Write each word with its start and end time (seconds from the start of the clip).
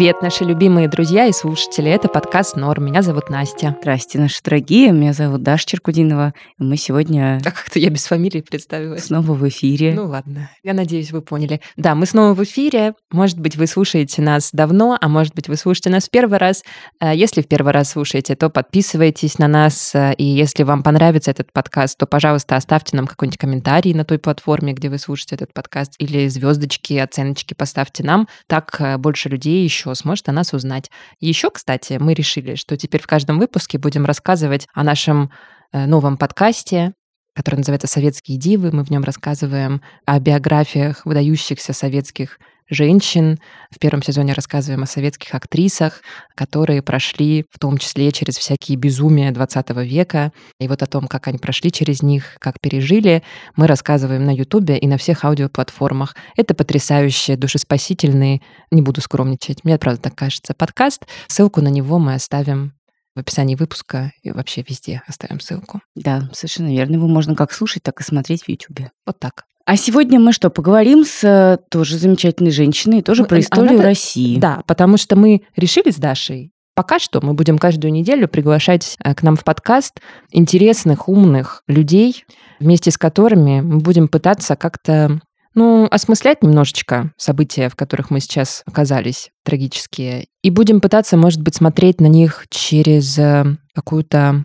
Привет, 0.00 0.22
наши 0.22 0.44
любимые 0.44 0.88
друзья 0.88 1.26
и 1.26 1.32
слушатели. 1.32 1.90
Это 1.90 2.08
подкаст 2.08 2.56
«Норм». 2.56 2.86
Меня 2.86 3.02
зовут 3.02 3.28
Настя. 3.28 3.76
Здрасте, 3.82 4.18
наши 4.18 4.42
дорогие. 4.42 4.92
Меня 4.92 5.12
зовут 5.12 5.42
Даша 5.42 5.66
Черкудинова. 5.66 6.32
И 6.58 6.62
мы 6.62 6.78
сегодня... 6.78 7.38
А 7.44 7.50
как-то 7.50 7.78
я 7.78 7.90
без 7.90 8.06
фамилии 8.06 8.40
представилась. 8.40 9.04
Снова 9.04 9.34
в 9.34 9.46
эфире. 9.46 9.92
Ну 9.92 10.06
ладно, 10.06 10.48
я 10.62 10.72
надеюсь, 10.72 11.12
вы 11.12 11.20
поняли. 11.20 11.60
Да, 11.76 11.94
мы 11.94 12.06
снова 12.06 12.32
в 12.32 12.42
эфире. 12.44 12.94
Может 13.10 13.38
быть, 13.38 13.56
вы 13.56 13.66
слушаете 13.66 14.22
нас 14.22 14.52
давно, 14.54 14.96
а 14.98 15.06
может 15.06 15.34
быть, 15.34 15.48
вы 15.48 15.56
слушаете 15.56 15.90
нас 15.90 16.04
в 16.04 16.10
первый 16.10 16.38
раз. 16.38 16.64
Э, 16.98 17.14
если 17.14 17.42
в 17.42 17.46
первый 17.46 17.74
раз 17.74 17.90
слушаете, 17.90 18.36
то 18.36 18.48
подписывайтесь 18.48 19.38
на 19.38 19.48
нас. 19.48 19.94
И 20.16 20.24
если 20.24 20.62
вам 20.62 20.82
понравится 20.82 21.30
этот 21.30 21.52
подкаст, 21.52 21.98
то, 21.98 22.06
пожалуйста, 22.06 22.56
оставьте 22.56 22.96
нам 22.96 23.06
какой-нибудь 23.06 23.38
комментарий 23.38 23.92
на 23.92 24.06
той 24.06 24.18
платформе, 24.18 24.72
где 24.72 24.88
вы 24.88 24.96
слушаете 24.96 25.34
этот 25.34 25.52
подкаст, 25.52 25.92
или 25.98 26.26
звездочки, 26.28 26.94
оценочки 26.94 27.52
поставьте 27.52 28.02
нам. 28.02 28.28
Так 28.46 28.74
э, 28.78 28.96
больше 28.96 29.28
людей 29.28 29.62
еще 29.62 29.89
сможет 29.94 30.28
о 30.28 30.32
нас 30.32 30.52
узнать. 30.52 30.90
Еще, 31.20 31.50
кстати, 31.50 31.98
мы 32.00 32.14
решили, 32.14 32.54
что 32.54 32.76
теперь 32.76 33.02
в 33.02 33.06
каждом 33.06 33.38
выпуске 33.38 33.78
будем 33.78 34.04
рассказывать 34.04 34.66
о 34.74 34.82
нашем 34.82 35.30
э, 35.72 35.86
новом 35.86 36.16
подкасте, 36.16 36.94
который 37.34 37.56
называется 37.56 37.86
«Советские 37.86 38.38
дивы». 38.38 38.70
Мы 38.72 38.84
в 38.84 38.90
нем 38.90 39.04
рассказываем 39.04 39.82
о 40.06 40.18
биографиях 40.20 41.06
выдающихся 41.06 41.72
советских 41.72 42.38
женщин. 42.70 43.38
В 43.70 43.78
первом 43.78 44.02
сезоне 44.02 44.32
рассказываем 44.32 44.82
о 44.84 44.86
советских 44.86 45.34
актрисах, 45.34 46.02
которые 46.34 46.82
прошли 46.82 47.44
в 47.50 47.58
том 47.58 47.76
числе 47.78 48.12
через 48.12 48.38
всякие 48.38 48.78
безумия 48.78 49.32
20 49.32 49.70
века. 49.84 50.32
И 50.58 50.68
вот 50.68 50.82
о 50.82 50.86
том, 50.86 51.06
как 51.08 51.26
они 51.28 51.38
прошли 51.38 51.70
через 51.70 52.02
них, 52.02 52.36
как 52.38 52.60
пережили, 52.60 53.22
мы 53.56 53.66
рассказываем 53.66 54.24
на 54.24 54.34
Ютубе 54.34 54.78
и 54.78 54.86
на 54.86 54.96
всех 54.96 55.24
аудиоплатформах. 55.24 56.14
Это 56.36 56.54
потрясающие, 56.54 57.36
душеспасительные, 57.36 58.40
не 58.70 58.82
буду 58.82 59.00
скромничать, 59.00 59.64
мне 59.64 59.78
правда 59.78 60.02
так 60.02 60.14
кажется, 60.14 60.54
подкаст. 60.54 61.06
Ссылку 61.26 61.60
на 61.60 61.68
него 61.68 61.98
мы 61.98 62.14
оставим 62.14 62.72
в 63.14 63.20
описании 63.20 63.54
выпуска 63.56 64.12
и 64.22 64.30
вообще 64.30 64.64
везде 64.68 65.02
оставим 65.06 65.40
ссылку. 65.40 65.80
Да, 65.94 66.28
совершенно 66.32 66.68
верно. 66.68 66.94
Его 66.94 67.08
можно 67.08 67.34
как 67.34 67.52
слушать, 67.52 67.82
так 67.82 68.00
и 68.00 68.04
смотреть 68.04 68.44
в 68.44 68.48
Ютубе. 68.48 68.92
Вот 69.06 69.18
так. 69.18 69.44
А 69.66 69.76
сегодня 69.76 70.18
мы 70.18 70.32
что, 70.32 70.50
поговорим 70.50 71.04
с 71.04 71.22
э, 71.22 71.58
тоже 71.70 71.96
замечательной 71.98 72.50
женщиной, 72.50 73.02
тоже 73.02 73.22
Мы- 73.22 73.28
про 73.28 73.40
историю 73.40 73.74
она- 73.74 73.82
России. 73.84 74.38
Да, 74.38 74.62
потому 74.66 74.96
что 74.96 75.16
мы 75.16 75.42
решили 75.54 75.90
с 75.90 75.96
Дашей, 75.96 76.52
пока 76.74 76.98
что 76.98 77.20
мы 77.20 77.34
будем 77.34 77.58
каждую 77.58 77.92
неделю 77.92 78.26
приглашать 78.26 78.96
э, 79.04 79.14
к 79.14 79.22
нам 79.22 79.36
в 79.36 79.44
подкаст 79.44 80.00
интересных, 80.30 81.08
умных 81.08 81.62
людей, 81.68 82.24
вместе 82.58 82.90
с 82.90 82.98
которыми 82.98 83.60
мы 83.60 83.78
будем 83.78 84.08
пытаться 84.08 84.56
как-то 84.56 85.20
ну, 85.54 85.88
осмыслять 85.90 86.42
немножечко 86.42 87.12
события, 87.16 87.68
в 87.68 87.76
которых 87.76 88.10
мы 88.10 88.20
сейчас 88.20 88.62
оказались, 88.66 89.30
трагические. 89.44 90.26
И 90.42 90.50
будем 90.50 90.80
пытаться, 90.80 91.16
может 91.16 91.42
быть, 91.42 91.56
смотреть 91.56 92.00
на 92.00 92.06
них 92.06 92.46
через 92.50 93.18
э, 93.18 93.44
какую-то 93.74 94.44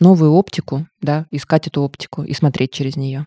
новую 0.00 0.32
оптику, 0.32 0.86
да, 1.00 1.26
искать 1.30 1.68
эту 1.68 1.82
оптику 1.82 2.22
и 2.22 2.34
смотреть 2.34 2.72
через 2.72 2.96
нее. 2.96 3.26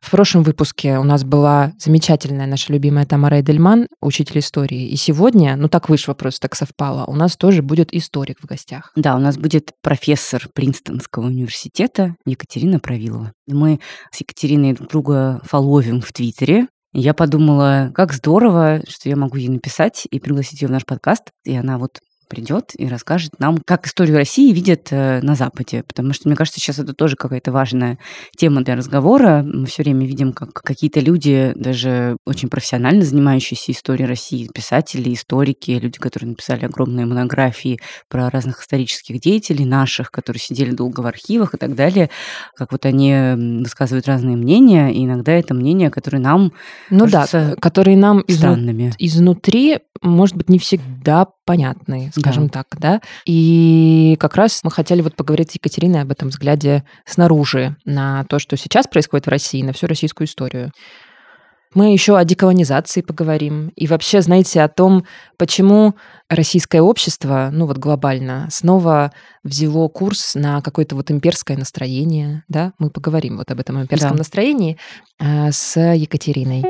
В 0.00 0.10
прошлом 0.10 0.42
выпуске 0.42 0.98
у 0.98 1.04
нас 1.04 1.24
была 1.24 1.72
замечательная 1.78 2.46
наша 2.46 2.72
любимая 2.72 3.06
Тамара 3.06 3.40
Эдельман, 3.40 3.88
учитель 4.00 4.38
истории. 4.38 4.88
И 4.88 4.96
сегодня, 4.96 5.56
ну 5.56 5.68
так 5.68 5.88
вышло 5.88 6.14
просто, 6.14 6.42
так 6.42 6.54
совпало, 6.54 7.04
у 7.06 7.14
нас 7.14 7.36
тоже 7.36 7.62
будет 7.62 7.92
историк 7.92 8.40
в 8.40 8.46
гостях. 8.46 8.92
Да, 8.96 9.16
у 9.16 9.18
нас 9.18 9.36
будет 9.36 9.72
профессор 9.82 10.48
Принстонского 10.54 11.26
университета 11.26 12.14
Екатерина 12.24 12.78
Правилова. 12.78 13.32
Мы 13.46 13.80
с 14.12 14.20
Екатериной 14.20 14.74
друг 14.74 14.88
друга 14.90 15.40
фоловим 15.44 16.00
в 16.00 16.12
Твиттере. 16.12 16.68
Я 16.92 17.12
подумала, 17.12 17.90
как 17.94 18.12
здорово, 18.12 18.80
что 18.88 19.08
я 19.08 19.16
могу 19.16 19.36
ей 19.36 19.48
написать 19.48 20.06
и 20.10 20.18
пригласить 20.18 20.62
ее 20.62 20.68
в 20.68 20.70
наш 20.70 20.86
подкаст. 20.86 21.24
И 21.44 21.54
она 21.54 21.78
вот 21.78 21.98
придет 22.28 22.72
и 22.76 22.88
расскажет 22.88 23.38
нам, 23.38 23.58
как 23.64 23.86
историю 23.86 24.16
России 24.16 24.52
видят 24.52 24.88
э, 24.90 25.20
на 25.22 25.34
Западе. 25.34 25.82
Потому 25.86 26.12
что, 26.12 26.28
мне 26.28 26.36
кажется, 26.36 26.60
сейчас 26.60 26.78
это 26.78 26.92
тоже 26.92 27.16
какая-то 27.16 27.52
важная 27.52 27.98
тема 28.36 28.62
для 28.62 28.76
разговора. 28.76 29.42
Мы 29.44 29.66
все 29.66 29.82
время 29.82 30.06
видим, 30.06 30.32
как 30.32 30.52
какие-то 30.52 31.00
люди, 31.00 31.52
даже 31.56 32.16
очень 32.26 32.48
профессионально 32.48 33.02
занимающиеся 33.02 33.72
историей 33.72 34.06
России, 34.06 34.48
писатели, 34.52 35.12
историки, 35.12 35.70
люди, 35.72 35.98
которые 35.98 36.30
написали 36.30 36.64
огромные 36.64 37.06
монографии 37.06 37.78
про 38.08 38.30
разных 38.30 38.62
исторических 38.62 39.20
деятелей 39.20 39.64
наших, 39.64 40.10
которые 40.10 40.40
сидели 40.40 40.70
долго 40.72 41.00
в 41.00 41.06
архивах 41.06 41.54
и 41.54 41.58
так 41.58 41.74
далее, 41.74 42.10
как 42.54 42.72
вот 42.72 42.86
они 42.86 43.60
высказывают 43.62 44.06
разные 44.06 44.36
мнения, 44.36 44.92
и 44.92 45.04
иногда 45.04 45.32
это 45.32 45.54
мнения, 45.54 45.90
которые 45.90 46.20
нам 46.20 46.52
Ну 46.90 47.06
да, 47.06 47.26
которые 47.60 47.96
нам 47.96 48.20
изну- 48.20 48.36
странными. 48.36 48.92
изнутри, 48.98 49.78
может 50.02 50.36
быть, 50.36 50.48
не 50.48 50.58
всегда 50.58 51.26
понятны, 51.46 52.10
скажем 52.14 52.48
Да. 52.48 52.52
так, 52.52 52.66
да. 52.78 53.00
И 53.24 54.16
как 54.20 54.36
раз 54.36 54.60
мы 54.64 54.70
хотели 54.70 55.00
вот 55.00 55.16
поговорить 55.16 55.52
с 55.52 55.54
Екатериной 55.54 56.02
об 56.02 56.10
этом 56.10 56.28
взгляде 56.28 56.84
снаружи 57.06 57.76
на 57.86 58.24
то, 58.24 58.38
что 58.38 58.56
сейчас 58.58 58.86
происходит 58.86 59.24
в 59.26 59.30
России, 59.30 59.62
на 59.62 59.72
всю 59.72 59.86
российскую 59.86 60.26
историю. 60.26 60.72
Мы 61.74 61.92
еще 61.92 62.16
о 62.16 62.24
деколонизации 62.24 63.02
поговорим. 63.02 63.70
И 63.76 63.86
вообще, 63.86 64.22
знаете, 64.22 64.62
о 64.62 64.68
том, 64.68 65.04
почему 65.36 65.94
российское 66.30 66.80
общество, 66.80 67.50
ну 67.52 67.66
вот 67.66 67.76
глобально, 67.76 68.48
снова 68.50 69.12
взяло 69.44 69.88
курс 69.88 70.34
на 70.34 70.62
какое-то 70.62 70.96
вот 70.96 71.10
имперское 71.10 71.56
настроение. 71.56 72.44
Да? 72.48 72.72
Мы 72.78 72.88
поговорим 72.88 73.36
вот 73.36 73.50
об 73.50 73.60
этом 73.60 73.82
имперском 73.82 74.12
Да. 74.12 74.18
настроении 74.18 74.78
э, 75.20 75.52
с 75.52 75.78
Екатериной. 75.78 76.62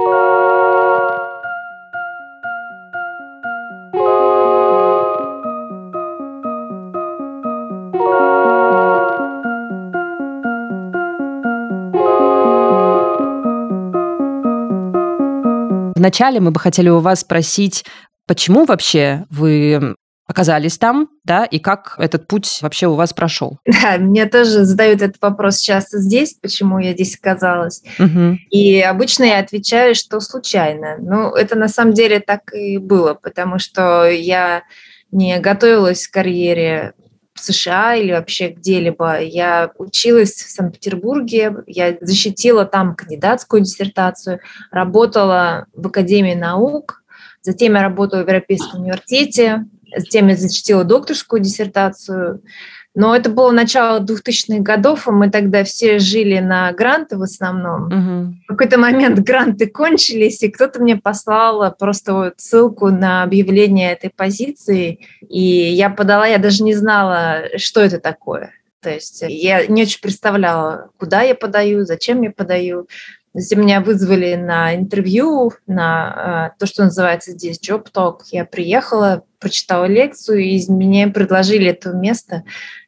Вначале 15.96 16.40
мы 16.40 16.50
бы 16.50 16.60
хотели 16.60 16.90
у 16.90 17.00
вас 17.00 17.20
спросить, 17.20 17.84
почему 18.26 18.66
вообще 18.66 19.24
вы 19.30 19.96
оказались 20.28 20.76
там, 20.76 21.08
да, 21.24 21.44
и 21.46 21.58
как 21.58 21.94
этот 21.98 22.26
путь 22.26 22.58
вообще 22.60 22.86
у 22.86 22.94
вас 22.94 23.14
прошел? 23.14 23.58
Да, 23.82 23.96
мне 23.98 24.26
тоже 24.26 24.64
задают 24.64 25.00
этот 25.00 25.22
вопрос 25.22 25.58
часто 25.58 25.98
здесь, 25.98 26.34
почему 26.34 26.78
я 26.78 26.92
здесь 26.92 27.16
оказалась. 27.16 27.82
Мгм. 27.98 28.38
И 28.50 28.80
обычно 28.80 29.24
я 29.24 29.38
отвечаю, 29.38 29.94
что 29.94 30.20
случайно. 30.20 30.96
Ну, 30.98 31.30
это 31.34 31.56
на 31.56 31.68
самом 31.68 31.94
деле 31.94 32.20
так 32.20 32.52
и 32.52 32.76
было, 32.76 33.14
потому 33.14 33.58
что 33.58 34.06
я 34.06 34.64
не 35.12 35.38
готовилась 35.38 36.06
к 36.08 36.12
карьере 36.12 36.92
в 37.36 37.40
США 37.40 37.94
или 37.94 38.12
вообще 38.12 38.48
где-либо. 38.48 39.20
Я 39.20 39.70
училась 39.78 40.32
в 40.32 40.50
Санкт-Петербурге, 40.50 41.56
я 41.66 41.96
защитила 42.00 42.64
там 42.64 42.96
кандидатскую 42.96 43.62
диссертацию, 43.62 44.40
работала 44.70 45.66
в 45.74 45.86
Академии 45.86 46.34
наук, 46.34 47.02
затем 47.42 47.74
я 47.74 47.82
работала 47.82 48.20
в 48.20 48.26
Европейском 48.26 48.82
университете, 48.82 49.66
затем 49.96 50.28
я 50.28 50.36
защитила 50.36 50.84
докторскую 50.84 51.40
диссертацию. 51.40 52.40
Но 52.96 53.14
это 53.14 53.28
было 53.28 53.52
начало 53.52 54.00
2000-х 54.00 54.62
годов, 54.62 55.06
и 55.06 55.10
мы 55.10 55.30
тогда 55.30 55.64
все 55.64 55.98
жили 55.98 56.38
на 56.38 56.72
гранты 56.72 57.18
в 57.18 57.22
основном. 57.22 57.88
Мгм. 57.88 58.42
В 58.44 58.46
какой-то 58.48 58.78
момент 58.78 59.18
гранты 59.18 59.66
кончились, 59.66 60.42
и 60.42 60.48
кто-то 60.48 60.80
мне 60.80 60.96
послал 60.96 61.76
просто 61.76 62.14
вот 62.14 62.34
ссылку 62.38 62.88
на 62.88 63.22
объявление 63.22 63.92
этой 63.92 64.08
позиции, 64.08 65.06
и 65.28 65.40
я 65.40 65.90
подала, 65.90 66.26
я 66.26 66.38
даже 66.38 66.64
не 66.64 66.72
знала, 66.72 67.42
что 67.58 67.82
это 67.82 68.00
такое. 68.00 68.52
То 68.80 68.88
есть 68.88 69.22
я 69.28 69.66
не 69.66 69.82
очень 69.82 70.00
представляла, 70.00 70.88
куда 70.96 71.20
я 71.20 71.34
подаю, 71.34 71.84
зачем 71.84 72.22
я 72.22 72.30
подаю. 72.30 72.88
Затем 73.34 73.60
меня 73.60 73.82
вызвали 73.82 74.36
на 74.36 74.74
интервью, 74.74 75.52
на 75.66 76.52
э, 76.54 76.58
то, 76.58 76.64
что 76.64 76.84
называется 76.84 77.32
здесь 77.32 77.60
job 77.60 77.88
talk. 77.92 78.20
Я 78.30 78.46
приехала, 78.46 79.24
прочитала 79.38 79.84
лекцию, 79.84 80.38
и 80.38 80.64
мне 80.70 81.08
предложили 81.08 81.66
это 81.66 81.92
место. 81.92 82.44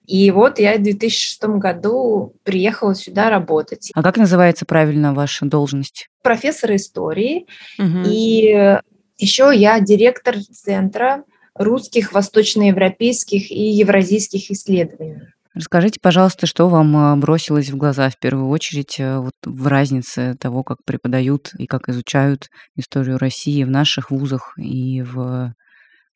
И 0.08 0.30
вот 0.30 0.58
я 0.58 0.78
в 0.78 0.82
2006 0.82 1.44
году 1.58 2.34
приехала 2.42 2.94
сюда 2.94 3.28
работать. 3.28 3.90
А 3.94 4.02
как 4.02 4.16
называется 4.16 4.64
правильно 4.64 5.12
ваша 5.12 5.44
должность? 5.44 6.08
Профессор 6.22 6.74
истории. 6.76 7.46
Мгм. 7.76 8.04
И 8.06 8.78
еще 9.18 9.52
я 9.54 9.78
директор 9.80 10.36
Центра 10.40 11.24
русских, 11.54 12.12
восточноевропейских 12.12 13.50
и 13.50 13.70
евразийских 13.70 14.50
исследований. 14.50 15.20
Расскажите, 15.52 15.98
пожалуйста, 16.00 16.46
что 16.46 16.68
вам 16.68 16.96
а, 16.96 17.16
бросилось 17.16 17.68
в 17.68 17.76
глаза 17.76 18.08
в 18.08 18.18
первую 18.18 18.48
очередь 18.48 19.00
э, 19.00 19.18
вот 19.18 19.34
в 19.44 19.66
разнице 19.66 20.36
того, 20.40 20.62
как 20.62 20.78
преподают 20.84 21.50
и 21.58 21.66
как 21.66 21.88
изучают 21.88 22.48
историю 22.76 23.18
России 23.18 23.64
в 23.64 23.70
наших 23.70 24.10
вузах 24.10 24.54
и 24.56 25.02
в 25.02 25.52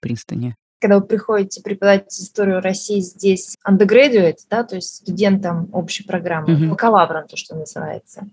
Принстоне? 0.01 0.57
Когда 0.83 0.99
вы 0.99 1.07
приходите 1.07 1.63
преподавать 1.63 2.09
историю 2.09 2.61
России 2.61 2.99
здесь 2.99 3.57
undergraduate, 3.65 4.39
да, 4.51 4.65
то 4.65 4.75
есть 4.75 4.97
студентам 4.97 5.69
общей 5.73 6.03
программы, 6.03 6.55
Мгм. 6.55 6.71
бакалаврам, 6.71 7.29
то, 7.29 7.37
что 7.37 7.55
называется, 7.55 8.27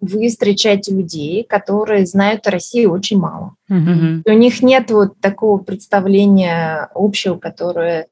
вы 0.00 0.26
встречаете 0.26 0.92
людей, 0.92 1.44
которые 1.44 2.04
знают 2.04 2.48
о 2.48 2.50
России 2.50 2.84
очень 2.84 3.20
мало. 3.20 3.54
Мгм. 3.68 4.24
У 4.26 4.32
них 4.32 4.60
нет 4.60 4.90
вот 4.90 5.20
такого 5.20 5.58
представления 5.58 6.90
общего, 6.96 7.38
которое 7.38 8.08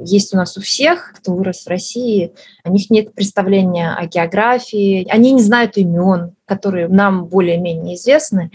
есть 0.00 0.34
у 0.34 0.36
нас 0.36 0.56
у 0.56 0.60
всех, 0.60 1.12
кто 1.16 1.32
вырос 1.34 1.64
в 1.64 1.68
России. 1.68 2.32
У 2.64 2.72
них 2.72 2.90
нет 2.90 3.14
представления 3.14 3.94
о 3.94 4.06
географии, 4.06 5.06
они 5.10 5.32
не 5.32 5.42
знают 5.42 5.76
имен, 5.76 6.34
которые 6.46 6.88
нам 6.88 7.26
более-менее 7.26 7.96
известны. 7.96 8.50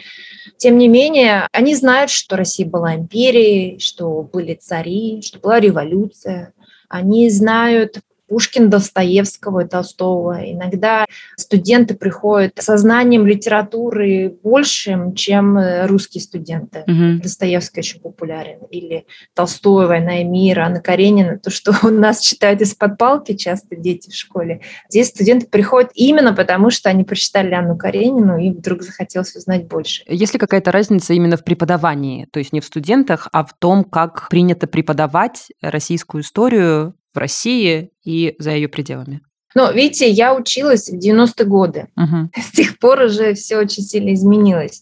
Тем 0.58 0.78
не 0.78 0.88
менее, 0.88 1.48
они 1.52 1.76
знают, 1.76 2.10
что 2.10 2.36
Россия 2.36 2.68
была 2.68 2.96
империей, 2.96 3.80
что 3.80 4.22
были 4.22 4.54
цари, 4.56 5.22
что 5.24 5.40
была 5.40 5.60
революция. 5.60 6.54
Они 6.90 7.30
знают 7.30 8.00
Пушкин, 8.28 8.70
Достоевского 8.70 9.66
и 9.66 9.68
Толстого. 9.68 10.40
Иногда 10.44 11.06
студенты 11.38 11.94
приходят 11.94 12.54
со 12.58 12.78
знанием 12.78 13.26
литературы 13.26 14.36
большим, 14.44 15.14
чем 15.14 15.58
э, 15.58 15.86
русские 15.86 16.22
студенты. 16.22 16.84
Мгм. 16.88 17.22
Достоевский 17.22 17.82
очень 17.82 18.02
популярен. 18.02 18.60
Или 18.72 19.06
Толстой, 19.34 19.88
«Война 19.88 20.22
и 20.22 20.24
мир», 20.24 20.60
Анна 20.60 20.82
Каренина. 20.82 21.38
То, 21.40 21.50
что 21.50 21.74
у 21.84 21.90
нас 21.90 22.22
читают 22.22 22.62
из-под 22.62 22.98
палки 22.98 23.36
часто 23.36 23.76
дети 23.76 24.10
в 24.10 24.16
школе. 24.16 24.62
Здесь 24.90 25.10
студенты 25.10 25.48
приходят 25.48 25.92
именно 25.94 26.34
потому, 26.34 26.70
что 26.70 26.90
они 26.90 27.04
прочитали 27.04 27.54
Анну 27.54 27.78
Каренину 27.78 28.38
и 28.38 28.50
вдруг 28.50 28.82
захотелось 28.82 29.36
узнать 29.36 29.68
больше. 29.68 30.04
Есть 30.08 30.34
ли 30.34 30.40
какая-то 30.40 30.72
разница 30.72 31.14
именно 31.14 31.38
в 31.38 31.44
преподавании? 31.44 32.28
То 32.32 32.40
есть 32.40 32.54
не 32.54 32.62
в 32.62 32.66
студентах, 32.66 33.28
а 33.32 33.46
в 33.46 33.54
том, 33.58 33.84
как 33.84 34.30
принято 34.30 34.68
преподавать 34.68 35.48
российскую 35.62 36.22
историю 36.22 36.96
в 37.16 37.18
России 37.18 37.92
и 38.04 38.36
за 38.38 38.52
ее 38.52 38.68
пределами? 38.68 39.22
Но, 39.56 39.72
видите, 39.72 40.10
я 40.10 40.36
училась 40.36 40.90
в 40.90 40.98
90-е 40.98 41.46
годы. 41.46 41.88
Мгм. 41.96 42.30
С 42.36 42.52
тех 42.52 42.78
пор 42.78 43.04
уже 43.04 43.34
все 43.34 43.58
очень 43.58 43.84
сильно 43.84 44.14
изменилось. 44.14 44.82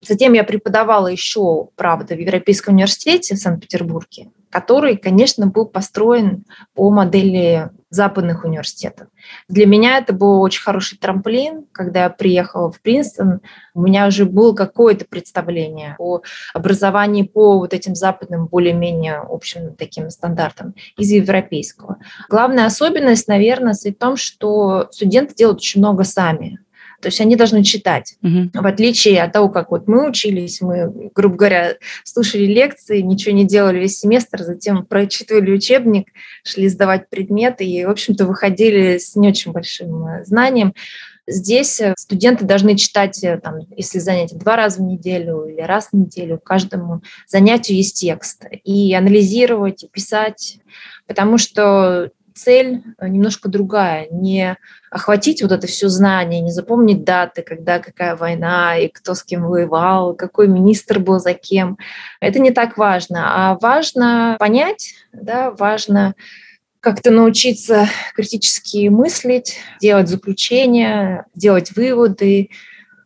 Затем 0.00 0.32
я 0.32 0.44
преподавала 0.44 1.06
еще, 1.06 1.68
правда, 1.76 2.14
в 2.14 2.18
Европейском 2.18 2.74
университете 2.74 3.34
в 3.34 3.38
Санкт-Петербурге, 3.38 4.30
который, 4.50 4.96
конечно, 4.96 5.46
был 5.46 5.66
построен 5.66 6.44
по 6.74 6.90
модели 6.90 7.70
западных 7.90 8.44
университетов. 8.44 9.08
Для 9.48 9.66
меня 9.66 9.98
это 9.98 10.12
был 10.12 10.40
очень 10.42 10.62
хороший 10.62 10.98
трамплин. 10.98 11.64
Когда 11.72 12.04
я 12.04 12.10
приехала 12.10 12.70
в 12.70 12.80
Принстон, 12.80 13.40
у 13.74 13.82
меня 13.82 14.06
уже 14.06 14.24
было 14.24 14.54
какое-то 14.54 15.04
представление 15.06 15.96
о 15.98 16.20
образовании 16.52 17.22
по 17.22 17.58
вот 17.58 17.72
этим 17.72 17.94
западным, 17.94 18.46
более-менее 18.46 19.20
общим 19.28 19.74
таким 19.74 20.10
стандартам 20.10 20.74
из 20.96 21.10
европейского. 21.10 21.98
Главная 22.28 22.66
особенность, 22.66 23.28
наверное, 23.28 23.72
в 23.72 23.92
том, 23.94 24.16
что 24.16 24.88
студенты 24.90 25.34
делают 25.34 25.58
очень 25.58 25.80
много 25.80 26.04
сами. 26.04 26.58
То 27.00 27.08
есть 27.08 27.20
они 27.20 27.36
должны 27.36 27.62
читать. 27.62 28.16
Мгм. 28.22 28.50
В 28.52 28.66
отличие 28.66 29.22
от 29.22 29.32
того, 29.32 29.48
как 29.48 29.70
вот 29.70 29.86
мы 29.86 30.08
учились, 30.08 30.60
мы, 30.60 31.10
грубо 31.14 31.36
говоря, 31.36 31.76
слушали 32.04 32.44
лекции, 32.44 33.00
ничего 33.00 33.34
не 33.34 33.46
делали 33.46 33.80
весь 33.80 34.00
семестр, 34.00 34.42
затем 34.42 34.84
прочитывали 34.84 35.52
учебник, 35.52 36.08
шли 36.44 36.68
сдавать 36.68 37.08
предметы 37.08 37.64
и, 37.64 37.84
в 37.84 37.90
общем-то, 37.90 38.26
выходили 38.26 38.98
с 38.98 39.14
не 39.14 39.28
очень 39.28 39.52
большим 39.52 40.06
э, 40.06 40.24
знанием. 40.24 40.74
Здесь 41.28 41.78
э, 41.80 41.94
студенты 41.96 42.44
должны 42.46 42.76
читать, 42.76 43.22
э, 43.22 43.38
там, 43.38 43.60
если 43.76 43.98
занятие 43.98 44.36
два 44.36 44.56
раза 44.56 44.80
в 44.80 44.82
неделю 44.82 45.44
или 45.46 45.60
раз 45.60 45.90
в 45.92 45.96
неделю, 45.96 46.40
каждому 46.42 47.02
занятию 47.26 47.76
есть 47.76 48.00
текст. 48.00 48.44
И 48.64 48.94
анализировать, 48.94 49.84
и 49.84 49.88
писать, 49.88 50.58
потому 51.06 51.36
что 51.36 52.10
цель 52.38 52.82
э, 52.98 53.08
немножко 53.08 53.48
другая. 53.48 54.06
Не 54.10 54.56
охватить 54.90 55.42
вот 55.42 55.52
это 55.52 55.66
все 55.66 55.88
знание, 55.88 56.40
не 56.40 56.52
запомнить 56.52 57.04
даты, 57.04 57.42
когда 57.42 57.78
какая 57.78 58.16
война, 58.16 58.78
и 58.78 58.88
кто 58.88 59.14
с 59.14 59.22
кем 59.22 59.46
воевал, 59.46 60.14
какой 60.14 60.48
министр 60.48 60.98
был 61.00 61.18
за 61.18 61.34
кем. 61.34 61.78
Это 62.20 62.38
не 62.38 62.50
так 62.50 62.78
важно. 62.78 63.50
А 63.52 63.58
важно 63.60 64.36
понять, 64.38 64.94
да, 65.12 65.50
важно 65.50 66.14
как-то 66.80 67.10
научиться 67.10 67.88
критически 68.14 68.88
мыслить, 68.88 69.58
делать 69.80 70.08
заключения, 70.08 71.26
делать 71.34 71.72
выводы. 71.74 72.50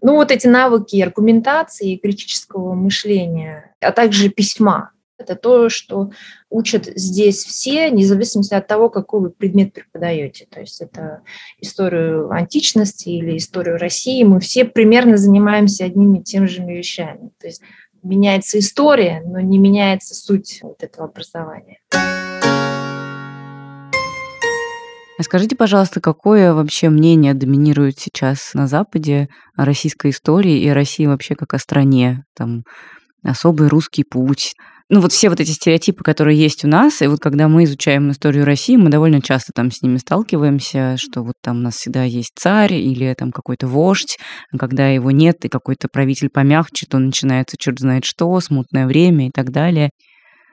Ну, 0.02 0.16
вот 0.16 0.30
эти 0.30 0.46
навыки 0.46 1.00
аргументации 1.00 1.94
и 1.94 1.98
критического 1.98 2.74
мышления, 2.74 3.74
а 3.80 3.92
также 3.92 4.28
письма. 4.28 4.90
Это 5.22 5.36
то, 5.36 5.68
что 5.68 6.10
учат 6.50 6.86
здесь 6.96 7.44
все, 7.44 7.90
независимо 7.90 8.42
от 8.50 8.66
того, 8.66 8.90
какой 8.90 9.20
вы 9.20 9.30
предмет 9.30 9.72
преподаете. 9.72 10.46
То 10.50 10.60
есть 10.60 10.80
это 10.80 11.22
историю 11.60 12.30
античности 12.30 13.08
или 13.08 13.36
историю 13.36 13.78
России. 13.78 14.24
Мы 14.24 14.40
все 14.40 14.64
примерно 14.64 15.16
занимаемся 15.16 15.84
одними 15.84 16.18
и 16.18 16.22
теми 16.24 16.46
же 16.46 16.62
вещами. 16.62 17.30
То 17.40 17.46
есть 17.46 17.62
меняется 18.02 18.58
история, 18.58 19.22
но 19.24 19.38
не 19.38 19.58
меняется 19.58 20.16
суть 20.16 20.58
вот 20.62 20.82
этого 20.82 21.06
образования. 21.06 21.78
А 25.18 25.22
Скажите, 25.22 25.54
пожалуйста, 25.54 26.00
какое 26.00 26.52
вообще 26.52 26.88
мнение 26.88 27.34
доминирует 27.34 28.00
сейчас 28.00 28.54
на 28.54 28.66
Западе 28.66 29.28
о 29.56 29.64
российской 29.64 30.10
истории 30.10 30.58
и 30.58 30.68
о 30.68 30.74
России 30.74 31.06
вообще 31.06 31.36
как 31.36 31.54
о 31.54 31.60
стране? 31.60 32.24
Там 32.34 32.64
особый 33.22 33.68
русский 33.68 34.04
путь. 34.04 34.54
Ну 34.94 35.00
вот 35.00 35.10
все 35.10 35.30
вот 35.30 35.40
эти 35.40 35.52
стереотипы, 35.52 36.04
которые 36.04 36.38
есть 36.38 36.66
у 36.66 36.68
нас, 36.68 37.00
и 37.00 37.06
вот 37.06 37.18
когда 37.18 37.48
мы 37.48 37.64
изучаем 37.64 38.10
историю 38.10 38.44
России, 38.44 38.76
мы 38.76 38.90
довольно 38.90 39.22
часто 39.22 39.50
там 39.54 39.70
с 39.70 39.80
ними 39.80 39.96
сталкиваемся, 39.96 40.96
что 40.98 41.22
вот 41.22 41.32
там 41.42 41.56
у 41.56 41.60
нас 41.60 41.76
всегда 41.76 42.02
есть 42.02 42.32
царь 42.34 42.74
или 42.74 43.14
там 43.14 43.32
какой-то 43.32 43.66
вождь, 43.66 44.18
а 44.52 44.58
когда 44.58 44.88
его 44.88 45.10
нет, 45.10 45.46
и 45.46 45.48
какой-то 45.48 45.88
правитель 45.90 46.28
помягче, 46.28 46.84
то 46.86 46.98
начинается 46.98 47.56
черт 47.58 47.78
знает 47.78 48.04
что, 48.04 48.38
смутное 48.40 48.86
время 48.86 49.28
и 49.28 49.30
так 49.30 49.50
далее. 49.50 49.92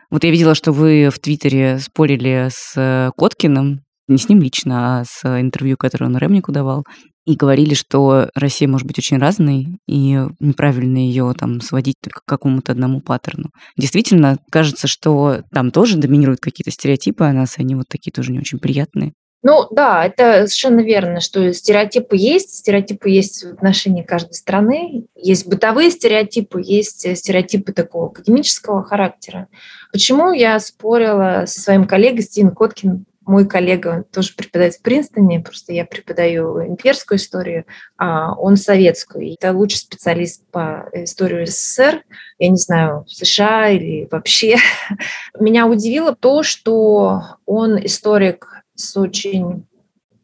Вот 0.09 0.23
я 0.23 0.31
видела, 0.31 0.55
что 0.55 0.71
вы 0.71 1.09
в 1.13 1.19
Твиттере 1.19 1.77
спорили 1.79 2.47
с 2.49 2.75
э, 2.77 3.11
Коткиным, 3.17 3.81
не 4.09 4.17
с 4.17 4.27
ним 4.27 4.41
лично, 4.41 4.99
а 4.99 5.03
с 5.05 5.23
интервью, 5.39 5.77
которое 5.77 6.05
он 6.05 6.17
Ремнику 6.17 6.51
давал, 6.51 6.83
и 7.25 7.35
говорили, 7.35 7.75
что 7.75 8.29
Россия 8.33 8.67
может 8.67 8.87
быть 8.87 8.97
очень 8.97 9.19
разной, 9.19 9.77
и 9.87 10.19
неправильно 10.39 10.97
ее 10.97 11.33
там 11.37 11.61
сводить 11.61 11.97
только 12.01 12.21
к 12.21 12.25
какому-то 12.25 12.71
одному 12.71 13.01
паттерну. 13.01 13.51
Действительно, 13.77 14.37
кажется, 14.51 14.87
что 14.87 15.43
там 15.53 15.71
тоже 15.71 15.97
доминируют 15.97 16.39
какие-то 16.39 16.71
стереотипы 16.71 17.25
о 17.25 17.33
нас, 17.33 17.57
и 17.57 17.61
они 17.61 17.75
вот 17.75 17.85
такие 17.87 18.11
тоже 18.11 18.31
не 18.31 18.39
очень 18.39 18.57
приятные. 18.57 19.13
Ну 19.41 19.67
да, 19.71 20.05
это 20.05 20.47
совершенно 20.47 20.81
верно, 20.81 21.21
что 21.21 21.53
стереотипы 21.53 22.17
есть, 22.17 22.57
стереотипы 22.57 23.09
есть 23.09 23.45
в 23.45 23.53
отношении 23.53 24.03
каждой 24.03 24.33
страны, 24.33 25.05
есть 25.15 25.47
бытовые 25.47 25.91
стереотипы, 25.91 26.61
есть 26.61 27.15
стереотипы 27.15 27.71
такого 27.71 28.07
академического 28.07 28.83
характера. 28.83 29.47
Почему 29.93 30.33
я 30.33 30.59
спорила 30.59 31.43
со 31.45 31.61
своим 31.61 31.85
коллегой 31.85 32.23
Стивен 32.23 32.51
Коткин 32.51 33.05
мой 33.29 33.47
коллега 33.47 34.05
тоже 34.11 34.33
преподает 34.35 34.73
в 34.73 34.81
Принстоне, 34.81 35.39
просто 35.39 35.71
я 35.71 35.85
преподаю 35.85 36.65
имперскую 36.65 37.19
историю, 37.19 37.65
а 37.95 38.33
он 38.33 38.57
советскую. 38.57 39.33
Это 39.33 39.53
лучший 39.53 39.77
специалист 39.77 40.43
по 40.51 40.89
истории 40.93 41.45
СССР, 41.45 42.03
я 42.39 42.49
не 42.49 42.57
знаю, 42.57 43.05
в 43.05 43.11
США 43.11 43.69
или 43.69 44.07
вообще. 44.09 44.57
Меня 45.39 45.67
удивило 45.67 46.15
то, 46.15 46.41
что 46.41 47.21
он 47.45 47.77
историк 47.85 48.63
с 48.73 48.97
очень 48.97 49.67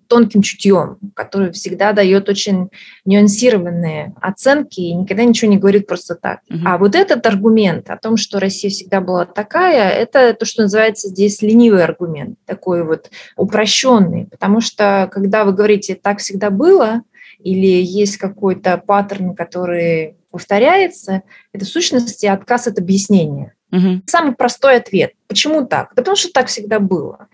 тонким 0.08 0.42
чутьем, 0.42 0.98
который 1.14 1.52
всегда 1.52 1.94
дает 1.94 2.30
очень 2.30 2.70
нюансированные 3.06 4.14
оценки 4.22 4.80
и 4.80 4.94
никогда 4.94 5.24
ничего 5.24 5.52
не 5.52 5.58
говорит 5.58 5.88
просто 5.88 6.16
так. 6.16 6.40
Мгм. 6.50 6.68
А 6.68 6.78
вот 6.78 6.96
этот 6.96 7.26
аргумент 7.26 7.90
о 7.90 7.98
том, 7.98 8.18
что 8.18 8.40
Россия 8.40 8.70
всегда 8.70 9.02
была 9.02 9.26
такая, 9.26 9.90
это 9.90 10.34
то, 10.34 10.46
что 10.46 10.64
называется 10.64 11.10
здесь 11.10 11.42
ленивый 11.42 11.84
аргумент, 11.84 12.38
такой 12.46 12.84
вот 12.84 13.10
упрощенный, 13.36 14.26
потому 14.26 14.62
что 14.62 15.10
когда 15.12 15.46
вы 15.46 15.54
говорите 15.54 15.96
«так 15.96 16.20
всегда 16.20 16.50
было», 16.50 17.02
или 17.40 17.68
есть 17.68 18.18
какой-то 18.18 18.78
паттерн, 18.78 19.36
который 19.36 20.16
повторяется, 20.32 21.22
это 21.54 21.66
в 21.66 21.68
сущности 21.68 22.26
отказ 22.26 22.68
от 22.68 22.80
объяснения. 22.80 23.54
Мгм. 23.72 24.04
Самый 24.06 24.36
простой 24.36 24.78
ответ. 24.78 25.14
Почему 25.28 25.66
так? 25.66 25.90
Да 25.96 26.02
потому 26.02 26.16
что 26.16 26.32
так 26.32 26.48
всегда 26.48 26.80
было. 26.80 27.28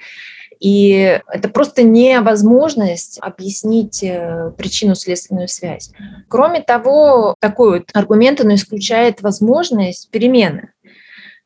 И 0.62 1.20
это 1.28 1.50
просто 1.50 1.82
невозможность 1.82 3.18
объяснить 3.20 4.04
э, 4.04 4.52
причинно-следственную 4.56 5.48
связь. 5.48 5.92
Кроме 6.28 6.62
того, 6.62 7.34
такой 7.40 7.80
вот 7.80 7.90
аргумент, 7.94 8.42
он 8.42 8.54
исключает 8.54 9.24
возможность 9.24 10.12
перемены. 10.12 10.72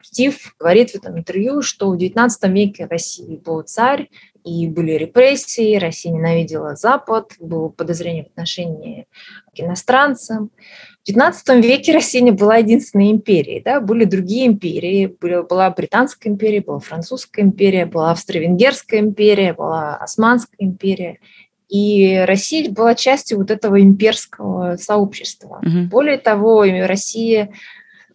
Стив 0.04 0.54
говорит 0.60 0.92
в 0.92 0.96
этом 0.96 1.18
интервью, 1.18 1.62
что 1.62 1.92
в 1.92 1.98
XIX 1.98 2.30
веке 2.52 2.88
России 2.88 3.38
был 3.38 3.62
царь, 3.62 4.10
и 4.46 4.68
были 4.68 4.92
репрессии, 4.92 5.76
Россия 5.78 6.14
ненавидела 6.14 6.76
Запад, 6.76 7.34
было 7.40 7.70
подозрение 7.70 8.26
в 8.26 8.28
отношении 8.28 9.08
к 9.56 9.60
иностранцам. 9.60 10.52
В 11.04 11.10
XIX 11.10 11.62
веке 11.62 11.94
Россия 11.94 12.22
не 12.22 12.30
была 12.30 12.58
единственной 12.58 13.12
империей, 13.12 13.62
да, 13.62 13.82
были 13.82 14.06
другие 14.06 14.46
империи, 14.46 15.08
были, 15.20 15.42
была 15.42 15.72
Британская 15.72 16.30
империя, 16.30 16.62
была 16.62 16.80
Французская 16.80 17.42
империя, 17.42 17.88
была 17.88 18.12
Австро-Венгерская 18.12 19.00
империя, 19.00 19.54
была 19.54 19.96
Османская 19.96 20.58
империя. 20.60 21.18
И 21.68 22.24
Россия 22.28 22.70
была 22.70 22.94
частью 22.94 23.40
вот 23.40 23.50
этого 23.50 23.82
имперского 23.82 24.78
сообщества. 24.78 25.60
Угу. 25.64 25.90
Более 25.90 26.20
того, 26.20 26.64
Россия 26.64 27.52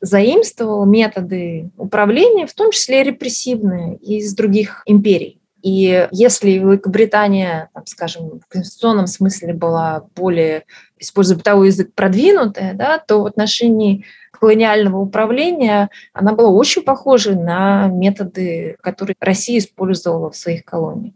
заимствовала 0.01 0.85
методы 0.85 1.71
управления, 1.77 2.47
в 2.47 2.55
том 2.55 2.71
числе 2.71 3.03
репрессивные, 3.03 3.97
из 3.97 4.33
других 4.35 4.85
империй. 4.87 5.40
И 5.63 6.09
если 6.11 6.51
Великобритания, 6.53 7.71
там, 7.75 7.87
скажем, 7.87 8.41
в 8.41 8.47
конституционном 8.49 9.07
смысле 9.07 9.53
была 9.53 10.05
более, 10.15 10.65
используя 10.99 11.37
бытовой 11.37 11.69
язык, 11.69 11.95
продвинутая, 11.95 12.75
да, 12.75 12.99
то 12.99 13.23
в 13.23 13.27
отношении 13.27 14.05
колониального 14.33 14.99
управления 14.99 15.91
она 16.13 16.33
была 16.33 16.49
очень 16.49 16.83
похожа 16.83 17.35
на 17.35 17.89
методы, 17.89 18.77
которые 18.81 19.15
Россия 19.21 19.59
использовала 19.59 20.31
в 20.31 20.37
своих 20.37 20.65
колониях. 20.65 21.15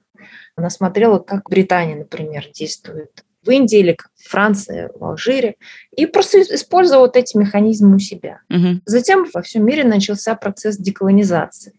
Она 0.57 0.71
смотрела, 0.71 1.19
как 1.19 1.49
Британия, 1.49 1.97
например, 1.97 2.47
действует 2.53 3.25
в 3.45 3.51
Индии 3.51 3.79
или 3.79 3.93
как 3.93 4.11
Франция, 4.17 4.91
в 4.95 5.05
Алжире, 5.05 5.57
и 5.95 6.07
просто 6.07 6.41
использовала 6.41 7.07
вот 7.07 7.17
эти 7.17 7.37
механизмы 7.37 7.97
у 7.97 7.99
себя. 7.99 8.41
Угу. 8.51 8.81
Затем 8.87 9.27
во 9.33 9.43
всем 9.43 9.67
мире 9.67 9.85
начался 9.85 10.35
процесс 10.35 10.79
деколонизации. 10.79 11.75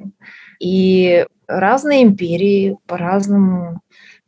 И 0.59 1.25
разные 1.47 2.03
империи 2.03 2.77
по-разному 2.87 3.81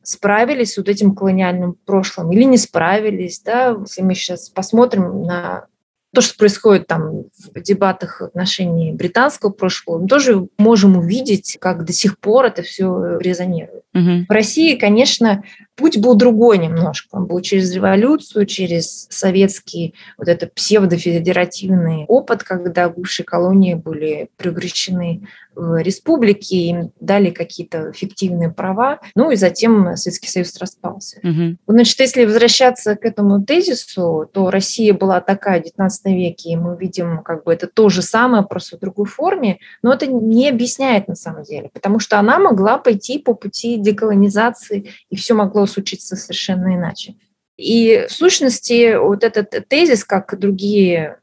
справились 0.03 0.73
с 0.73 0.77
вот 0.77 0.87
этим 0.87 1.15
колониальным 1.15 1.75
прошлым 1.85 2.31
или 2.31 2.43
не 2.43 2.57
справились. 2.57 3.41
Да? 3.41 3.75
Если 3.79 4.01
мы 4.01 4.15
сейчас 4.15 4.49
посмотрим 4.49 5.23
на 5.23 5.67
то, 6.13 6.21
что 6.21 6.37
происходит 6.37 6.87
там 6.87 7.25
в 7.53 7.61
дебатах 7.61 8.21
в 8.21 8.23
отношении 8.23 8.93
британского 8.93 9.51
прошлого, 9.51 9.99
мы 9.99 10.07
тоже 10.07 10.47
можем 10.57 10.97
увидеть, 10.97 11.57
как 11.59 11.83
до 11.83 11.93
сих 11.93 12.17
пор 12.19 12.45
это 12.45 12.63
все 12.63 13.17
резонирует. 13.19 13.83
Угу. 13.97 14.25
В 14.29 14.31
России, 14.31 14.75
конечно, 14.75 15.43
путь 15.75 15.97
был 15.97 16.15
другой 16.15 16.57
немножко. 16.57 17.15
Он 17.15 17.25
был 17.25 17.39
через 17.41 17.73
революцию, 17.73 18.45
через 18.45 19.07
советский 19.09 19.93
вот 20.17 20.27
этот 20.27 20.53
псевдофедеративный 20.53 22.05
опыт, 22.07 22.43
когда 22.43 22.89
бывшие 22.89 23.25
колонии 23.25 23.75
были 23.75 24.29
превращены 24.37 25.27
в 25.55 25.81
республики, 25.81 26.53
им 26.53 26.91
дали 26.99 27.31
какие-то 27.31 27.91
фиктивные 27.91 28.51
права, 28.51 28.99
ну 29.15 29.31
и 29.31 29.35
затем 29.35 29.95
Советский 29.95 30.29
Союз 30.29 30.55
распался. 30.59 31.17
Угу. 31.23 31.57
Значит, 31.67 31.99
если 31.99 32.25
возвращаться 32.25 32.95
к 32.95 33.03
этому 33.03 33.43
тезису, 33.43 34.29
то 34.31 34.51
Россия 34.51 34.93
была 34.93 35.19
такая 35.19 35.61
в 35.61 35.65
XIX 35.65 35.89
веке, 36.05 36.51
и 36.51 36.55
мы 36.55 36.77
видим 36.77 37.23
как 37.23 37.43
бы 37.43 37.53
это 37.53 37.67
то 37.67 37.89
же 37.89 38.03
самое, 38.03 38.43
просто 38.43 38.77
в 38.77 38.79
другой 38.79 39.07
форме, 39.07 39.57
но 39.81 39.93
это 39.93 40.05
не 40.05 40.47
объясняет 40.47 41.07
на 41.07 41.15
самом 41.15 41.43
деле, 41.43 41.69
потому 41.73 41.99
что 41.99 42.19
она 42.19 42.37
могла 42.37 42.77
пойти 42.77 43.17
по 43.17 43.33
пути 43.33 43.77
деколонизации, 43.91 44.91
и 45.09 45.15
все 45.15 45.33
могло 45.33 45.65
случиться 45.65 46.15
совершенно 46.15 46.75
иначе. 46.75 47.15
И 47.57 48.05
в 48.07 48.11
сущности 48.11 48.97
вот 48.97 49.23
этот 49.23 49.67
тезис, 49.67 50.03
как 50.03 50.37
другие 50.39 51.17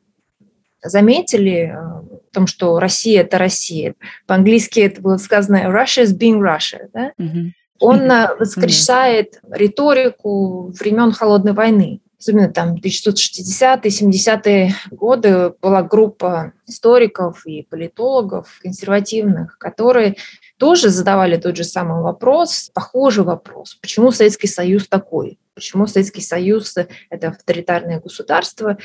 заметили, 0.83 1.73
э, 1.73 1.77
о 1.77 2.05
том, 2.33 2.47
что 2.47 2.79
Россия– 2.79 3.21
это 3.23 3.39
Россия. 3.39 3.95
По-английски 4.27 4.81
это 4.81 5.01
было 5.01 5.17
сказано 5.17 5.65
«Russia 5.69 6.05
is 6.05 6.17
being 6.17 6.41
Russia». 6.41 6.89
Да? 6.93 7.13
Mm-hmm. 7.19 7.51
Он 7.81 8.01
э, 8.11 8.35
воскрешает 8.39 9.35
mm-hmm. 9.35 9.57
риторику 9.57 10.73
времен 10.79 11.13
Холодной 11.13 11.53
войны. 11.53 12.01
Особенно 12.19 12.49
там 12.49 12.77
1960-е, 12.77 13.91
70-е 13.91 14.75
годы 14.91 15.53
была 15.61 15.83
группа 15.83 16.53
историков 16.67 17.47
и 17.47 17.63
политологов 17.63 18.59
консервативных, 18.63 19.59
которые 19.59 20.17
тоже 20.59 20.89
задавали 20.89 21.37
тот 21.37 21.57
же 21.57 21.65
самый 21.65 22.03
вопрос, 22.03 22.71
похожий 22.73 23.25
вопрос, 23.25 23.75
почему 23.81 24.13
Советский 24.13 24.47
Союз 24.47 24.87
такой, 24.89 25.39
почему 25.55 25.87
Советский 25.87 26.21
Союз– 26.21 26.75
это 27.11 27.29
авторитарное 27.29 28.01
государство. 28.01 28.79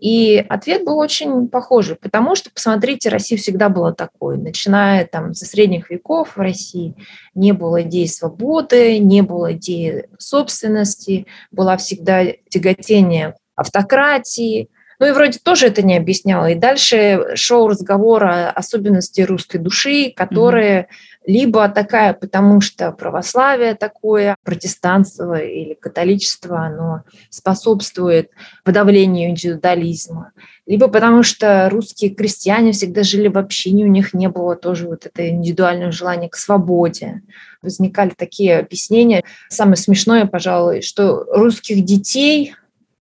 И 0.00 0.44
ответ 0.48 0.84
был 0.84 0.98
очень 0.98 1.48
похожий, 1.48 1.96
потому 1.96 2.36
что, 2.36 2.50
посмотрите, 2.50 3.08
Россия 3.10 3.38
всегда 3.38 3.68
была 3.68 3.92
такой. 3.92 4.38
Начиная 4.38 5.06
там 5.06 5.34
со 5.34 5.46
средних 5.46 5.90
веков 5.90 6.36
в 6.36 6.40
России 6.40 6.94
не 7.34 7.52
было 7.52 7.82
идеи 7.82 8.06
свободы, 8.06 8.98
не 8.98 9.22
было 9.22 9.52
идеи 9.52 10.08
собственности, 10.18 11.26
была 11.50 11.76
всегда 11.76 12.24
тяготение 12.48 13.34
автократии, 13.56 14.70
ну 14.98 15.06
и 15.06 15.12
вроде 15.12 15.38
тоже 15.38 15.66
это 15.68 15.80
не 15.82 15.96
объясняло. 15.96 16.50
И 16.50 16.54
дальше 16.54 17.34
шел 17.34 17.68
разговор 17.68 18.24
о 18.24 18.50
особенности 18.50 19.22
русской 19.22 19.56
души, 19.56 20.12
которые 20.14 20.80
mm-hmm 20.80 21.09
либо 21.26 21.68
такая, 21.68 22.14
потому 22.14 22.60
что 22.60 22.92
православие 22.92 23.74
такое, 23.74 24.36
протестанство 24.42 25.38
или 25.38 25.74
католичество, 25.74 26.60
оно 26.60 27.02
способствует 27.28 28.30
подавлению 28.64 29.30
индивидуализма, 29.30 30.32
либо 30.66 30.88
потому 30.88 31.22
что 31.22 31.68
русские 31.70 32.10
крестьяне 32.10 32.72
всегда 32.72 33.02
жили 33.02 33.28
в 33.28 33.36
общине, 33.36 33.84
у 33.84 33.88
них 33.88 34.14
не 34.14 34.28
было 34.28 34.56
тоже 34.56 34.88
вот 34.88 35.06
это 35.06 35.28
индивидуальное 35.28 35.92
желание 35.92 36.30
к 36.30 36.36
свободе. 36.36 37.22
Возникали 37.62 38.12
такие 38.16 38.58
объяснения. 38.58 39.22
Самое 39.50 39.76
смешное, 39.76 40.26
пожалуй, 40.26 40.80
что 40.80 41.24
русских 41.30 41.84
детей 41.84 42.54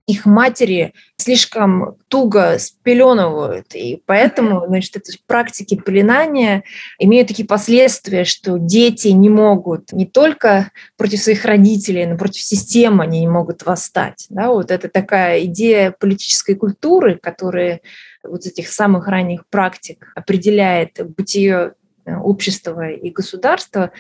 их 0.07 0.27
матери 0.27 0.93
слишком 1.17 1.97
туго 2.09 2.59
спеленывают, 2.59 3.75
и 3.75 4.03
поэтому, 4.05 4.67
значит, 4.67 4.97
эти 4.97 5.19
практики 5.27 5.77
пеленания 5.77 6.65
имеют 6.99 7.29
такие 7.29 7.49
последствия, 7.49 8.25
что 8.25 8.59
дети 8.59 9.09
не 9.09 9.31
могут 9.31 9.93
не 9.93 10.05
только 10.05 10.71
против 10.99 11.21
своих 11.21 11.45
родителей, 11.47 12.05
но 12.05 12.19
против 12.19 12.43
системы 12.43 13.05
они 13.05 13.21
не 13.21 13.29
могут 13.29 13.65
восстать. 13.65 14.27
Да? 14.29 14.51
Вот 14.51 14.71
это 14.71 14.89
такая 14.91 15.45
идея 15.45 15.91
политической 15.91 16.55
культуры, 16.55 17.19
которая 17.21 17.81
вот 18.23 18.45
этих 18.45 18.69
самых 18.69 19.09
ранних 19.09 19.47
практик 19.49 20.13
определяет 20.15 21.01
бытие 21.17 21.75
э, 22.05 22.17
общества 22.17 22.91
и 22.91 23.11
государства, 23.11 23.91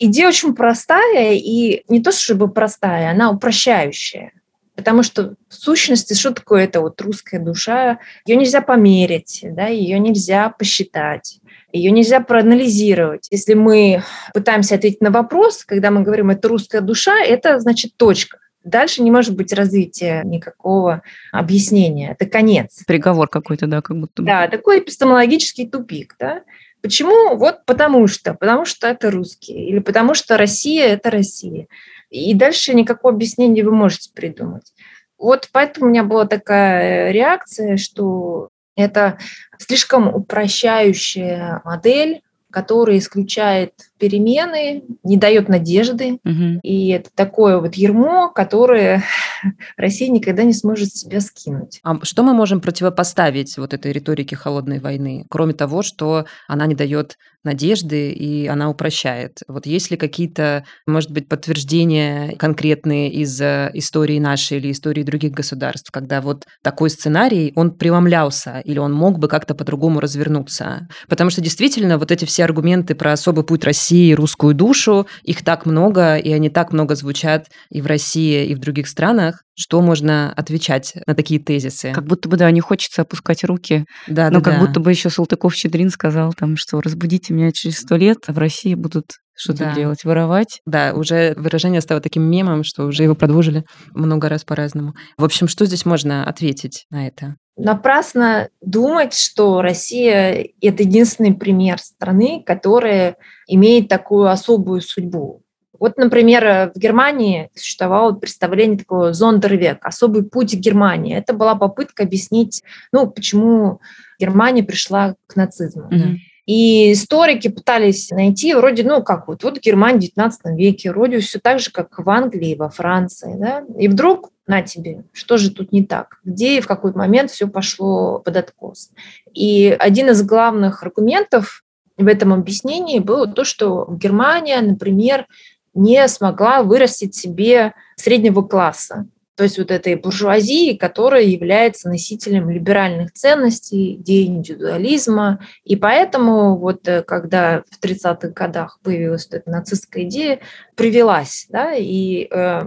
идея 0.00 0.28
очень 0.28 0.54
простая, 0.54 1.34
и 1.34 1.84
не 1.88 2.02
то 2.02 2.10
чтобы 2.10 2.48
простая, 2.48 3.12
она 3.12 3.30
упрощающая. 3.30 4.32
Потому 4.74 5.02
что 5.02 5.34
в 5.48 5.54
сущности, 5.54 6.14
что 6.14 6.32
такое 6.32 6.64
это 6.64 6.80
вот 6.80 7.00
русская 7.00 7.38
душа? 7.38 7.98
Ее 8.26 8.36
нельзя 8.36 8.60
померить, 8.60 9.40
да, 9.42 9.68
ее 9.68 9.98
нельзя 9.98 10.50
посчитать. 10.50 11.38
Ее 11.72 11.90
нельзя 11.90 12.20
проанализировать. 12.20 13.28
Если 13.30 13.54
мы 13.54 14.02
пытаемся 14.32 14.76
ответить 14.76 15.00
на 15.00 15.10
вопрос, 15.10 15.64
когда 15.64 15.90
мы 15.90 16.02
говорим 16.02 16.30
«это 16.30 16.48
русская 16.48 16.80
душа», 16.80 17.20
это 17.20 17.58
значит 17.58 17.96
точка. 17.96 18.38
Дальше 18.64 19.02
не 19.02 19.10
может 19.10 19.36
быть 19.36 19.52
развития 19.52 20.22
никакого 20.24 21.02
объяснения. 21.32 22.16
Это 22.18 22.30
конец. 22.30 22.82
Приговор 22.86 23.28
какой-то, 23.28 23.66
да, 23.66 23.82
как 23.82 23.98
будто. 23.98 24.22
Да, 24.22 24.48
такой 24.48 24.78
эпистемологический 24.78 25.68
тупик, 25.68 26.16
да. 26.18 26.42
Почему? 26.80 27.36
Вот 27.36 27.64
потому 27.66 28.06
что. 28.06 28.34
Потому 28.34 28.64
что 28.64 28.86
это 28.86 29.10
русские. 29.10 29.68
Или 29.68 29.80
потому 29.80 30.14
что 30.14 30.36
Россия– 30.36 30.84
это 30.88 31.10
Россия. 31.10 31.66
И 32.14 32.32
дальше 32.32 32.74
никакого 32.74 33.12
объяснения 33.12 33.64
вы 33.64 33.72
можете 33.72 34.12
придумать. 34.14 34.72
Вот 35.18 35.48
поэтому 35.50 35.86
у 35.86 35.88
меня 35.90 36.04
была 36.04 36.26
такая 36.26 37.10
реакция, 37.10 37.76
что 37.76 38.50
это 38.76 39.18
слишком 39.58 40.14
упрощающая 40.14 41.60
модель, 41.64 42.22
которая 42.52 42.98
исключает 42.98 43.72
перемены, 43.98 44.84
не 45.02 45.16
дает 45.16 45.48
надежды. 45.48 46.18
Угу. 46.24 46.60
И 46.62 46.88
это 46.88 47.10
такое 47.14 47.58
вот 47.58 47.74
ермо, 47.74 48.30
которое 48.30 49.04
Россия 49.76 50.10
никогда 50.10 50.42
не 50.42 50.52
сможет 50.52 50.94
себя 50.94 51.20
скинуть. 51.20 51.80
А 51.82 51.98
что 52.04 52.22
мы 52.22 52.34
можем 52.34 52.60
противопоставить 52.60 53.56
вот 53.56 53.72
этой 53.72 53.92
риторике 53.92 54.36
холодной 54.36 54.80
войны, 54.80 55.26
кроме 55.30 55.54
того, 55.54 55.82
что 55.82 56.26
она 56.48 56.66
не 56.66 56.74
дает 56.74 57.16
надежды 57.44 58.10
и 58.10 58.46
она 58.46 58.68
упрощает? 58.68 59.42
Вот 59.48 59.66
есть 59.66 59.90
ли 59.90 59.96
какие-то, 59.96 60.64
может 60.86 61.10
быть, 61.10 61.28
подтверждения 61.28 62.34
конкретные 62.36 63.12
из 63.12 63.40
э, 63.40 63.70
истории 63.74 64.18
нашей 64.18 64.58
или 64.58 64.72
истории 64.72 65.02
других 65.02 65.32
государств, 65.32 65.90
когда 65.90 66.20
вот 66.20 66.46
такой 66.62 66.90
сценарий, 66.90 67.52
он 67.54 67.72
преломлялся 67.72 68.60
или 68.64 68.78
он 68.78 68.92
мог 68.92 69.18
бы 69.18 69.28
как-то 69.28 69.54
по-другому 69.54 70.00
развернуться? 70.00 70.88
Потому 71.08 71.30
что 71.30 71.40
действительно 71.40 71.98
вот 71.98 72.10
эти 72.10 72.24
все 72.24 72.44
аргументы 72.44 72.94
про 72.94 73.12
особый 73.12 73.44
путь 73.44 73.64
России 73.64 73.83
России 73.84 74.14
русскую 74.14 74.54
душу. 74.54 75.06
Их 75.24 75.44
так 75.44 75.66
много, 75.66 76.16
и 76.16 76.32
они 76.32 76.48
так 76.48 76.72
много 76.72 76.94
звучат 76.94 77.48
и 77.68 77.82
в 77.82 77.86
России, 77.86 78.46
и 78.46 78.54
в 78.54 78.58
других 78.58 78.88
странах. 78.88 79.44
Что 79.56 79.80
можно 79.80 80.32
отвечать 80.32 80.94
на 81.06 81.14
такие 81.14 81.40
тезисы? 81.40 81.92
Как 81.92 82.06
будто 82.06 82.28
бы, 82.28 82.36
да, 82.36 82.50
не 82.50 82.60
хочется 82.60 83.02
опускать 83.02 83.44
руки. 83.44 83.84
Да, 84.08 84.30
Но 84.30 84.40
да, 84.40 84.44
как 84.50 84.60
да. 84.60 84.66
будто 84.66 84.80
бы 84.80 84.90
еще 84.90 85.10
Салтыков-Щедрин 85.10 85.90
сказал 85.90 86.32
там, 86.32 86.56
что 86.56 86.80
разбудите 86.80 87.32
меня 87.32 87.52
через 87.52 87.78
сто 87.78 87.96
лет, 87.96 88.18
а 88.26 88.32
в 88.32 88.38
России 88.38 88.74
будут 88.74 89.12
что-то 89.36 89.64
да. 89.64 89.74
делать, 89.74 90.04
воровать. 90.04 90.60
Да, 90.66 90.92
уже 90.94 91.34
выражение 91.36 91.80
стало 91.80 92.00
таким 92.00 92.22
мемом, 92.22 92.64
что 92.64 92.84
уже 92.84 93.02
его 93.02 93.14
продолжили 93.14 93.64
много 93.92 94.28
раз 94.28 94.44
по-разному. 94.44 94.94
В 95.16 95.24
общем, 95.24 95.48
что 95.48 95.66
здесь 95.66 95.84
можно 95.84 96.24
ответить 96.24 96.86
на 96.90 97.06
это? 97.06 97.36
Напрасно 97.56 98.48
думать, 98.60 99.14
что 99.14 99.62
Россия– 99.62 100.48
это 100.60 100.82
единственный 100.82 101.34
пример 101.34 101.78
страны, 101.78 102.42
которая 102.44 103.16
имеет 103.46 103.88
такую 103.88 104.28
особую 104.28 104.80
судьбу. 104.80 105.43
Вот, 105.84 105.98
например, 105.98 106.72
в 106.74 106.78
Германии 106.78 107.50
существовало 107.54 108.12
представление 108.12 108.78
такого 108.78 109.12
зондервек, 109.12 109.84
особый 109.84 110.22
путь 110.22 110.54
Германии. 110.54 111.14
Это 111.14 111.34
была 111.34 111.56
попытка 111.56 112.04
объяснить, 112.04 112.62
ну, 112.90 113.06
почему 113.06 113.82
Германия 114.18 114.62
пришла 114.62 115.14
к 115.26 115.36
нацизму. 115.36 115.90
Mm-hmm. 115.90 116.16
И 116.46 116.92
историки 116.94 117.48
пытались 117.48 118.08
найти 118.08 118.54
вроде, 118.54 118.82
ну 118.82 119.02
как 119.02 119.28
вот, 119.28 119.44
вот 119.44 119.60
Германия 119.60 119.98
в 119.98 120.00
19 120.00 120.56
веке, 120.56 120.90
вроде 120.90 121.18
все 121.18 121.38
так 121.38 121.60
же, 121.60 121.70
как 121.70 121.98
в 121.98 122.08
Англии 122.08 122.52
и 122.52 122.56
во 122.56 122.70
Франции. 122.70 123.34
Да? 123.36 123.62
И 123.78 123.86
вдруг, 123.88 124.30
на 124.46 124.62
тебе, 124.62 125.04
что 125.12 125.36
же 125.36 125.50
тут 125.50 125.70
не 125.70 125.84
так? 125.84 126.18
Где 126.24 126.56
и 126.56 126.60
в 126.62 126.66
какой 126.66 126.94
момент 126.94 127.30
все 127.30 127.46
пошло 127.46 128.20
под 128.20 128.38
откос? 128.38 128.90
И 129.34 129.76
один 129.78 130.08
из 130.08 130.22
главных 130.22 130.82
аргументов 130.82 131.62
в 131.98 132.06
этом 132.06 132.32
объяснении 132.32 132.98
было 133.00 133.26
то, 133.26 133.44
что 133.44 133.86
Германия, 133.90 134.60
например, 134.62 135.26
не 135.74 136.06
смогла 136.08 136.62
вырастить 136.62 137.14
себе 137.14 137.74
среднего 137.96 138.42
класса 138.42 139.06
то 139.36 139.42
есть 139.42 139.58
вот 139.58 139.70
этой 139.70 139.96
буржуазии, 139.96 140.76
которая 140.76 141.24
является 141.24 141.88
носителем 141.88 142.50
либеральных 142.50 143.12
ценностей, 143.12 143.94
идеи 143.96 144.26
индивидуализма. 144.26 145.40
И 145.64 145.74
поэтому 145.74 146.56
вот 146.56 146.86
э, 146.86 147.02
когда 147.02 147.64
в 147.68 147.84
30-х 147.84 148.28
годах 148.28 148.78
появилась 148.82 149.26
эта 149.30 149.50
нацистская 149.50 150.04
идея, 150.04 150.40
привелась, 150.76 151.46
да, 151.48 151.74
и 151.74 152.28
э, 152.30 152.62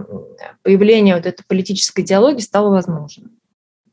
появление 0.62 1.16
вот 1.16 1.24
этой 1.24 1.42
политической 1.46 2.02
идеологии 2.02 2.40
стало 2.40 2.68
возможным. 2.70 3.30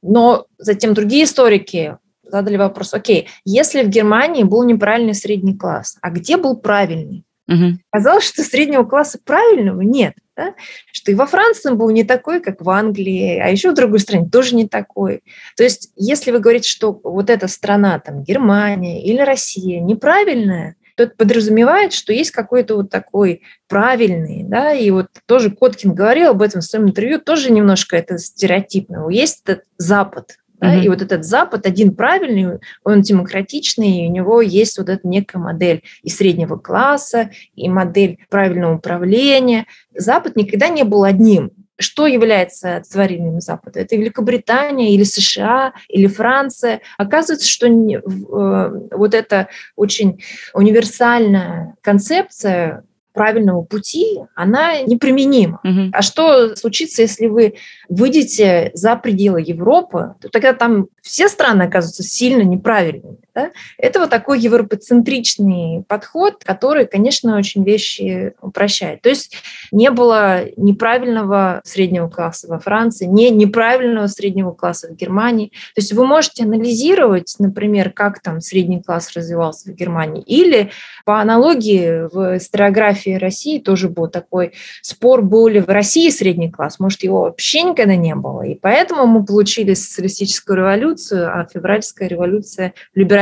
Но 0.02 0.46
затем 0.58 0.94
другие 0.94 1.24
историки 1.24 1.98
задали 2.24 2.58
вопрос, 2.58 2.94
окей, 2.94 3.30
если 3.46 3.84
в 3.84 3.90
Германии 3.90 4.44
был 4.44 4.64
неправильный 4.64 5.16
средний 5.16 5.56
класс, 5.56 5.98
а 6.02 6.10
где 6.10 6.36
был 6.36 6.58
правильный? 6.58 7.25
Угу. 7.48 7.80
Казалось, 7.92 8.26
что 8.26 8.44
среднего 8.44 8.84
класса 8.84 9.20
правильного 9.24 9.82
нет 9.82 10.16
да? 10.36 10.54
что 10.92 11.12
и 11.12 11.16
во 11.16 11.26
Франции 11.26 11.70
он 11.70 11.78
был 11.78 11.90
не 11.90 12.04
такой, 12.04 12.42
как 12.42 12.62
в 12.62 12.70
Англии, 12.70 13.40
а 13.40 13.48
еще 13.48 13.72
в 13.72 13.76
другой 13.76 14.00
стране 14.00 14.30
тоже 14.30 14.56
не 14.56 14.68
такой. 14.68 15.24
То 15.56 15.64
есть, 15.64 15.92
если 15.96 16.32
вы 16.32 16.40
говорите, 16.40 16.70
что 16.70 17.00
вот 17.04 17.30
эта 17.30 17.48
страна, 17.48 18.00
там, 18.00 18.24
Германия 18.24 19.04
или 19.04 19.22
Россия 19.22 19.82
неправильная, 19.82 20.76
то 20.96 21.04
это 21.04 21.16
подразумевает, 21.16 21.92
что 21.92 22.14
есть 22.14 22.32
какой-то 22.32 22.78
вот 22.78 22.90
такой 22.90 23.42
правильный, 23.68 24.44
да, 24.44 24.74
и 24.74 24.90
вот 24.92 25.08
тоже 25.26 25.52
Коткин 25.52 25.94
говорил 25.94 26.32
об 26.32 26.42
этом 26.42 26.62
в 26.62 26.66
своем 26.66 26.88
интервью, 26.88 27.20
тоже 27.20 27.52
немножко 27.52 27.98
это 27.98 28.18
стереотипно. 28.18 29.10
Есть 29.10 29.42
этот 29.44 29.66
Запад, 29.78 30.38
да? 30.60 30.76
Mm-hmm. 30.76 30.84
И 30.84 30.90
вот 30.90 31.02
этот 31.02 31.26
Запад 31.26 31.66
один 31.66 31.96
правильный, 31.96 32.60
он 32.84 33.02
демократичный, 33.02 34.06
и 34.06 34.08
у 34.08 34.12
него 34.12 34.42
есть 34.42 34.78
вот 34.78 34.90
эта 34.90 35.08
некая 35.08 35.40
модель 35.40 35.84
и 36.04 36.10
среднего 36.10 36.58
класса, 36.58 37.32
и 37.56 37.70
модель 37.70 38.20
правильного 38.30 38.76
управления. 38.76 39.66
Запад 39.94 40.36
никогда 40.36 40.70
не 40.70 40.84
был 40.84 41.04
одним. 41.04 41.52
Что 41.78 42.08
является 42.08 42.82
творением 42.90 43.42
Запада? 43.42 43.82
Это 43.82 43.98
Великобритания 43.98 44.94
или 44.94 45.04
США 45.04 45.74
или 45.90 46.08
Франция. 46.08 46.80
Оказывается, 46.98 47.50
что 47.50 47.68
э, 47.68 48.88
вот 48.92 49.14
эта 49.14 49.50
очень 49.76 50.24
универсальная 50.54 51.76
концепция 51.82 52.86
правильного 53.16 53.64
пути, 53.64 54.20
она 54.36 54.82
неприменима. 54.82 55.60
Угу. 55.64 55.90
А 55.94 56.02
что 56.04 56.56
случится, 56.56 57.02
если 57.02 57.28
вы 57.28 57.56
выйдете 57.90 58.70
за 58.74 58.96
пределы 58.96 59.42
Европы, 59.42 60.14
то 60.22 60.30
тогда 60.30 60.54
там 60.54 60.88
все 61.02 61.28
страны 61.30 61.64
оказываются 61.64 62.04
сильно 62.04 62.44
неправильными. 62.44 63.18
Да? 63.36 63.52
Это 63.78 64.00
вот 64.00 64.10
такой 64.10 64.40
европоцентричный 64.40 65.84
подход, 65.88 66.42
который, 66.46 66.88
конечно, 66.88 67.38
очень 67.38 67.66
вещи 67.66 68.34
упрощает. 68.42 69.02
То 69.02 69.10
есть 69.10 69.36
не 69.74 69.92
было 69.92 70.46
неправильного 70.56 71.60
среднего 71.66 72.08
класса 72.08 72.48
во 72.48 72.60
Франции, 72.60 73.06
не 73.06 73.30
неправильного 73.30 74.08
среднего 74.08 74.52
класса 74.52 74.88
в 74.88 74.96
Германии. 74.96 75.50
То 75.76 75.82
есть 75.82 75.92
вы 75.92 76.06
можете 76.06 76.46
анализировать, 76.46 77.36
например, 77.38 77.92
как 77.92 78.22
там 78.22 78.40
средний 78.40 78.82
класс 78.82 79.12
развивался 79.14 79.70
в 79.70 79.74
Германии, 79.74 80.24
или 80.24 80.72
по 81.04 81.20
аналогии 81.20 82.08
в 82.08 82.38
историографии 82.38 83.16
России 83.16 83.60
тоже 83.60 83.90
был 83.90 84.08
такой 84.08 84.54
спор, 84.82 85.22
был 85.22 85.48
ли 85.48 85.60
в 85.60 85.68
России 85.68 86.10
средний 86.10 86.50
класс, 86.50 86.80
может, 86.80 87.04
его 87.04 87.22
вообще 87.22 87.64
никогда 87.64 87.98
не 87.98 88.16
было. 88.16 88.44
И 88.44 88.56
поэтому 88.56 89.06
мы 89.08 89.26
получили 89.26 89.74
социалистическую 89.74 90.58
революцию, 90.58 91.38
а 91.38 91.46
февральская 91.46 92.08
революция, 92.08 92.74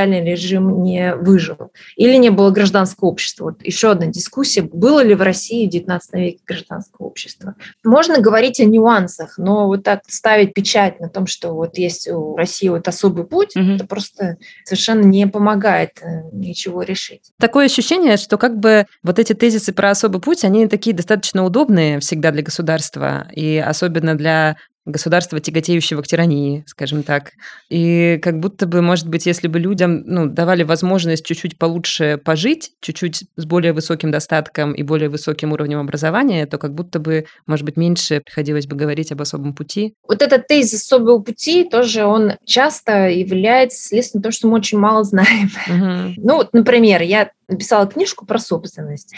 либеральный 0.06 0.32
режим 0.32 0.84
не 0.84 1.16
выжил. 1.16 1.72
Или 1.96 2.16
не 2.18 2.30
было 2.30 2.52
гражданского 2.52 3.10
общества. 3.10 3.46
Вот 3.46 3.64
еще 3.64 3.92
одна 3.92 4.08
дискуссия, 4.08 4.62
было 4.62 5.04
ли 5.04 5.16
в 5.16 5.22
России 5.22 5.68
в 5.68 5.70
19 5.70 6.14
веке 6.14 6.40
гражданское 6.46 6.98
общество. 7.00 7.56
Можно 7.84 8.20
говорить 8.20 8.60
о 8.60 8.66
нюансах, 8.66 9.38
но 9.38 9.68
вот 9.68 9.84
так 9.84 10.02
ставить 10.08 10.54
печать 10.54 11.00
на 11.00 11.10
том, 11.10 11.28
что 11.28 11.54
вот 11.54 11.78
есть 11.78 12.08
у 12.10 12.36
России 12.36 12.70
вот 12.70 12.88
особый 12.88 13.26
путь, 13.26 13.56
угу. 13.56 13.72
это 13.72 13.86
просто 13.86 14.38
совершенно 14.66 15.04
не 15.04 15.28
помогает 15.28 15.92
э, 16.02 16.30
ничего 16.32 16.84
решить. 16.84 17.32
Такое 17.40 17.66
ощущение, 17.66 18.18
что 18.18 18.38
как 18.38 18.58
бы 18.58 18.86
вот 19.04 19.20
эти 19.20 19.34
тезисы 19.34 19.74
про 19.74 19.92
особый 19.92 20.22
путь, 20.22 20.44
они 20.44 20.68
такие 20.68 20.96
достаточно 20.96 21.44
удобные 21.44 22.00
всегда 22.00 22.32
для 22.32 22.44
государства, 22.44 23.28
и 23.34 23.58
особенно 23.58 24.16
для 24.16 24.58
государства, 24.86 25.40
тяготеющего 25.40 26.02
к 26.02 26.08
тирании, 26.08 26.64
скажем 26.68 27.04
так. 27.04 27.32
И 27.70 28.20
как 28.22 28.40
будто 28.40 28.66
бы, 28.66 28.82
может 28.82 29.08
быть, 29.08 29.26
если 29.26 29.48
бы 29.48 29.60
людям 29.60 30.04
ну, 30.06 30.28
давали 30.28 30.64
возможность 30.64 31.26
чуть-чуть 31.26 31.58
получше 31.58 32.20
пожить, 32.24 32.72
чуть-чуть 32.82 33.24
с 33.36 33.46
более 33.46 33.74
высоким 33.74 34.12
достатком 34.12 34.74
и 34.74 34.84
более 34.84 35.10
высоким 35.10 35.54
уровнем 35.54 35.80
образования, 35.80 36.46
то 36.46 36.58
как 36.58 36.74
будто 36.74 37.00
бы, 37.00 37.26
может 37.48 37.66
быть, 37.66 37.78
меньше 37.78 38.22
приходилось 38.22 38.68
бы 38.68 38.76
говорить 38.76 39.12
об 39.12 39.22
особом 39.22 39.54
пути. 39.54 39.94
Вот 40.08 40.22
этот 40.22 40.48
тезис 40.48 40.84
особого 40.84 41.20
пути 41.20 41.64
тоже, 41.64 42.06
он 42.06 42.34
часто 42.46 43.10
является 43.10 43.88
следствием 43.88 44.22
того, 44.22 44.32
что 44.32 44.48
мы 44.48 44.56
очень 44.56 44.78
мало 44.78 45.04
знаем. 45.04 45.50
Угу. 45.68 46.14
Ну, 46.18 46.36
вот, 46.36 46.54
например, 46.54 47.02
я 47.02 47.30
написала 47.54 47.88
книжку 47.88 48.26
про 48.26 48.40
собственность. 48.40 49.14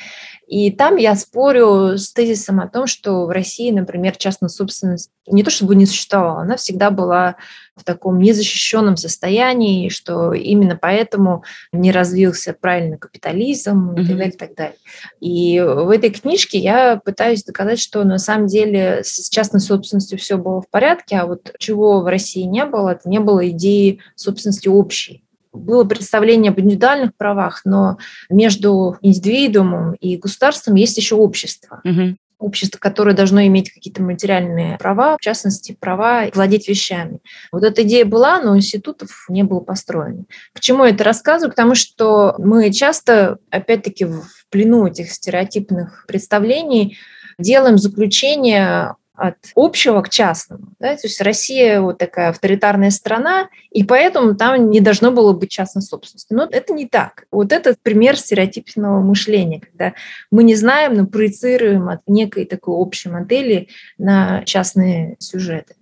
И 0.48 0.71
там 0.71 0.98
я 0.98 1.15
спорю 1.15 1.98
с 1.98 2.13
тезисом 2.13 2.60
о 2.60 2.67
том, 2.67 2.88
что 2.88 3.26
в 3.26 3.30
России, 3.32 3.71
например, 3.71 4.15
частная 4.15 4.50
собственность 4.50 5.10
не 5.28 5.43
то 5.43 5.50
чтобы 5.50 5.76
не 5.76 5.86
существовала, 5.86 6.41
она 6.41 6.56
всегда 6.56 6.91
была 6.91 7.36
в 7.76 7.84
таком 7.84 8.19
незащищенном 8.19 8.95
состоянии, 8.95 9.89
что 9.89 10.34
именно 10.34 10.78
поэтому 10.80 11.43
не 11.71 11.91
развился 11.91 12.54
правильный 12.54 12.98
капитализм 12.98 13.91
mm-hmm. 13.91 14.02
и 14.02 14.06
так 14.06 14.17
далее, 14.17 14.30
и 14.30 14.38
так 14.38 14.56
далее. 14.56 14.78
И 15.19 15.60
в 15.60 15.89
этой 15.89 16.12
книжке 16.12 16.58
я 16.60 17.02
пытаюсь 17.04 17.43
доказать, 17.43 17.80
что 17.80 18.04
на 18.04 18.17
самом 18.17 18.48
деле 18.48 19.02
с 19.04 19.30
частной 19.30 19.60
собственностью 19.60 20.17
все 20.19 20.38
было 20.38 20.62
в 20.62 20.69
порядке, 20.69 21.17
а 21.17 21.26
вот 21.26 21.54
чего 21.58 22.02
в 22.02 22.06
России 22.06 22.43
не 22.43 22.65
было, 22.65 22.89
это 22.89 23.10
не 23.10 23.19
было 23.19 23.50
идеи 23.50 24.00
собственности 24.15 24.67
общей 24.67 25.24
было 25.56 25.84
представление 25.84 26.52
об 26.52 26.60
индивидуальных 26.60 27.15
правах, 27.15 27.62
но 27.65 27.98
между 28.30 28.98
индивидуумом 29.02 29.94
и 29.94 30.18
государством 30.18 30.76
есть 30.76 30.98
еще 30.98 31.15
общество. 31.15 31.82
Угу. 31.84 32.15
Общество, 32.38 32.78
которое 32.80 33.15
должно 33.15 33.46
иметь 33.48 33.72
какие-то 33.72 34.04
материальные 34.04 34.78
права, 34.78 35.18
в 35.18 35.22
частности, 35.22 35.78
права 35.80 36.26
владеть 36.34 36.68
вещами. 36.68 37.20
Вот 37.52 37.63
эта 37.63 37.84
идея 37.84 38.06
была, 38.06 38.41
но 38.41 38.58
институтов 38.58 39.26
не 39.30 39.44
было 39.44 39.62
построено. 39.62 40.26
К 40.54 40.60
чему 40.60 40.84
я 40.84 40.91
это 40.91 41.04
рассказываю? 41.04 41.52
Потому 41.52 41.76
что 41.76 42.36
мы 42.38 42.72
часто, 42.74 43.38
опять-таки, 43.50 44.06
в 44.06 44.28
плену 44.50 44.86
этих 44.86 45.12
стереотипных 45.12 46.06
представлений 46.08 46.98
делаем 47.39 47.78
заключение 47.78 48.96
от 49.15 49.36
общего 49.56 50.01
к 50.01 50.10
частному. 50.10 50.73
Да? 50.80 50.95
То 50.95 51.08
есть 51.08 51.21
Россия 51.21 51.82
вот 51.82 51.97
такая 51.97 52.30
авторитарная 52.30 52.91
страна, 52.91 53.49
и 53.71 53.84
поэтому 53.84 54.36
там 54.36 54.69
не 54.69 54.82
должно 54.82 55.12
было 55.12 55.34
быть 55.34 55.49
частной 55.49 55.82
собственности. 55.82 56.34
Но 56.34 56.47
это 56.49 56.73
не 56.73 56.88
так. 56.88 57.25
Вот 57.32 57.51
этот 57.51 57.80
пример 57.82 58.17
стереотипного 58.17 58.99
мышления, 59.01 59.62
когда 59.62 59.93
мы 60.32 60.43
не 60.43 60.56
знаем, 60.56 60.95
но 60.95 61.08
проецируем 61.08 61.89
от 61.89 62.01
некой 62.08 62.45
такой 62.45 62.75
общей 62.75 63.10
модели 63.10 63.69
на 63.97 64.43
частные 64.45 65.15
сюжеты. 65.19 65.75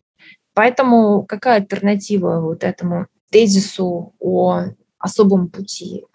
Поэтому 0.54 1.24
какая 1.24 1.56
альтернатива 1.56 2.40
вот 2.40 2.64
этому 2.64 3.08
тезису 3.32 4.14
о 4.20 4.66
особом 5.00 5.50
пути? 5.50 6.06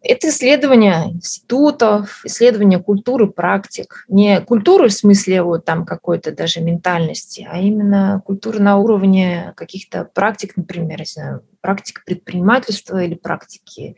Это 0.00 0.28
исследование 0.28 1.10
институтов, 1.12 2.20
исследование 2.24 2.78
культуры, 2.78 3.26
практик. 3.26 4.04
Не 4.08 4.40
культуры 4.40 4.88
в 4.88 4.92
смысле 4.92 5.42
вот 5.42 5.64
там 5.64 5.84
какой-то 5.84 6.30
даже 6.30 6.60
ментальности, 6.60 7.46
а 7.50 7.58
именно 7.58 8.22
культуры 8.24 8.60
на 8.60 8.76
уровне 8.78 9.52
каких-то 9.56 10.04
практик, 10.04 10.56
например, 10.56 11.02
знаю, 11.04 11.42
практика 11.60 12.02
предпринимательства 12.06 13.02
или 13.02 13.14
практики 13.14 13.96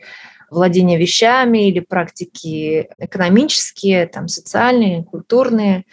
владения 0.49 0.97
вещами 0.97 1.69
или 1.69 1.79
практики 1.79 2.89
экономические, 2.97 4.07
там, 4.07 4.27
социальные, 4.27 5.03
культурные. 5.03 5.85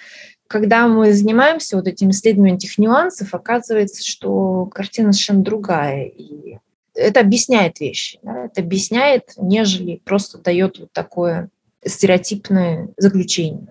Когда 0.46 0.88
мы 0.88 1.12
занимаемся 1.12 1.76
вот 1.76 1.86
этим 1.86 2.10
исследованием 2.10 2.56
этих 2.56 2.78
нюансов, 2.78 3.34
оказывается, 3.34 4.02
что 4.02 4.64
картина 4.66 5.12
совершенно 5.12 5.42
другая. 5.42 6.04
И 6.06 6.58
это 6.98 7.20
объясняет 7.20 7.80
вещи, 7.80 8.18
да, 8.22 8.46
это 8.46 8.60
объясняет, 8.60 9.32
нежели 9.36 10.00
просто 10.04 10.38
дает 10.38 10.78
вот 10.78 10.92
такое 10.92 11.50
стереотипное 11.84 12.88
заключение. 12.96 13.68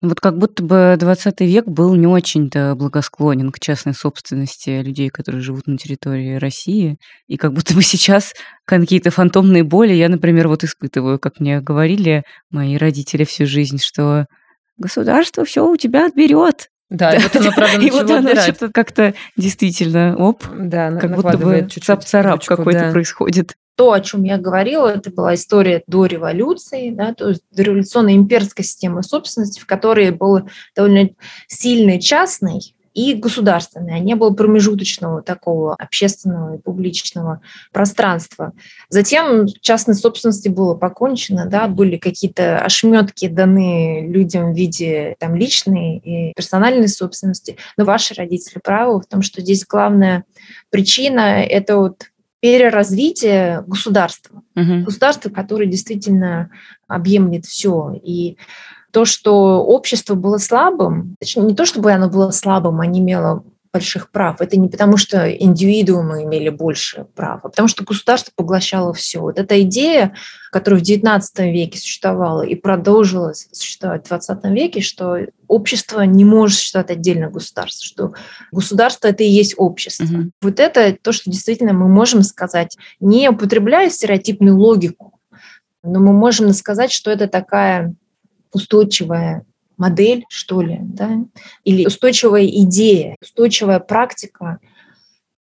Вот 0.00 0.18
как 0.18 0.36
будто 0.36 0.64
бы 0.64 0.96
20 0.98 1.40
век 1.42 1.66
был 1.66 1.94
не 1.94 2.08
очень-то 2.08 2.74
благосклонен 2.74 3.52
к 3.52 3.60
частной 3.60 3.94
собственности 3.94 4.82
людей, 4.82 5.10
которые 5.10 5.42
живут 5.42 5.68
на 5.68 5.78
территории 5.78 6.34
России. 6.34 6.98
И 7.28 7.36
как 7.36 7.52
будто 7.52 7.74
бы 7.74 7.82
сейчас 7.82 8.32
какие-то 8.64 9.12
фантомные 9.12 9.62
боли 9.62 9.92
я, 9.92 10.08
например, 10.08 10.48
вот 10.48 10.64
испытываю, 10.64 11.20
как 11.20 11.38
мне 11.38 11.60
говорили 11.60 12.24
мои 12.50 12.76
родители 12.76 13.22
всю 13.22 13.46
жизнь, 13.46 13.78
что 13.78 14.26
государство 14.76 15.44
все 15.44 15.64
у 15.64 15.76
тебя 15.76 16.06
отберет. 16.06 16.68
Да, 16.92 17.14
и 17.14 17.22
вот 17.22 17.34
оно, 17.34 17.52
правда, 17.52 17.80
И 17.86 17.90
вот 17.90 18.10
оно 18.10 18.34
что-то 18.34 18.70
как-то 18.70 19.14
действительно, 19.36 20.14
оп, 20.16 20.44
да, 20.54 20.92
как 20.92 21.14
будто 21.14 21.38
бы 21.38 21.66
цап-царап 21.68 22.44
какой-то 22.44 22.80
да. 22.80 22.90
происходит. 22.90 23.54
То, 23.76 23.92
о 23.92 24.00
чем 24.02 24.24
я 24.24 24.36
говорила, 24.36 24.88
это 24.88 25.10
была 25.10 25.34
история 25.34 25.82
до 25.86 26.04
революции, 26.04 26.90
да, 26.90 27.14
то 27.14 27.30
есть 27.30 27.42
дореволюционная 27.50 28.14
имперская 28.14 28.64
система 28.64 29.02
собственности, 29.02 29.58
в 29.58 29.64
которой 29.64 30.10
был 30.10 30.46
довольно 30.76 31.08
сильный 31.48 31.98
частный 31.98 32.74
и 32.94 33.14
государственный, 33.14 33.94
а 33.94 33.98
не 33.98 34.14
было 34.14 34.30
промежуточного 34.30 35.22
такого 35.22 35.74
общественного 35.74 36.56
и 36.56 36.58
публичного 36.58 37.40
пространства. 37.72 38.52
Затем 38.88 39.46
частной 39.60 39.94
собственности 39.94 40.48
было 40.48 40.74
покончено, 40.74 41.46
да, 41.46 41.68
были 41.68 41.96
какие-то 41.96 42.58
ошметки 42.58 43.28
даны 43.28 44.06
людям 44.08 44.52
в 44.52 44.56
виде 44.56 45.16
там, 45.18 45.34
личной 45.34 45.98
и 45.98 46.32
персональной 46.34 46.88
собственности. 46.88 47.56
Но 47.76 47.84
ваши 47.84 48.14
родители 48.14 48.60
правы 48.62 49.00
в 49.00 49.06
том, 49.06 49.22
что 49.22 49.40
здесь 49.40 49.64
главная 49.66 50.24
причина– 50.70 51.42
это 51.44 51.76
вот 51.76 52.06
переразвитие 52.40 53.62
государства. 53.68 54.42
Угу. 54.56 54.84
Государство, 54.84 55.30
которое 55.30 55.66
действительно 55.66 56.50
объемлет 56.88 57.46
все. 57.46 57.92
И 58.02 58.36
то, 58.92 59.04
что 59.04 59.64
общество 59.64 60.14
было 60.14 60.38
слабым, 60.38 61.16
точнее, 61.18 61.42
не 61.44 61.54
то, 61.54 61.64
чтобы 61.64 61.90
оно 61.92 62.08
было 62.08 62.30
слабым, 62.30 62.80
а 62.80 62.86
не 62.86 63.00
имело 63.00 63.44
больших 63.72 64.10
прав. 64.10 64.40
Это 64.40 64.58
не 64.58 64.68
потому, 64.68 64.98
что 64.98 65.30
индивидуумы 65.32 66.24
имели 66.24 66.50
больше 66.50 67.06
прав, 67.14 67.40
а 67.42 67.48
потому 67.48 67.68
что 67.68 67.84
государство 67.84 68.30
поглощало 68.36 68.92
все. 68.92 69.20
Вот 69.20 69.38
эта 69.38 69.62
идея, 69.62 70.14
которая 70.50 70.78
в 70.78 70.84
XIX 70.84 71.22
веке 71.38 71.78
существовала 71.78 72.42
и 72.42 72.54
продолжила 72.54 73.32
существовать 73.32 74.06
в 74.06 74.12
XX 74.12 74.52
веке, 74.52 74.82
что 74.82 75.20
общество 75.48 76.02
не 76.02 76.24
может 76.26 76.58
существовать 76.58 76.90
отдельно 76.90 77.30
государства, 77.30 77.84
что 77.84 78.12
государство 78.52 79.08
это 79.08 79.24
и 79.24 79.30
есть 79.30 79.54
общество. 79.56 80.04
Угу. 80.04 80.30
Вот 80.42 80.60
это 80.60 80.94
то, 81.00 81.12
что 81.12 81.30
действительно 81.30 81.72
мы 81.72 81.88
можем 81.88 82.22
сказать, 82.22 82.76
не 83.00 83.30
употребляя 83.30 83.88
стереотипную 83.88 84.56
логику, 84.56 85.18
но 85.82 85.98
мы 85.98 86.12
можем 86.12 86.52
сказать, 86.52 86.92
что 86.92 87.10
это 87.10 87.26
такая 87.26 87.94
устойчивая 88.52 89.44
модель, 89.76 90.24
что 90.28 90.62
ли, 90.62 90.78
да, 90.80 91.24
или 91.64 91.86
устойчивая 91.86 92.46
идея, 92.46 93.16
устойчивая 93.20 93.80
практика 93.80 94.60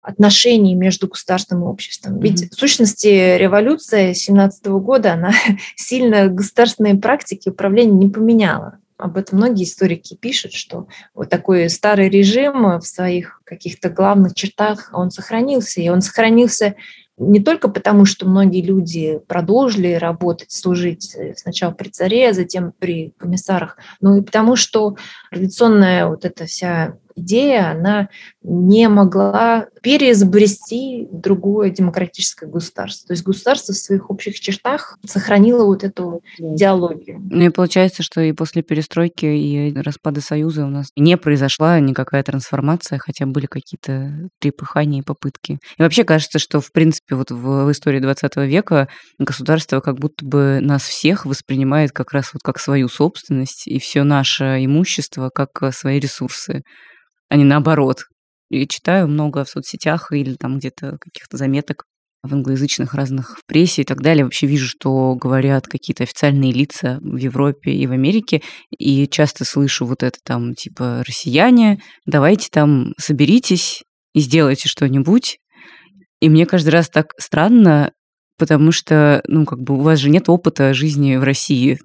отношений 0.02 0.74
между 0.74 1.08
государством 1.08 1.62
и 1.62 1.66
обществом. 1.66 2.18
Ведь 2.20 2.42
mm-hmm. 2.42 2.50
в 2.50 2.54
сущности 2.54 3.36
революция 3.36 4.14
17 4.14 4.66
года, 4.66 5.14
она 5.14 5.32
сильно 5.76 6.28
государственные 6.28 6.96
практики 6.96 7.48
управления 7.48 7.92
не 7.92 8.08
поменяла. 8.08 8.78
Об 8.96 9.16
этом 9.16 9.38
многие 9.38 9.64
историки 9.64 10.16
пишут, 10.16 10.54
что 10.54 10.88
вот 11.14 11.28
такой 11.28 11.70
старый 11.70 12.08
режим 12.08 12.78
в 12.78 12.82
своих 12.82 13.40
каких-то 13.44 13.90
главных 13.90 14.34
чертах, 14.34 14.90
он 14.92 15.10
сохранился. 15.10 15.80
И 15.80 15.88
он 15.88 16.00
сохранился 16.00 16.74
не 17.18 17.40
только 17.40 17.68
потому, 17.68 18.04
что 18.04 18.28
многие 18.28 18.62
люди 18.62 19.20
продолжили 19.26 19.94
работать, 19.94 20.52
служить 20.52 21.14
э, 21.14 21.34
сначала 21.36 21.72
при 21.72 21.88
царе, 21.88 22.30
а 22.30 22.32
затем 22.32 22.72
при 22.78 23.12
комиссарах, 23.18 23.78
но 24.00 24.16
и 24.16 24.22
потому, 24.22 24.56
что 24.56 24.96
традиционная 25.30 26.06
вот 26.06 26.24
эта 26.24 26.46
вся 26.46 26.96
идея, 27.16 27.72
она 27.72 28.08
не 28.48 28.88
могла 28.88 29.66
переизобрести 29.82 31.06
другое 31.12 31.70
демократическое 31.70 32.46
государство. 32.46 33.08
То 33.08 33.12
есть 33.12 33.24
государство 33.24 33.74
в 33.74 33.76
своих 33.76 34.10
общих 34.10 34.40
чертах 34.40 34.98
сохранило 35.04 35.64
вот 35.64 35.84
эту 35.84 36.22
идеологию. 36.38 37.20
Ну 37.30 37.44
и 37.44 37.48
получается, 37.50 38.02
что 38.02 38.22
и 38.22 38.32
после 38.32 38.62
перестройки 38.62 39.26
и 39.26 39.74
распада 39.74 40.20
Союза 40.20 40.64
у 40.64 40.68
нас 40.68 40.88
не 40.96 41.16
произошла 41.18 41.78
никакая 41.78 42.22
трансформация, 42.22 42.98
хотя 42.98 43.26
были 43.26 43.46
какие-то 43.46 44.30
трепыхания 44.40 45.00
и 45.00 45.04
попытки. 45.04 45.58
И 45.76 45.82
вообще 45.82 46.04
кажется, 46.04 46.38
что, 46.38 46.60
в 46.60 46.72
принципе, 46.72 47.16
вот 47.16 47.30
в 47.30 47.70
истории 47.70 48.00
20 48.00 48.36
века 48.36 48.88
государство 49.18 49.80
как 49.80 49.98
будто 49.98 50.24
бы 50.24 50.60
нас 50.62 50.82
всех 50.82 51.26
воспринимает 51.26 51.92
как 51.92 52.12
раз 52.12 52.32
вот 52.32 52.42
как 52.42 52.58
свою 52.58 52.88
собственность 52.88 53.66
и 53.66 53.78
все 53.78 54.04
наше 54.04 54.64
имущество 54.64 55.30
как 55.32 55.74
свои 55.74 56.00
ресурсы 56.00 56.62
а 57.28 57.36
не 57.36 57.44
наоборот. 57.44 58.04
И 58.50 58.66
читаю 58.66 59.08
много 59.08 59.44
в 59.44 59.48
соцсетях 59.48 60.12
или 60.12 60.34
там 60.34 60.58
где-то 60.58 60.98
каких-то 61.00 61.36
заметок 61.36 61.84
в 62.22 62.32
англоязычных 62.32 62.94
разных 62.94 63.38
в 63.38 63.46
прессе 63.46 63.82
и 63.82 63.84
так 63.84 64.00
далее. 64.00 64.24
Вообще 64.24 64.46
вижу, 64.46 64.66
что 64.66 65.14
говорят 65.14 65.66
какие-то 65.66 66.02
официальные 66.02 66.52
лица 66.52 66.98
в 67.00 67.16
Европе 67.16 67.72
и 67.72 67.86
в 67.86 67.92
Америке, 67.92 68.42
и 68.76 69.06
часто 69.06 69.44
слышу 69.44 69.86
вот 69.86 70.02
это 70.02 70.18
там 70.24 70.54
типа 70.54 71.04
«россияне, 71.06 71.80
давайте 72.06 72.48
там 72.50 72.92
соберитесь 72.98 73.82
и 74.14 74.20
сделайте 74.20 74.68
что-нибудь». 74.68 75.38
И 76.20 76.28
мне 76.28 76.46
каждый 76.46 76.70
раз 76.70 76.88
так 76.88 77.12
странно, 77.18 77.92
потому 78.38 78.72
что, 78.72 79.22
ну, 79.28 79.44
как 79.44 79.60
бы 79.60 79.74
у 79.74 79.80
вас 79.80 80.00
же 80.00 80.10
нет 80.10 80.28
опыта 80.28 80.74
жизни 80.74 81.16
в 81.16 81.22
России. 81.22 81.78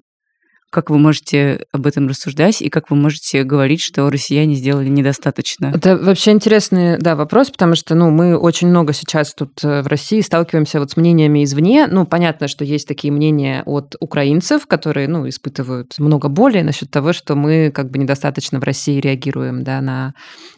Как 0.74 0.90
вы 0.90 0.98
можете 0.98 1.66
об 1.70 1.86
этом 1.86 2.08
рассуждать 2.08 2.60
и 2.60 2.68
как 2.68 2.90
вы 2.90 2.96
можете 2.96 3.44
говорить, 3.44 3.80
что 3.80 4.10
россияне 4.10 4.56
сделали 4.56 4.88
недостаточно? 4.88 5.70
Это 5.72 5.96
вообще 5.96 6.32
интересный 6.32 6.98
да, 6.98 7.14
вопрос, 7.14 7.50
потому 7.50 7.76
что 7.76 7.94
ну, 7.94 8.10
мы 8.10 8.36
очень 8.36 8.66
много 8.66 8.92
сейчас 8.92 9.34
тут 9.34 9.62
э, 9.62 9.82
в 9.82 9.86
России 9.86 10.20
сталкиваемся 10.20 10.80
вот 10.80 10.90
с 10.90 10.96
мнениями 10.96 11.44
извне. 11.44 11.86
Ну, 11.86 12.06
понятно, 12.06 12.48
что 12.48 12.64
есть 12.64 12.88
такие 12.88 13.12
мнения 13.12 13.62
от 13.66 13.94
украинцев, 14.00 14.66
которые 14.66 15.06
ну, 15.06 15.28
испытывают 15.28 15.94
много 15.98 16.28
боли 16.28 16.60
насчет 16.62 16.90
того, 16.90 17.12
что 17.12 17.36
мы 17.36 17.70
как 17.72 17.92
бы 17.92 17.98
недостаточно 18.00 18.58
в 18.58 18.64
России 18.64 18.98
реагируем 18.98 19.62
да, 19.62 19.80
на 19.80 20.14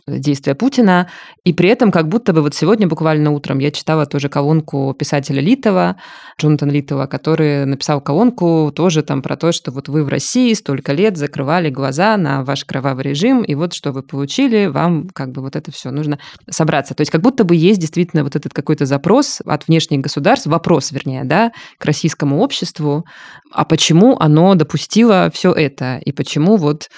действия 0.07 0.55
Путина. 0.55 1.11
И 1.45 1.53
при 1.53 1.69
этом 1.69 1.91
как 1.91 2.09
будто 2.09 2.33
бы 2.33 2.41
вот 2.41 2.55
сегодня 2.55 2.87
буквально 2.87 3.33
утром 3.33 3.59
я 3.59 3.71
читала 3.71 4.07
тоже 4.07 4.31
колонку 4.31 4.95
писателя 4.99 5.43
Литова, 5.43 5.97
Джонатан 6.41 6.71
Литова, 6.71 7.07
который 7.07 7.67
написал 7.67 8.01
колонку 8.01 8.73
тоже 8.75 9.03
там 9.03 9.21
про 9.21 9.37
то, 9.37 9.53
что 9.53 9.73
вот 9.73 9.89
вы 9.89 10.06
в 10.07 10.09
России 10.09 10.55
столько 10.55 10.93
лет 10.93 11.17
закрывали 11.17 11.69
глаза 11.69 12.17
на 12.17 12.43
ваш 12.43 12.65
кровавый 12.65 13.05
режим, 13.05 13.43
и 13.43 13.55
вот 13.55 13.75
что 13.75 13.93
вы 13.93 14.03
получили, 14.03 14.67
вам 14.67 15.09
как 15.09 15.33
бы 15.33 15.43
вот 15.43 15.57
это 15.57 15.71
все 15.71 15.91
нужно 15.91 16.19
собраться. 16.49 16.95
То 16.95 17.03
есть 17.03 17.11
как 17.11 17.21
будто 17.21 17.45
бы 17.45 17.55
есть 17.55 17.81
действительно 17.81 18.25
вот 18.25 18.37
этот 18.37 18.55
какой-то 18.55 18.87
запрос 18.87 19.41
от 19.45 19.69
внешних 19.69 20.01
государств, 20.01 20.47
вопрос, 20.47 20.93
вернее, 20.93 21.25
да, 21.25 21.53
к 21.79 21.85
российскому 21.85 22.41
обществу, 22.41 23.05
а 23.53 23.65
почему 23.65 24.17
оно 24.19 24.55
допустило 24.55 25.31
все 25.35 25.53
это, 25.53 25.99
и 26.05 26.13
почему 26.13 26.57
вот 26.57 26.89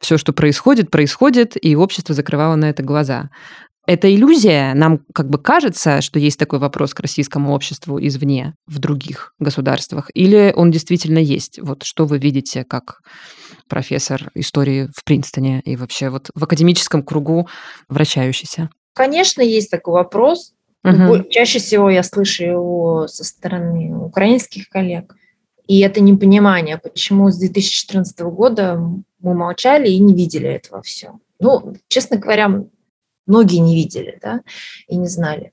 все, 0.00 0.18
что 0.18 0.32
происходит, 0.32 0.90
происходит, 0.90 1.56
и 1.60 1.76
общество 1.76 2.14
закрывало 2.14 2.56
на 2.56 2.66
это 2.70 2.82
глаза. 2.82 3.30
Это 3.86 4.12
иллюзия. 4.12 4.72
Нам 4.74 5.00
как 5.14 5.28
бы 5.28 5.38
кажется, 5.38 6.00
что 6.00 6.18
есть 6.18 6.38
такой 6.38 6.58
вопрос 6.58 6.94
к 6.94 7.00
российскому 7.00 7.52
обществу 7.52 7.98
извне, 7.98 8.54
в 8.66 8.78
других 8.78 9.34
государствах. 9.38 10.10
Или 10.14 10.52
он 10.56 10.70
действительно 10.70 11.18
есть? 11.18 11.58
Вот 11.60 11.82
что 11.82 12.06
вы 12.06 12.18
видите 12.18 12.64
как 12.64 13.00
профессор 13.68 14.30
истории 14.34 14.88
в 14.94 15.04
Принстоне 15.04 15.60
и 15.64 15.76
вообще 15.76 16.08
вот 16.08 16.30
в 16.34 16.42
академическом 16.42 17.02
кругу 17.02 17.48
вращающийся? 17.88 18.70
Конечно, 18.94 19.42
есть 19.42 19.70
такой 19.70 19.94
вопрос. 19.94 20.54
Угу. 20.84 21.24
Чаще 21.30 21.58
всего 21.58 21.90
я 21.90 22.02
слышу 22.02 22.44
его 22.44 23.06
со 23.08 23.24
стороны 23.24 23.96
украинских 23.96 24.68
коллег. 24.68 25.14
И 25.66 25.80
это 25.80 26.00
непонимание, 26.00 26.78
почему 26.78 27.30
с 27.30 27.38
2014 27.38 28.20
года 28.20 28.78
мы 29.20 29.34
молчали 29.34 29.88
и 29.88 29.98
не 29.98 30.14
видели 30.14 30.48
этого 30.48 30.82
все. 30.82 31.18
Ну, 31.40 31.74
честно 31.88 32.18
говоря, 32.18 32.64
многие 33.26 33.58
не 33.58 33.74
видели 33.74 34.18
да, 34.22 34.40
и 34.88 34.96
не 34.96 35.08
знали. 35.08 35.52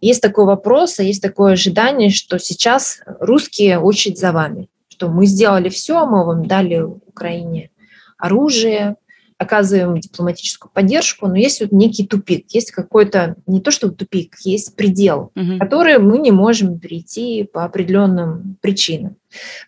Есть 0.00 0.22
такой 0.22 0.44
вопрос, 0.44 0.98
а 1.00 1.02
есть 1.02 1.22
такое 1.22 1.54
ожидание, 1.54 2.10
что 2.10 2.38
сейчас 2.38 3.00
русские 3.20 3.78
очередь 3.80 4.18
за 4.18 4.32
вами, 4.32 4.68
что 4.88 5.08
мы 5.08 5.26
сделали 5.26 5.68
все, 5.68 6.06
мы 6.06 6.24
вам 6.24 6.46
дали 6.46 6.80
Украине 6.80 7.70
оружие, 8.16 8.96
оказываем 9.38 9.98
дипломатическую 9.98 10.70
поддержку, 10.72 11.28
но 11.28 11.36
есть 11.36 11.60
вот 11.60 11.70
некий 11.70 12.06
тупик, 12.06 12.46
есть 12.50 12.72
какой-то, 12.72 13.36
не 13.46 13.60
то 13.60 13.70
что 13.70 13.90
тупик, 13.90 14.34
есть 14.44 14.74
предел, 14.74 15.30
угу. 15.36 15.58
который 15.60 15.98
мы 15.98 16.18
не 16.18 16.32
можем 16.32 16.78
перейти 16.78 17.44
по 17.44 17.64
определенным 17.64 18.56
причинам, 18.60 19.16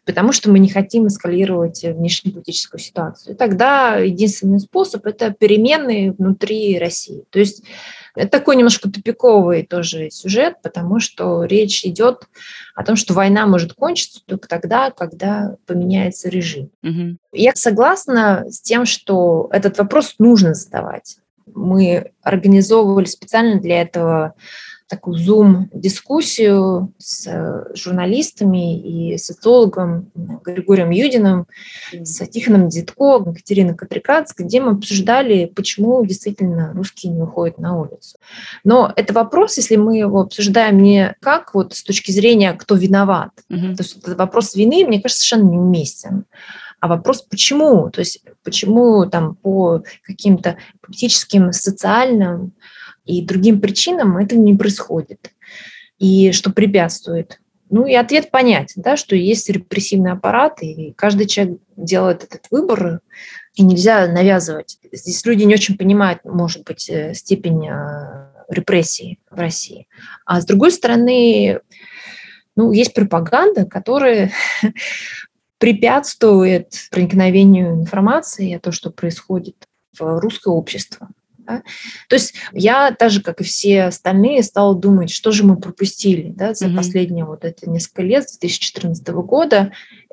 потому 0.04 0.32
что 0.32 0.50
мы 0.50 0.58
не 0.58 0.68
хотим 0.68 1.06
эскалировать 1.06 1.84
внешнеполитическую 1.84 2.80
ситуацию. 2.80 3.34
И 3.34 3.38
тогда 3.38 3.96
единственный 3.96 4.58
способ– 4.58 5.06
это 5.06 5.30
перемены 5.30 6.14
внутри 6.18 6.78
России. 6.78 7.22
То 7.30 7.38
есть 7.38 7.62
Это 8.14 8.30
такой 8.30 8.56
немножко 8.56 8.90
тупиковый 8.90 9.64
тоже 9.64 10.10
сюжет, 10.10 10.56
потому 10.62 11.00
что 11.00 11.44
речь 11.44 11.84
идет 11.84 12.24
о 12.74 12.84
том, 12.84 12.96
что 12.96 13.14
война 13.14 13.46
может 13.46 13.74
кончиться 13.74 14.20
только 14.26 14.48
тогда, 14.48 14.90
когда 14.90 15.56
поменяется 15.66 16.28
режим. 16.28 16.70
Угу. 16.82 17.16
Я 17.32 17.52
согласна 17.54 18.44
с 18.48 18.60
тем, 18.60 18.84
что 18.86 19.48
этот 19.52 19.78
вопрос 19.78 20.16
нужно 20.18 20.54
задавать. 20.54 21.18
Мы 21.46 22.12
организовывали 22.22 23.06
специально 23.06 23.60
для 23.60 23.82
этого 23.82 24.34
такую 24.90 25.16
Zoom-дискуссию 25.18 26.92
с 26.98 27.26
э, 27.26 27.74
журналистами 27.74 29.12
и 29.12 29.16
социологом 29.18 30.10
Григорием 30.44 30.90
Юдиным, 30.90 31.46
с 31.92 32.26
Тихоном 32.26 32.68
Дитко, 32.68 33.22
Екатериной 33.24 33.76
Катриканской, 33.76 34.44
где 34.44 34.60
мы 34.60 34.72
обсуждали, 34.72 35.46
почему 35.46 36.04
действительно 36.04 36.72
русские 36.74 37.12
не 37.12 37.20
выходят 37.20 37.58
на 37.58 37.80
улицу. 37.80 38.18
Но 38.64 38.92
это 38.96 39.14
вопрос, 39.14 39.56
если 39.58 39.76
мы 39.76 39.96
его 39.96 40.22
обсуждаем 40.22 40.82
не 40.82 41.14
как 41.20 41.54
вот 41.54 41.72
с 41.74 41.84
точки 41.84 42.10
зрения, 42.10 42.52
кто 42.54 42.74
виноват, 42.74 43.30
mm-hmm. 43.48 43.76
то 43.76 43.82
есть 43.84 43.96
этот 43.96 44.18
вопрос 44.18 44.56
вины, 44.56 44.84
мне 44.84 45.00
кажется, 45.00 45.22
совершенно 45.22 45.50
неуместен 45.50 46.24
а 46.80 46.88
вопрос 46.88 47.20
почему, 47.20 47.90
то 47.90 48.00
есть 48.00 48.24
почему 48.42 49.04
там 49.04 49.34
по 49.34 49.82
каким-то 50.02 50.56
политическим, 50.80 51.52
социальным 51.52 52.54
и 53.10 53.24
другим 53.24 53.60
причинам 53.60 54.16
этого 54.16 54.38
не 54.38 54.54
происходит. 54.54 55.32
И 55.98 56.32
что 56.32 56.50
препятствует? 56.50 57.40
Ну 57.68 57.86
и 57.86 57.94
ответ 57.94 58.30
понять, 58.30 58.72
да, 58.76 58.96
что 58.96 59.14
есть 59.14 59.48
репрессивный 59.48 60.12
аппарат, 60.12 60.62
и 60.62 60.92
каждый 60.96 61.26
человек 61.26 61.58
делает 61.76 62.24
этот 62.24 62.46
выбор, 62.50 63.00
и 63.54 63.62
нельзя 63.62 64.06
навязывать. 64.06 64.78
Здесь 64.92 65.24
люди 65.24 65.44
не 65.44 65.54
очень 65.54 65.76
понимают, 65.76 66.24
может 66.24 66.64
быть, 66.64 66.88
э, 66.88 67.14
степень 67.14 67.68
э, 67.68 68.28
репрессии 68.48 69.18
в 69.30 69.38
России. 69.38 69.88
А 70.24 70.40
с 70.40 70.46
другой 70.46 70.72
стороны, 70.72 71.60
ну, 72.56 72.72
есть 72.72 72.94
пропаганда, 72.94 73.66
которая 73.66 74.32
препятствует 75.58 76.72
проникновению 76.90 77.74
информации 77.74 78.54
о 78.54 78.60
том, 78.60 78.72
что 78.72 78.90
происходит 78.90 79.56
в 79.96 80.20
русское 80.20 80.52
общество. 80.52 81.08
Да? 81.50 81.62
То 82.08 82.16
есть 82.16 82.34
я, 82.52 82.92
так 82.92 83.10
же, 83.10 83.22
как 83.22 83.40
и 83.40 83.44
все 83.44 83.84
остальные, 83.84 84.42
стала 84.42 84.74
думать, 84.74 85.10
что 85.10 85.32
же 85.32 85.44
мы 85.44 85.56
пропустили 85.56 86.30
да, 86.30 86.54
за 86.54 86.66
mm-hmm. 86.66 86.76
последние 86.76 87.24
вот 87.24 87.44
это 87.44 87.68
несколько 87.68 88.02
лет, 88.02 88.28
с 88.28 88.38
2014 88.38 89.08
года. 89.08 89.72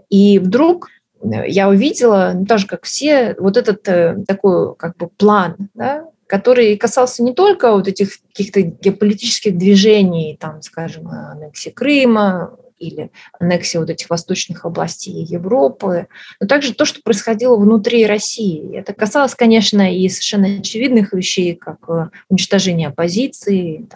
И 0.10 0.40
вдруг 0.40 0.90
э, 1.22 1.48
я 1.48 1.70
увидела, 1.70 2.32
ну, 2.34 2.46
так 2.46 2.60
же, 2.60 2.68
как 2.68 2.86
все, 2.86 3.36
вот 3.40 3.58
этот 3.58 3.88
э, 3.88 4.18
такой 4.28 4.76
как 4.76 4.98
бы 4.98 5.10
план, 5.10 5.56
да, 5.74 6.06
который 6.28 6.76
касался 6.78 7.24
не 7.24 7.34
только 7.34 7.72
вот 7.72 7.88
этих 7.88 8.20
каких-то 8.30 8.62
геополитических 8.62 9.58
движений, 9.58 10.38
там, 10.40 10.62
скажем, 10.62 11.08
аннексии 11.08 11.70
Крыма, 11.70 12.58
или 12.80 13.12
аннексия 13.40 13.80
вот 13.80 13.90
этих 13.90 14.10
восточных 14.10 14.66
областей 14.66 15.24
Европы, 15.24 16.08
но 16.40 16.48
также 16.48 16.74
то, 16.74 16.86
что 16.86 17.02
происходило 17.02 17.58
внутри 17.58 18.06
России. 18.06 18.78
Это 18.78 18.94
касалось, 18.94 19.36
конечно, 19.36 19.94
и 19.94 20.08
совершенно 20.10 20.60
очевидных 20.60 21.14
вещей, 21.14 21.56
как 21.56 21.78
э, 21.90 22.10
уничтожение 22.30 22.90
оппозиции, 22.90 23.88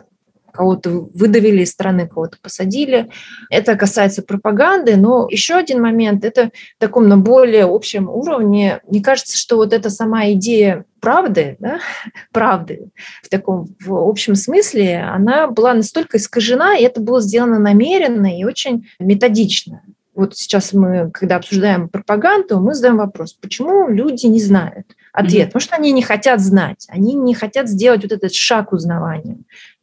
кого-то 0.52 0.90
выдавили 1.14 1.64
из 1.64 1.72
страны, 1.72 2.08
кого-то 2.08 2.38
посадили. 2.42 3.10
Это 3.50 3.76
касается 3.76 4.22
пропаганды, 4.22 4.96
но 4.96 5.28
еще 5.30 5.56
один 5.56 5.82
момент, 5.82 6.26
это 6.26 6.52
в 6.78 6.80
таком 6.80 7.08
на 7.08 7.18
более 7.18 7.66
общем 7.66 8.10
уровне. 8.10 8.82
Мне 8.88 9.02
кажется, 9.02 9.38
что 9.38 9.58
вот 9.58 9.74
эта 9.74 9.90
сама 9.90 10.32
идея 10.32 10.86
правды, 11.00 11.58
да, 11.60 11.80
правды 12.32 12.92
в 13.24 13.30
таком 13.30 13.76
в 13.80 13.94
общем 13.94 14.36
смысле, 14.36 15.04
она 15.04 15.48
была 15.48 15.74
настолько 15.74 16.18
искажена, 16.18 16.78
и 16.78 16.84
это 16.84 17.02
было 17.02 17.22
сделано 17.22 17.60
намеренно 17.60 18.38
и 18.38 18.44
очень 18.44 18.88
методично. 19.00 19.82
Вот 20.14 20.36
сейчас 20.36 20.74
мы, 20.74 21.10
когда 21.12 21.38
обсуждаем 21.38 21.88
пропаганду, 21.88 22.60
мы 22.60 22.76
задаем 22.76 22.98
вопрос, 22.98 23.34
почему 23.34 23.88
люди 23.88 24.26
не 24.26 24.42
знают 24.42 24.96
ответ? 25.14 25.44
Mm-hmm. 25.44 25.46
Потому 25.48 25.62
что 25.62 25.76
они 25.78 25.92
не 25.94 26.02
хотят 26.02 26.42
знать, 26.42 26.86
они 26.90 27.14
не 27.16 27.34
хотят 27.34 27.70
сделать 27.70 28.04
вот 28.04 28.12
этот 28.12 28.34
шаг 28.34 28.74
узнавания. 28.74 29.38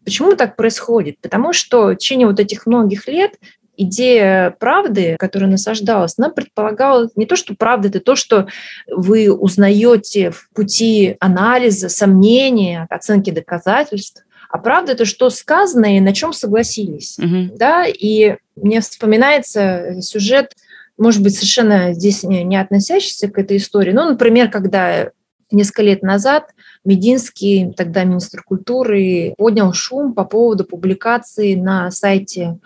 Почему 0.08 0.34
так 0.36 0.56
происходит? 0.56 1.18
Потому 1.20 1.52
что 1.52 1.88
в 1.88 1.96
течение 1.96 2.26
вот 2.26 2.40
этих 2.40 2.64
многих 2.64 3.06
лет 3.08 3.32
идея 3.76 4.56
правды, 4.58 5.16
которая 5.18 5.50
насаждалась, 5.50 6.14
она 6.16 6.30
предполагала 6.30 7.10
не 7.14 7.26
то, 7.26 7.36
что 7.36 7.54
правда, 7.54 7.88
это 7.88 8.00
то, 8.00 8.16
что 8.16 8.48
вы 8.90 9.30
узнаете 9.30 10.30
в 10.30 10.48
пути 10.54 11.18
анализа, 11.20 11.90
сомнения, 11.90 12.86
оценки 12.88 13.28
доказательств, 13.28 14.24
а 14.48 14.56
правда 14.56 14.92
это 14.92 15.04
что 15.04 15.28
сказано 15.28 15.94
и 15.94 16.00
на 16.00 16.14
чем 16.14 16.32
согласились. 16.32 17.18
Угу. 17.18 17.58
Да? 17.58 17.84
И 17.84 18.36
мне 18.56 18.80
вспоминается 18.80 20.00
сюжет, 20.00 20.54
может 20.96 21.22
быть, 21.22 21.34
совершенно 21.34 21.92
здесь 21.92 22.22
не, 22.22 22.44
не 22.44 22.56
относящийся 22.56 23.28
к 23.28 23.38
этой 23.38 23.58
истории. 23.58 23.92
Ну, 23.92 24.08
например, 24.08 24.50
когда 24.50 25.10
несколько 25.50 25.82
лет 25.82 26.02
назад 26.02 26.54
Мединский, 26.84 27.72
тогда 27.72 28.04
министр 28.04 28.42
культуры, 28.42 29.34
поднял 29.36 29.72
шум 29.72 30.14
по 30.14 30.24
поводу 30.24 30.64
публикации 30.64 31.54
на 31.54 31.90
сайте 31.90 32.58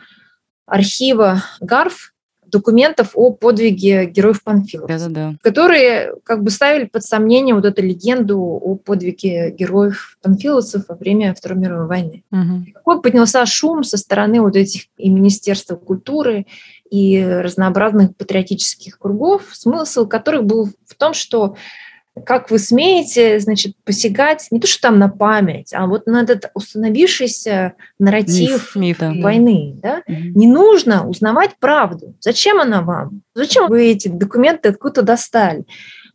архива 0.67 1.43
ГАРФ 1.61 2.13
документов 2.53 3.13
о 3.15 3.33
подвиге 3.33 4.05
героев 4.05 4.45
Панфиловцев, 4.45 5.01
да, 5.01 5.09
да, 5.09 5.31
да. 5.31 5.37
которые 5.43 6.15
как 6.23 6.43
бы 6.43 6.51
ставили 6.51 6.85
под 6.85 7.03
сомнение 7.03 7.55
вот 7.55 7.65
эту 7.65 7.83
легенду 7.83 8.39
о 8.39 8.77
подвиге 8.77 9.51
героев 9.51 10.19
Панфиловцев 10.23 10.85
во 10.87 10.95
время 10.95 11.35
Второй 11.35 11.59
мировой 11.59 11.87
войны. 11.87 12.25
Угу. 12.31 12.73
Какой 12.75 13.01
поднялся 13.01 13.45
шум 13.47 13.85
со 13.85 13.97
стороны 13.97 14.43
вот 14.43 14.55
этих 14.55 14.83
и 14.99 15.09
Министерства 15.09 15.77
культуры, 15.77 16.47
и 16.91 17.25
разнообразных 17.25 18.15
патриотических 18.17 18.99
кругов, 18.99 19.45
смысл 19.53 20.07
которых 20.07 20.45
был 20.45 20.69
в 20.87 20.95
том, 20.95 21.15
что 21.15 21.57
как 22.27 22.51
вы 22.51 22.59
смеете, 22.59 23.41
значит, 23.41 23.75
посягать 23.85 24.49
не 24.51 24.61
то, 24.61 24.67
что 24.67 24.83
там 24.83 24.99
на 24.99 25.09
память, 25.09 25.73
а 25.73 25.87
вот 25.87 26.07
на 26.07 26.23
этот 26.23 26.51
установившийся 26.55 27.75
нарратив 27.99 28.77
миф, 28.77 29.01
миф, 29.01 29.23
войны. 29.23 29.79
Да? 29.83 30.03
Да? 30.07 30.15
Не 30.15 30.47
нужно 30.47 31.09
узнавать 31.09 31.57
правду. 31.59 32.15
Зачем 32.21 32.61
она 32.61 32.83
вам? 32.83 33.23
Зачем 33.35 33.69
вы 33.69 33.87
эти 33.87 34.09
документы 34.09 34.69
откуда 34.69 35.03
достали? 35.03 35.65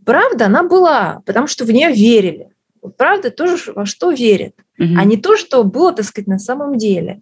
Правда, 0.06 0.46
она 0.46 0.64
была, 0.64 1.22
потому 1.26 1.48
что 1.48 1.66
в 1.66 1.72
нее 1.72 1.92
верили. 1.92 2.50
Правда 2.96 3.32
тоже 3.32 3.74
во 3.74 3.86
что 3.86 4.12
верят, 4.12 4.54
угу. 4.80 4.94
а 4.98 5.04
не 5.04 5.18
то, 5.18 5.36
что 5.36 5.64
было, 5.64 5.94
так 5.94 6.06
сказать, 6.06 6.28
на 6.28 6.40
самом 6.40 6.78
деле. 6.78 7.22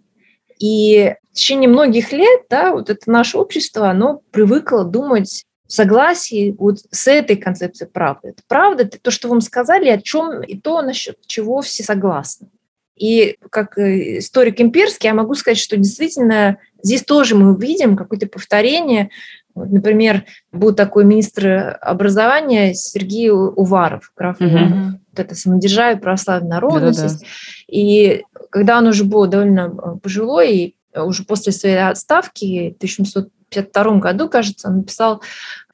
И 0.60 1.14
в 1.32 1.34
течение 1.34 1.68
многих 1.68 2.12
лет, 2.12 2.42
да, 2.48 2.72
вот 2.72 2.90
это 2.90 3.10
наше 3.10 3.38
общество, 3.38 3.90
оно 3.90 4.20
привыкло 4.30 4.84
думать 4.84 5.45
согласии 5.68 6.54
вот 6.58 6.78
с 6.90 7.08
этой 7.08 7.36
концепцией 7.36 7.90
правды. 7.90 8.28
Это 8.28 8.42
правда, 8.46 8.84
это 8.84 8.98
то, 9.00 9.10
что 9.10 9.28
вам 9.28 9.40
сказали, 9.40 9.88
о 9.88 10.00
чем 10.00 10.42
и 10.42 10.58
то, 10.58 10.82
насчет 10.82 11.18
чего 11.26 11.60
все 11.60 11.82
согласны. 11.82 12.48
И 12.96 13.36
как 13.50 13.76
э, 13.78 14.18
историк 14.18 14.60
имперский, 14.60 15.08
я 15.08 15.14
могу 15.14 15.34
сказать, 15.34 15.58
что 15.58 15.76
действительно 15.76 16.58
здесь 16.82 17.02
тоже 17.02 17.34
мы 17.34 17.56
видим 17.58 17.96
какое-то 17.96 18.26
повторение. 18.26 19.10
Вот, 19.54 19.70
например, 19.70 20.24
был 20.52 20.74
такой 20.74 21.04
министр 21.04 21.78
образования 21.80 22.74
Сергей 22.74 23.30
Уваров, 23.30 24.12
граф 24.16 24.40
угу. 24.40 24.98
Вот 25.10 25.20
это 25.20 25.34
самодержавие, 25.34 25.98
православная 25.98 26.48
народность. 26.48 27.00
Да-да-да. 27.00 27.26
И 27.68 28.24
когда 28.50 28.78
он 28.78 28.86
уже 28.86 29.04
был 29.04 29.26
довольно 29.26 29.72
э, 29.72 29.98
пожилой, 30.02 30.54
и 30.54 30.76
уже 30.94 31.24
после 31.24 31.52
своей 31.52 31.86
отставки, 31.88 32.70
в 32.70 32.76
1700 32.76 33.28
1952 33.50 33.98
году, 33.98 34.28
кажется, 34.28 34.68
он 34.68 34.78
написал 34.78 35.22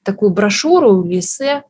такую 0.02 0.30
брошюру 0.30 1.04
или 1.04 1.20
эссе 1.20 1.64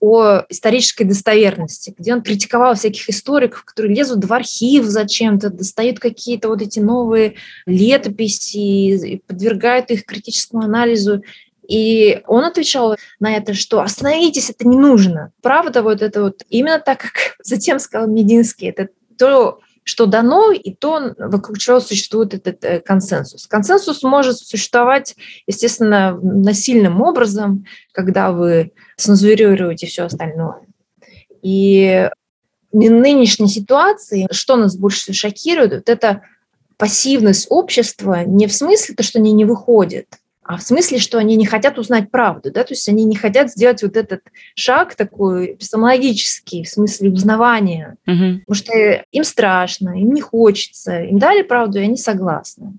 о 0.00 0.42
исторической 0.50 1.04
достоверности, 1.04 1.94
где 1.96 2.12
он 2.12 2.22
критиковал 2.22 2.74
всяких 2.74 3.08
историков, 3.08 3.64
которые 3.64 3.96
лезут 3.96 4.24
в 4.24 4.32
архив 4.32 4.84
зачем-то, 4.84 5.48
достают 5.48 5.98
какие-то 5.98 6.48
вот 6.48 6.60
эти 6.60 6.78
новые 6.78 7.36
летописи 7.64 9.22
подвергают 9.26 9.90
их 9.90 10.04
критическому 10.04 10.62
анализу. 10.62 11.22
И 11.66 12.20
он 12.26 12.44
отвечал 12.44 12.96
на 13.18 13.34
это, 13.34 13.54
что 13.54 13.80
остановитесь, 13.80 14.50
это 14.50 14.68
не 14.68 14.76
нужно. 14.76 15.32
Правда, 15.40 15.82
вот 15.82 16.02
это 16.02 16.22
вот 16.22 16.42
именно 16.50 16.78
так, 16.78 16.98
как 16.98 17.12
затем 17.42 17.78
сказал 17.78 18.06
Мединский, 18.06 18.68
это 18.68 18.88
то, 19.16 19.60
что 19.84 20.06
дано, 20.06 20.50
и 20.50 20.74
то, 20.74 21.14
вокруг 21.18 21.58
чего 21.58 21.78
существует 21.78 22.34
этот 22.34 22.64
э, 22.64 22.80
консенсус. 22.80 23.46
Консенсус 23.46 24.02
может 24.02 24.38
существовать, 24.38 25.14
естественно, 25.46 26.18
насильным 26.20 27.02
образом, 27.02 27.66
когда 27.92 28.32
вы 28.32 28.72
цензурируете 28.96 29.86
все 29.86 30.04
остальное. 30.04 30.62
И 31.42 32.08
в 32.72 32.76
нынешней 32.76 33.48
ситуации, 33.48 34.26
что 34.30 34.56
нас 34.56 34.76
больше 34.76 35.00
всего 35.00 35.14
шокирует, 35.14 35.72
вот 35.74 35.88
это 35.88 36.22
пассивность 36.78 37.46
общества 37.50 38.24
не 38.24 38.46
в 38.46 38.54
смысле 38.54 38.94
то, 38.94 39.02
что 39.02 39.18
они 39.18 39.32
не 39.32 39.44
выходят, 39.44 40.06
а 40.44 40.58
в 40.58 40.62
смысле, 40.62 40.98
что 40.98 41.18
они 41.18 41.36
не 41.36 41.46
хотят 41.46 41.78
узнать 41.78 42.10
правду, 42.10 42.52
да, 42.52 42.64
то 42.64 42.74
есть 42.74 42.88
они 42.88 43.04
не 43.04 43.16
хотят 43.16 43.50
сделать 43.50 43.82
вот 43.82 43.96
этот 43.96 44.20
шаг 44.54 44.94
такой 44.94 45.54
эпистемологический, 45.54 46.64
в 46.64 46.68
смысле 46.68 47.10
узнавания, 47.10 47.96
угу. 48.06 48.40
потому 48.40 48.54
что 48.54 49.04
им 49.10 49.24
страшно, 49.24 50.00
им 50.00 50.12
не 50.12 50.20
хочется, 50.20 51.02
им 51.02 51.18
дали 51.18 51.42
правду, 51.42 51.78
и 51.78 51.82
они 51.82 51.96
согласны. 51.96 52.74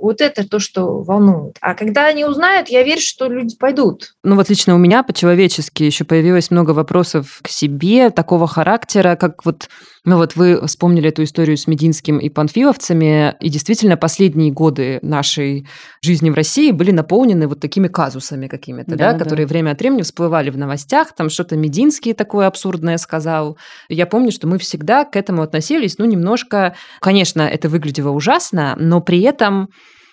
Вот 0.00 0.20
это 0.20 0.48
то, 0.48 0.58
что 0.58 1.02
волнует. 1.02 1.56
А 1.60 1.74
когда 1.74 2.06
они 2.06 2.24
узнают, 2.24 2.68
я 2.68 2.82
верю, 2.82 3.00
что 3.00 3.26
люди 3.26 3.56
пойдут. 3.56 4.14
Ну 4.22 4.36
вот 4.36 4.48
лично 4.48 4.74
у 4.74 4.78
меня 4.78 5.02
по-человечески 5.02 5.82
еще 5.82 6.04
появилось 6.04 6.50
много 6.50 6.70
вопросов 6.70 7.40
к 7.42 7.48
себе 7.48 8.10
такого 8.10 8.46
характера, 8.46 9.16
как 9.16 9.44
вот, 9.44 9.68
ну 10.04 10.16
вот 10.16 10.36
вы 10.36 10.66
вспомнили 10.66 11.08
эту 11.08 11.24
историю 11.24 11.56
с 11.56 11.66
Мединским 11.66 12.18
и 12.18 12.28
панфиловцами, 12.28 13.34
и 13.40 13.48
действительно 13.48 13.96
последние 13.96 14.52
годы 14.52 14.98
нашей 15.02 15.66
жизни 16.02 16.30
в 16.30 16.34
России 16.34 16.70
были 16.70 16.90
наполнены 16.90 17.48
вот 17.48 17.60
такими 17.60 17.88
казусами 17.88 18.46
какими-то, 18.46 18.96
да, 18.96 19.12
да, 19.12 19.18
которые 19.18 19.46
время 19.46 19.72
от 19.72 19.80
времени 19.80 20.02
всплывали 20.02 20.50
в 20.50 20.58
новостях, 20.58 21.14
там 21.14 21.30
что-то 21.30 21.56
Мединский 21.56 22.12
такое 22.12 22.46
абсурдное 22.46 22.98
сказал. 22.98 23.58
Я 23.88 24.06
помню, 24.06 24.32
что 24.32 24.46
мы 24.46 24.58
всегда 24.58 25.04
к 25.04 25.16
этому 25.16 25.42
относились, 25.42 25.98
ну, 25.98 26.04
немножко, 26.04 26.76
конечно, 27.00 27.42
это 27.42 27.68
выглядело 27.68 28.10
ужасно, 28.10 28.76
но 28.78 29.00
при 29.00 29.22
этом 29.22 29.68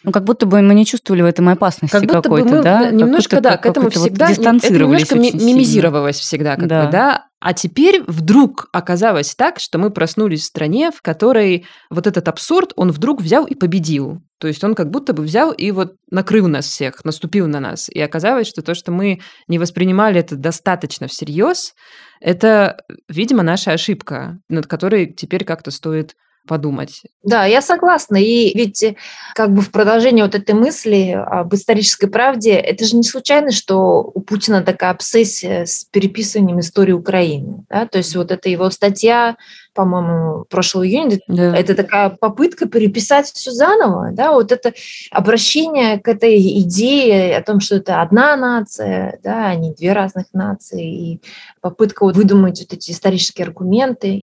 ну, 0.06 0.12
как 0.12 0.24
будто 0.24 0.46
бы 0.46 0.62
мы 0.62 0.74
не 0.76 0.86
чувствовали 0.86 1.22
в 1.22 1.26
этом 1.26 1.50
опасности 1.50 1.91
как 1.91 2.04
будто 2.04 2.22
какой-то, 2.22 2.50
бы 2.50 2.56
мы 2.58 2.63
да? 2.63 2.91
Немножко, 2.91 3.41
да, 3.41 3.58
к 3.58 3.65
этому 3.65 3.89
всегда... 3.89 4.28
Вот 4.28 4.38
это 4.38 4.80
немножко 4.80 5.15
мимизировалось 5.15 6.20
всегда, 6.20 6.56
как 6.56 6.68
да. 6.68 6.86
бы, 6.86 6.91
да? 6.91 7.26
А 7.39 7.54
теперь 7.54 8.04
вдруг 8.08 8.70
оказалось 8.72 9.36
так, 9.36 9.60
что 9.60 9.78
мы 9.78 9.91
проснулись 9.91 10.41
в 10.41 10.46
стране, 10.46 10.91
в 10.91 11.02
которой 11.02 11.65
вот 11.89 12.08
этот 12.08 12.28
абсурд, 12.28 12.74
он 12.76 12.91
вдруг 12.91 13.22
взял 13.22 13.46
и 13.46 13.54
победил. 13.54 14.22
То 14.39 14.48
есть 14.48 14.63
он 14.63 14.76
как 14.76 14.89
будто 14.89 15.13
бы 15.13 15.24
взял 15.24 15.52
и 15.52 15.72
вот 15.72 15.96
накрыл 16.10 16.48
нас 16.48 16.65
всех, 16.65 17.06
наступил 17.06 17.48
на 17.48 17.60
нас. 17.60 17.88
И 17.89 18.00
оказалось, 18.00 18.48
что 18.48 18.62
то, 18.62 18.74
что 18.74 18.91
мы 18.91 19.22
не 19.48 19.60
воспринимали 19.60 20.20
это 20.20 20.36
достаточно 20.36 21.08
всерьез, 21.08 21.74
это, 22.20 22.78
видимо, 23.08 23.44
наша 23.44 23.72
ошибка, 23.72 24.39
над 24.50 24.68
которой 24.68 25.13
теперь 25.13 25.44
как-то 25.44 25.72
стоит 25.72 26.15
подумать. 26.45 27.03
Да, 27.23 27.45
я 27.45 27.62
согласна. 27.62 28.17
И 28.17 28.55
ведь 28.55 28.84
э, 28.84 28.95
как 29.34 29.53
бы 29.53 29.62
в 29.62 29.71
продолжении 29.71 30.21
вот 30.21 30.36
этой 30.36 30.53
мысли 30.53 31.12
об 31.12 31.53
исторической 31.53 32.08
правде, 32.08 32.53
это 32.53 32.86
же 32.86 32.95
не 32.95 33.03
случайно, 33.03 33.51
что 33.51 34.12
у 34.13 34.21
Путина 34.21 34.62
такая 34.62 34.91
обсессия 34.91 35.65
с 35.65 35.86
переписыванием 35.86 36.60
истории 36.60 36.91
Украины. 36.91 37.65
Да? 37.69 37.88
То 37.88 37.97
есть 37.97 38.15
вот 38.15 38.31
эта 38.31 38.49
его 38.49 38.69
статья, 38.69 39.38
по-моему, 39.73 40.45
прошлого 40.49 40.88
июня, 40.88 41.19
да. 41.27 41.55
это 41.55 41.75
такая 41.75 42.10
попытка 42.10 42.67
переписать 42.67 43.27
все 43.27 43.51
заново. 43.51 44.12
Да? 44.12 44.31
Вот 44.31 44.51
это 44.51 44.73
обращение 45.12 45.99
к 45.99 46.08
этой 46.08 46.38
идее 46.60 47.38
о 47.38 47.43
том, 47.43 47.60
что 47.60 47.77
это 47.77 48.01
одна 48.01 48.36
нация, 48.36 49.19
да, 49.23 49.47
а 49.47 49.55
не 49.55 49.73
две 49.73 49.93
разных 49.93 50.27
нации, 50.34 51.13
и 51.13 51.21
попытка 51.62 52.03
вот 52.03 52.15
выдумать 52.15 52.60
вот 52.60 52.73
эти 52.73 52.91
исторические 52.91 53.45
аргументы. 53.45 54.21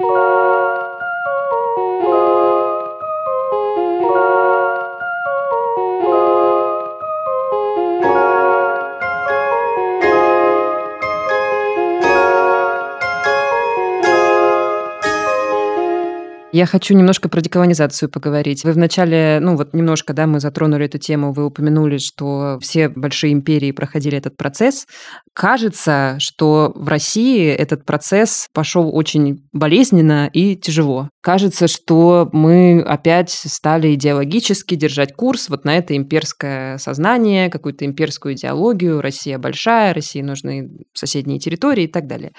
Я 16.60 16.66
хочу 16.66 16.92
немножко 16.92 17.30
про 17.30 17.40
деколонизацию 17.40 18.10
поговорить. 18.10 18.64
Вы 18.64 18.72
вначале, 18.72 19.38
ну 19.40 19.56
вот 19.56 19.72
немножко, 19.72 20.12
да, 20.12 20.26
мы 20.26 20.40
затронули 20.40 20.84
эту 20.84 20.98
тему, 20.98 21.32
вы 21.32 21.46
упомянули, 21.46 21.96
что 21.96 22.58
все 22.60 22.90
большие 22.90 23.32
империи 23.32 23.72
проходили 23.72 24.18
этот 24.18 24.36
процесс. 24.36 24.86
Кажется, 25.32 26.16
что 26.18 26.72
в 26.74 26.86
России 26.86 27.48
этот 27.48 27.86
процесс 27.86 28.50
пошел 28.52 28.94
очень 28.94 29.42
болезненно 29.54 30.28
и 30.34 30.54
тяжело. 30.54 31.08
Кажется, 31.22 31.66
что 31.66 32.28
мы 32.32 32.82
опять 32.82 33.30
стали 33.30 33.94
идеологически 33.94 34.74
держать 34.74 35.14
курс 35.14 35.48
вот 35.48 35.64
на 35.64 35.78
это 35.78 35.96
имперское 35.96 36.76
сознание, 36.76 37.48
какую-то 37.48 37.86
имперскую 37.86 38.34
идеологию. 38.34 39.00
Россия 39.00 39.38
большая, 39.38 39.94
России 39.94 40.20
нужны 40.20 40.70
соседние 40.92 41.38
территории 41.38 41.84
и 41.84 41.90
так 41.90 42.06
далее. 42.06 42.32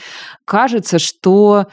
Кажется, 0.46 1.00
что 1.00 1.66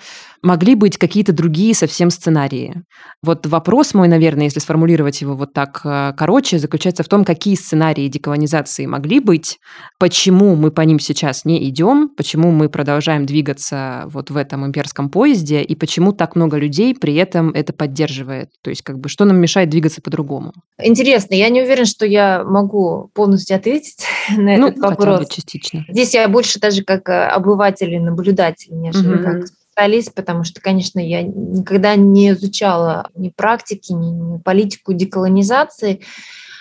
могли 0.42 0.74
быть 0.74 0.98
какие-то 0.98 1.32
другие 1.32 1.74
совсем 1.74 2.10
сценарии. 2.10 2.82
Вот 3.22 3.46
вопрос 3.46 3.94
мой, 3.94 4.08
наверное, 4.08 4.44
если 4.44 4.60
сформулировать 4.60 5.20
его 5.20 5.34
вот 5.34 5.52
так 5.52 5.80
э, 5.84 6.12
короче, 6.16 6.58
заключается 6.58 7.02
в 7.02 7.08
том, 7.08 7.24
какие 7.24 7.54
сценарии 7.54 8.08
деколонизации 8.08 8.86
могли 8.86 9.20
быть, 9.20 9.58
почему 9.98 10.56
мы 10.56 10.70
по 10.70 10.82
ним 10.82 11.00
сейчас 11.00 11.44
не 11.44 11.68
идем, 11.68 12.10
почему 12.16 12.50
мы 12.50 12.68
продолжаем 12.68 13.26
двигаться 13.26 14.04
вот 14.06 14.30
в 14.30 14.36
этом 14.36 14.66
имперском 14.66 15.10
поезде, 15.10 15.62
и 15.62 15.74
почему 15.74 16.12
так 16.12 16.36
много 16.36 16.56
людей 16.56 16.94
при 16.94 17.14
этом 17.16 17.50
это 17.50 17.72
поддерживает. 17.72 18.50
То 18.62 18.70
есть 18.70 18.82
как 18.82 18.98
бы 18.98 19.08
что 19.08 19.24
нам 19.24 19.38
мешает 19.38 19.70
двигаться 19.70 20.00
по-другому? 20.00 20.52
Интересно, 20.80 21.34
я 21.34 21.48
не 21.48 21.62
уверена, 21.62 21.86
что 21.86 22.06
я 22.06 22.44
могу 22.44 23.10
полностью 23.14 23.56
ответить 23.56 24.04
на 24.36 24.56
ну, 24.56 24.68
этот 24.68 24.78
вопрос. 24.78 25.18
Хотя 25.18 25.28
бы 25.28 25.34
частично. 25.34 25.84
Здесь 25.88 26.14
я 26.14 26.28
больше 26.28 26.60
даже 26.60 26.82
как 26.82 27.08
э, 27.08 27.26
обыватель 27.26 27.92
и 27.92 27.98
наблюдатель, 27.98 28.72
нежели 28.72 29.16
угу. 29.16 29.24
как 29.24 29.44
специалист, 29.78 30.12
потому 30.14 30.44
что, 30.44 30.60
конечно, 30.60 30.98
я 30.98 31.22
никогда 31.22 31.94
не 31.94 32.30
изучала 32.30 33.10
ни 33.14 33.28
практики, 33.28 33.92
ни, 33.92 34.38
политику 34.38 34.92
деколонизации. 34.92 36.00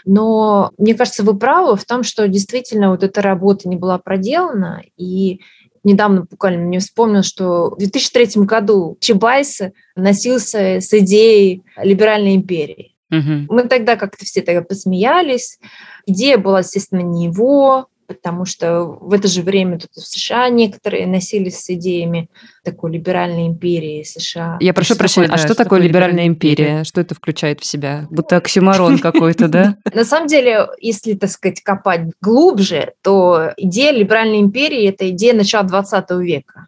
Но 0.05 0.71
мне 0.77 0.93
кажется, 0.93 1.23
вы 1.23 1.37
правы 1.37 1.75
в 1.75 1.85
том, 1.85 2.03
что 2.03 2.27
действительно 2.27 2.91
вот 2.91 3.03
эта 3.03 3.21
работа 3.21 3.67
не 3.67 3.75
была 3.75 3.97
проделана. 3.97 4.83
И 4.97 5.41
недавно 5.83 6.27
буквально 6.29 6.63
мне 6.65 6.79
вспомнил, 6.79 7.23
что 7.23 7.71
в 7.71 7.77
2003 7.79 8.43
году 8.43 8.97
Чебайс 8.99 9.61
носился 9.95 10.79
с 10.79 10.93
идеей 10.93 11.63
либеральной 11.81 12.35
империи. 12.35 12.93
Угу. 13.11 13.47
Мы 13.49 13.63
тогда 13.63 13.95
как-то 13.95 14.25
все 14.25 14.41
тогда 14.41 14.61
посмеялись. 14.61 15.59
Идея 16.05 16.37
была, 16.37 16.59
естественно, 16.59 17.01
не 17.01 17.25
его, 17.25 17.87
потому 18.07 18.45
что 18.45 18.83
в 18.85 19.13
это 19.13 19.27
же 19.27 19.41
время 19.41 19.79
тут 19.79 19.91
в 19.93 20.07
США 20.07 20.49
некоторые 20.49 21.05
носились 21.07 21.59
с 21.59 21.69
идеями 21.69 22.29
такой 22.63 22.93
либеральной 22.93 23.47
империи 23.47 24.03
США. 24.03 24.57
Я 24.59 24.73
прошу 24.73 24.95
прощения, 24.95 25.27
а 25.27 25.37
что 25.37 25.55
такое 25.55 25.79
либеральная 25.81 26.25
империя? 26.25 26.83
Что 26.83 27.01
это 27.01 27.15
включает 27.15 27.59
в 27.59 27.65
себя? 27.65 28.07
Будто 28.09 28.37
оксюмарон 28.37 28.99
какой-то, 28.99 29.47
да? 29.47 29.77
На 29.93 30.05
самом 30.05 30.27
деле, 30.27 30.67
если, 30.79 31.13
так 31.13 31.29
сказать, 31.29 31.61
копать 31.61 32.01
глубже, 32.21 32.93
то 33.03 33.53
идея 33.57 33.91
либеральной 33.91 34.39
империи– 34.39 34.87
это 34.89 35.09
идея 35.09 35.33
начала 35.33 35.63
20 35.63 36.09
века. 36.21 36.67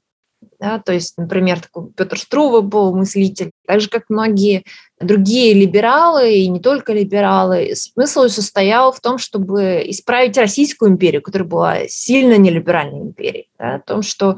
Да, 0.59 0.77
то 0.79 0.91
есть, 0.91 1.17
например, 1.17 1.61
такой 1.61 1.89
Петр 1.95 2.19
Струва 2.19 2.59
был 2.59 2.93
мыслитель, 2.93 3.51
так 3.65 3.79
же, 3.79 3.87
как 3.89 4.03
многие 4.09 4.65
другие 4.99 5.53
либералы, 5.53 6.33
и 6.33 6.47
не 6.49 6.59
только 6.59 6.91
либералы, 6.91 7.73
смысл 7.75 8.27
состоял 8.27 8.91
в 8.91 8.99
том, 8.99 9.17
чтобы 9.19 9.81
исправить 9.85 10.37
Российскую 10.37 10.91
империю, 10.91 11.21
которая 11.21 11.47
была 11.47 11.77
сильно 11.87 12.37
нелиберальной 12.37 12.99
империей, 12.99 13.49
да, 13.57 13.75
о 13.75 13.79
том, 13.79 14.01
что 14.01 14.37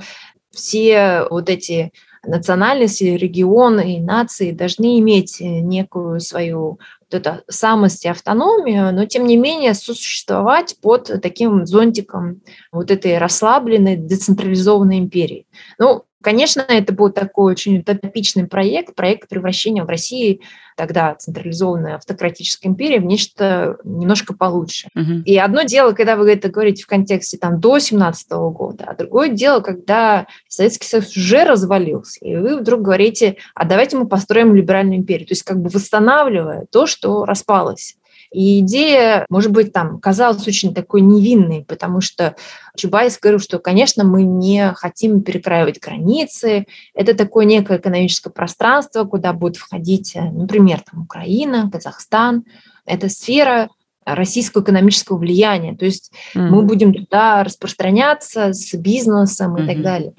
все 0.52 1.26
вот 1.30 1.50
эти 1.50 1.92
национальности, 2.24 3.04
регионы 3.04 3.96
и 3.96 4.00
нации 4.00 4.52
должны 4.52 5.00
иметь 5.00 5.38
некую 5.40 6.20
свою 6.20 6.80
вот 7.02 7.14
эту 7.14 7.42
самость 7.48 8.06
и 8.06 8.10
автономию, 8.10 8.94
но 8.94 9.06
тем 9.06 9.26
не 9.26 9.38
менее 9.38 9.74
существовать 9.74 10.76
под 10.82 11.20
таким 11.22 11.66
зонтиком 11.66 12.42
вот 12.72 12.92
этой 12.92 13.18
расслабленной, 13.18 13.96
децентрализованной 13.96 15.00
империи. 15.00 15.48
Ну, 15.80 16.06
Конечно, 16.22 16.62
это 16.62 16.94
был 16.94 17.12
такой 17.12 17.54
очень 17.54 17.80
утопичный 17.80 18.48
проект, 18.48 18.96
проект 18.96 19.30
превращения 19.30 19.84
в 19.84 19.90
России 19.90 20.42
тогда 20.78 21.16
централизованной 21.16 21.96
автократической 21.96 22.68
империи 22.68 22.98
в 22.98 23.06
нечто 23.06 23.78
немножко 23.84 24.34
получше. 24.34 24.88
Угу. 24.96 25.24
И 25.26 25.38
одно 25.38 25.64
дело, 25.64 25.92
когда 25.92 26.16
вы 26.16 26.32
это 26.32 26.50
говорите 26.50 26.84
в 26.84 26.88
контексте 26.88 27.38
там, 27.38 27.60
до 27.60 27.80
17 27.80 28.32
года, 28.32 28.86
а 28.88 28.96
другое 28.96 29.30
дело, 29.30 29.60
когда 29.60 30.28
Советский 30.48 30.88
Союз 30.88 31.16
уже 31.16 31.44
развалился, 31.44 32.20
и 32.24 32.36
вы 32.36 32.58
вдруг 32.58 32.82
говорите, 32.82 33.38
а 33.54 33.66
давайте 33.66 33.98
мы 33.98 34.08
построим 34.08 34.56
либеральную 34.56 34.98
империю, 34.98 35.28
то 35.28 35.34
есть 35.34 35.44
как 35.44 35.60
бы 35.60 35.70
восстанавливая 35.70 36.66
то, 36.72 36.88
что 36.88 37.26
распалось. 37.26 37.98
И 38.32 38.62
идея, 38.62 39.26
может 39.30 39.52
быть, 39.52 39.74
там 39.74 40.00
казалась 40.00 40.48
очень 40.48 40.74
такой 40.74 41.02
невинной, 41.02 41.66
потому 41.68 42.00
что 42.00 42.36
Чубайс 42.78 43.20
говорил, 43.20 43.40
что, 43.40 43.60
конечно, 43.60 44.06
мы 44.06 44.24
не 44.24 44.72
хотим 44.74 45.22
перекраивать 45.22 45.82
границы. 45.82 46.66
Это 46.94 47.14
такое 47.14 47.44
некое 47.44 47.78
экономическое 47.78 48.30
пространство, 48.30 49.04
куда 49.04 49.34
будет 49.34 49.58
входить, 49.58 50.16
э, 50.16 50.22
например, 50.22 50.82
там, 50.90 51.04
Украина, 51.04 51.70
Казахстан. 51.70 52.46
Это 52.86 53.10
сфера 53.10 53.70
российского 54.06 54.64
экономического 54.64 55.18
влияния. 55.18 55.76
То 55.76 55.86
есть 55.86 56.14
mm-hmm. 56.34 56.42
мы 56.42 56.62
будем 56.64 56.94
туда 56.94 57.44
распространяться 57.44 58.54
с 58.54 58.74
бизнесом 58.76 59.58
и 59.58 59.62
mm-hmm. 59.62 59.68
так 59.68 59.82
далее. 59.82 60.14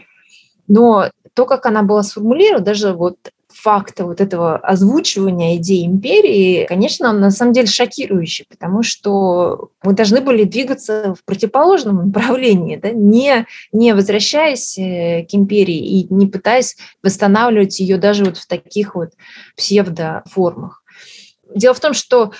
Но 0.68 1.08
то, 1.34 1.46
как 1.46 1.64
она 1.66 1.82
была 1.82 2.02
сформулирована, 2.02 2.64
даже 2.64 2.92
вот 2.92 3.16
факта 3.62 4.04
вот 4.04 4.20
этого 4.20 4.56
озвучивания 4.56 5.56
идеи 5.56 5.86
империи, 5.86 6.66
конечно, 6.68 7.10
он 7.10 7.20
на 7.20 7.30
самом 7.30 7.52
деле 7.52 7.68
шокирующий, 7.68 8.44
потому 8.48 8.82
что 8.82 9.70
мы 9.84 9.92
должны 9.92 10.20
были 10.20 10.42
двигаться 10.42 11.14
в 11.18 11.24
противоположном 11.24 12.06
направлении, 12.06 12.76
да, 12.76 12.90
не, 12.90 13.46
не 13.72 13.94
возвращаясь 13.94 14.76
э, 14.78 15.24
к 15.30 15.34
империи 15.34 16.00
и 16.00 16.12
не 16.12 16.26
пытаясь 16.26 16.76
восстанавливать 17.02 17.78
ее 17.78 17.98
даже 17.98 18.24
вот 18.24 18.36
в 18.36 18.48
таких 18.48 18.96
вот 18.96 19.10
псевдоформах. 19.56 20.82
Дело 21.54 21.74
в 21.74 21.80
том, 21.80 21.94
что 21.94 22.32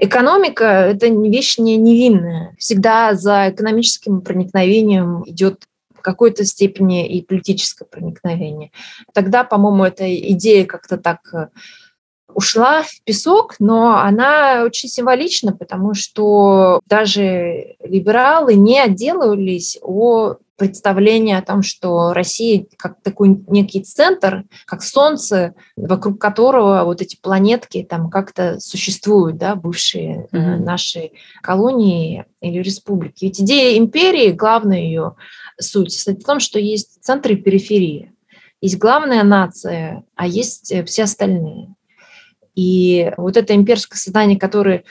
Экономика– 0.00 0.64
это 0.64 1.08
вещь 1.08 1.58
не 1.58 1.76
невинная. 1.76 2.54
Всегда 2.56 3.14
за 3.14 3.50
экономическим 3.50 4.20
проникновением 4.20 5.24
идет 5.26 5.64
в 5.98 6.02
какой-то 6.02 6.44
степени 6.44 7.06
и 7.06 7.22
политическое 7.22 7.84
проникновение. 7.84 8.70
Тогда, 9.12 9.44
по-моему, 9.44 9.84
эта 9.84 10.16
идея 10.32 10.64
как-то 10.64 10.96
так 10.96 11.20
э, 11.32 11.48
ушла 12.32 12.82
в 12.82 13.02
песок, 13.04 13.56
но 13.58 13.98
она 13.98 14.62
очень 14.64 14.88
символична, 14.88 15.52
потому 15.52 15.94
что 15.94 16.80
даже 16.86 17.76
либералы 17.82 18.54
не 18.54 18.78
отделывались 18.80 19.78
о 19.82 20.36
представление 20.58 21.38
о 21.38 21.42
том, 21.42 21.62
что 21.62 22.12
Россия 22.12 22.66
как 22.76 23.00
такой 23.02 23.40
некий 23.46 23.80
центр, 23.80 24.42
как 24.66 24.82
Солнце, 24.82 25.54
вокруг 25.76 26.20
которого 26.20 26.82
вот 26.84 27.00
эти 27.00 27.16
планетки 27.16 27.86
там 27.88 28.10
как-то 28.10 28.58
существуют, 28.58 29.38
да, 29.38 29.54
бывшие 29.54 30.26
mm-hmm. 30.32 30.56
наши 30.56 31.12
колонии 31.42 32.26
или 32.40 32.58
республики. 32.58 33.26
Ведь 33.26 33.40
идея 33.40 33.78
империи, 33.78 34.32
главная 34.32 34.80
ее 34.80 35.14
суть, 35.60 35.92
состоит 35.92 36.22
в 36.22 36.26
том, 36.26 36.40
что 36.40 36.58
есть 36.58 37.02
центр 37.02 37.32
и 37.32 37.36
периферия. 37.36 38.12
Есть 38.60 38.78
главная 38.78 39.22
нация, 39.22 40.04
а 40.14 40.26
есть 40.26 40.72
э, 40.72 40.84
все 40.84 41.04
остальные. 41.04 41.74
И 42.54 43.12
вот 43.16 43.36
это 43.36 43.54
имперское 43.54 43.98
сознание, 43.98 44.38
которое 44.38 44.84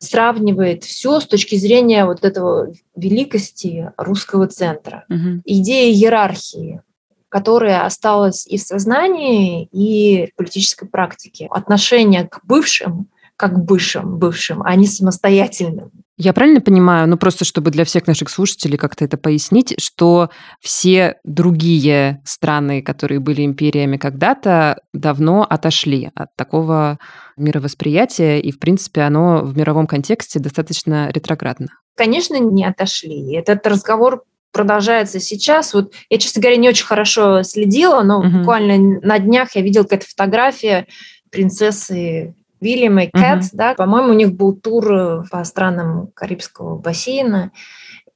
сравнивает 0.00 0.82
все 0.82 1.20
с 1.20 1.26
точки 1.26 1.54
зрения 1.54 2.04
вот 2.04 2.24
этого 2.24 2.72
великости 2.96 3.92
русского 3.96 4.48
центра. 4.48 5.04
Угу. 5.08 5.42
Идея 5.44 5.92
иерархии, 5.92 6.82
которая 7.28 7.86
осталась 7.86 8.44
и 8.46 8.58
в 8.58 8.62
сознании, 8.62 9.68
и 9.70 10.26
в 10.26 10.34
политической 10.34 10.88
практике. 10.88 11.46
Отношение 11.50 12.26
к 12.26 12.40
бывшим 12.42 13.08
как 13.36 13.64
бывшим, 13.64 14.18
бывшим, 14.18 14.62
а 14.62 14.74
не 14.76 14.86
самостоятельным. 14.86 15.90
Я 16.18 16.32
правильно 16.32 16.60
понимаю, 16.60 17.08
ну 17.08 17.16
просто 17.16 17.44
чтобы 17.44 17.70
для 17.70 17.84
всех 17.84 18.06
наших 18.06 18.28
слушателей 18.28 18.76
как-то 18.76 19.04
это 19.04 19.16
пояснить, 19.16 19.74
что 19.80 20.30
все 20.60 21.16
другие 21.24 22.22
страны, 22.24 22.82
которые 22.82 23.18
были 23.18 23.44
империями 23.44 23.96
когда-то, 23.96 24.80
давно 24.92 25.42
отошли 25.42 26.10
от 26.14 26.36
такого 26.36 26.98
мировосприятия, 27.36 28.38
и, 28.38 28.52
в 28.52 28.60
принципе, 28.60 29.00
оно 29.00 29.42
в 29.42 29.56
мировом 29.56 29.86
контексте 29.86 30.38
достаточно 30.38 31.10
ретроградно. 31.10 31.68
Конечно, 31.96 32.38
не 32.38 32.64
отошли. 32.64 33.34
Этот 33.34 33.66
разговор 33.66 34.22
продолжается 34.52 35.18
сейчас. 35.18 35.74
Вот 35.74 35.92
я, 36.10 36.18
честно 36.18 36.42
говоря, 36.42 36.58
не 36.58 36.68
очень 36.68 36.86
хорошо 36.86 37.42
следила, 37.42 38.02
но 38.02 38.20
угу. 38.20 38.38
буквально 38.38 39.00
на 39.00 39.18
днях 39.18 39.56
я 39.56 39.62
видела 39.62 39.82
какая-то 39.82 40.06
фотография 40.06 40.86
принцессы 41.30 42.34
Вильям 42.62 42.98
и 43.00 43.06
Кэт, 43.06 43.42
uh-huh. 43.42 43.50
да, 43.52 43.74
по-моему, 43.74 44.10
у 44.10 44.14
них 44.14 44.32
был 44.32 44.54
тур 44.54 44.92
э, 44.92 45.22
по 45.30 45.44
странам 45.44 46.08
Карибского 46.14 46.78
бассейна, 46.78 47.52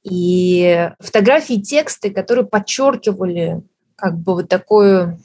и 0.03 0.89
фотографии, 0.99 1.61
тексты, 1.61 2.11
которые 2.11 2.45
подчеркивали 2.45 3.61
как 3.95 4.17
бы 4.17 4.35
вот 4.35 4.47
такую 4.47 5.19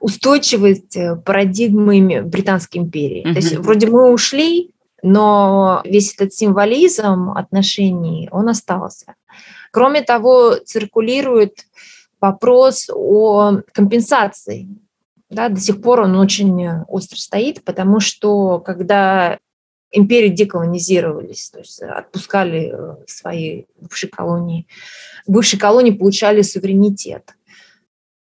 устойчивость 0.00 0.96
э, 0.96 1.16
парадигмы 1.16 2.22
Британской 2.22 2.80
империи. 2.80 3.26
Uh-huh. 3.26 3.32
То 3.32 3.38
есть 3.40 3.56
вроде 3.56 3.88
мы 3.88 4.12
ушли, 4.12 4.70
но 5.02 5.82
весь 5.84 6.14
этот 6.14 6.32
символизм 6.34 7.30
отношений, 7.30 8.28
он 8.30 8.48
остался. 8.48 9.14
Кроме 9.72 10.02
того, 10.02 10.56
циркулирует 10.64 11.66
вопрос 12.20 12.90
о 12.92 13.60
компенсации 13.72 14.68
да, 15.30 15.48
до 15.48 15.60
сих 15.60 15.80
пор 15.82 16.00
он 16.00 16.16
очень 16.16 16.64
э, 16.64 16.84
остро 16.88 17.16
стоит, 17.16 17.62
потому 17.64 18.00
что 18.00 18.60
когда 18.60 19.38
империи 19.90 20.28
деколонизировались, 20.28 21.50
то 21.50 21.58
есть 21.58 21.82
отпускали 21.82 22.72
э, 22.72 22.96
свои 23.06 23.64
бывшие 23.80 24.10
колонии, 24.10 24.66
бывшие 25.26 25.60
колонии 25.60 25.90
получали 25.90 26.42
суверенитет. 26.42 27.34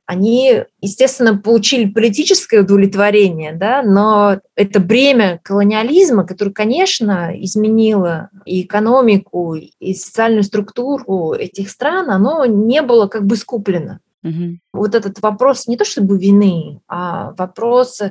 Они, 0.05 0.63
естественно, 0.81 1.37
получили 1.37 1.89
политическое 1.89 2.59
удовлетворение, 2.59 3.53
да, 3.53 3.81
но 3.83 4.41
это 4.55 4.81
бремя 4.81 5.39
колониализма, 5.43 6.25
которое, 6.25 6.51
конечно, 6.51 7.31
изменило 7.33 8.29
и 8.45 8.63
экономику, 8.63 9.55
и 9.55 9.93
социальную 9.93 10.43
структуру 10.43 11.33
этих 11.33 11.69
стран, 11.69 12.09
оно 12.09 12.45
не 12.45 12.81
было 12.81 13.07
как 13.07 13.25
бы 13.25 13.37
скуплено. 13.37 13.99
Угу. 14.23 14.59
Вот 14.73 14.95
этот 14.95 15.21
вопрос 15.21 15.67
не 15.67 15.77
то 15.77 15.85
чтобы 15.85 16.17
вины, 16.17 16.79
а 16.87 17.31
вопрос 17.37 18.01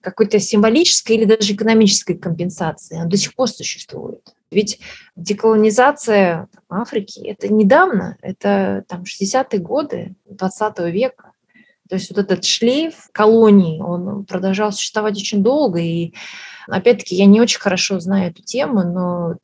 какой-то 0.00 0.40
символической 0.40 1.16
или 1.16 1.24
даже 1.24 1.54
экономической 1.54 2.14
компенсации, 2.14 3.00
он 3.00 3.08
до 3.08 3.16
сих 3.16 3.34
пор 3.34 3.48
существует. 3.48 4.34
Ведь 4.50 4.80
деколонизация 5.16 6.48
Африки– 6.68 7.20
это 7.24 7.52
недавно, 7.52 8.18
это 8.20 8.84
там 8.88 9.04
60-е 9.04 9.58
годы 9.60 10.14
20 10.26 10.78
века. 10.92 11.32
То 11.88 11.96
есть 11.96 12.10
вот 12.10 12.18
этот 12.18 12.44
шлейф 12.44 13.08
колоний, 13.12 13.80
он 13.80 14.24
продолжал 14.24 14.72
существовать 14.72 15.16
очень 15.16 15.42
долго. 15.42 15.78
И 15.78 16.12
опять-таки 16.66 17.14
я 17.14 17.26
не 17.26 17.40
очень 17.40 17.60
хорошо 17.60 18.00
знаю 18.00 18.30
эту 18.30 18.42
тему, 18.42 18.82
но 18.82 19.36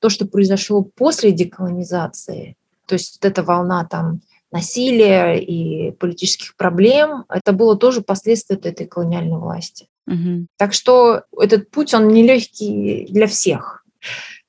то, 0.00 0.08
что 0.08 0.26
произошло 0.26 0.82
после 0.82 1.32
деколонизации, 1.32 2.56
то 2.86 2.94
есть 2.94 3.18
вот 3.20 3.30
эта 3.30 3.42
волна 3.42 3.84
там 3.84 4.20
насилия 4.54 5.34
и 5.34 5.90
политических 5.90 6.56
проблем, 6.56 7.24
это 7.28 7.52
было 7.52 7.76
тоже 7.76 8.02
последствия 8.02 8.56
этой 8.56 8.86
колониальной 8.86 9.38
власти. 9.38 9.88
Угу. 10.06 10.46
Так 10.56 10.72
что 10.72 11.22
этот 11.38 11.70
путь, 11.70 11.92
он 11.92 12.08
нелегкий 12.08 13.06
для 13.10 13.26
всех, 13.26 13.84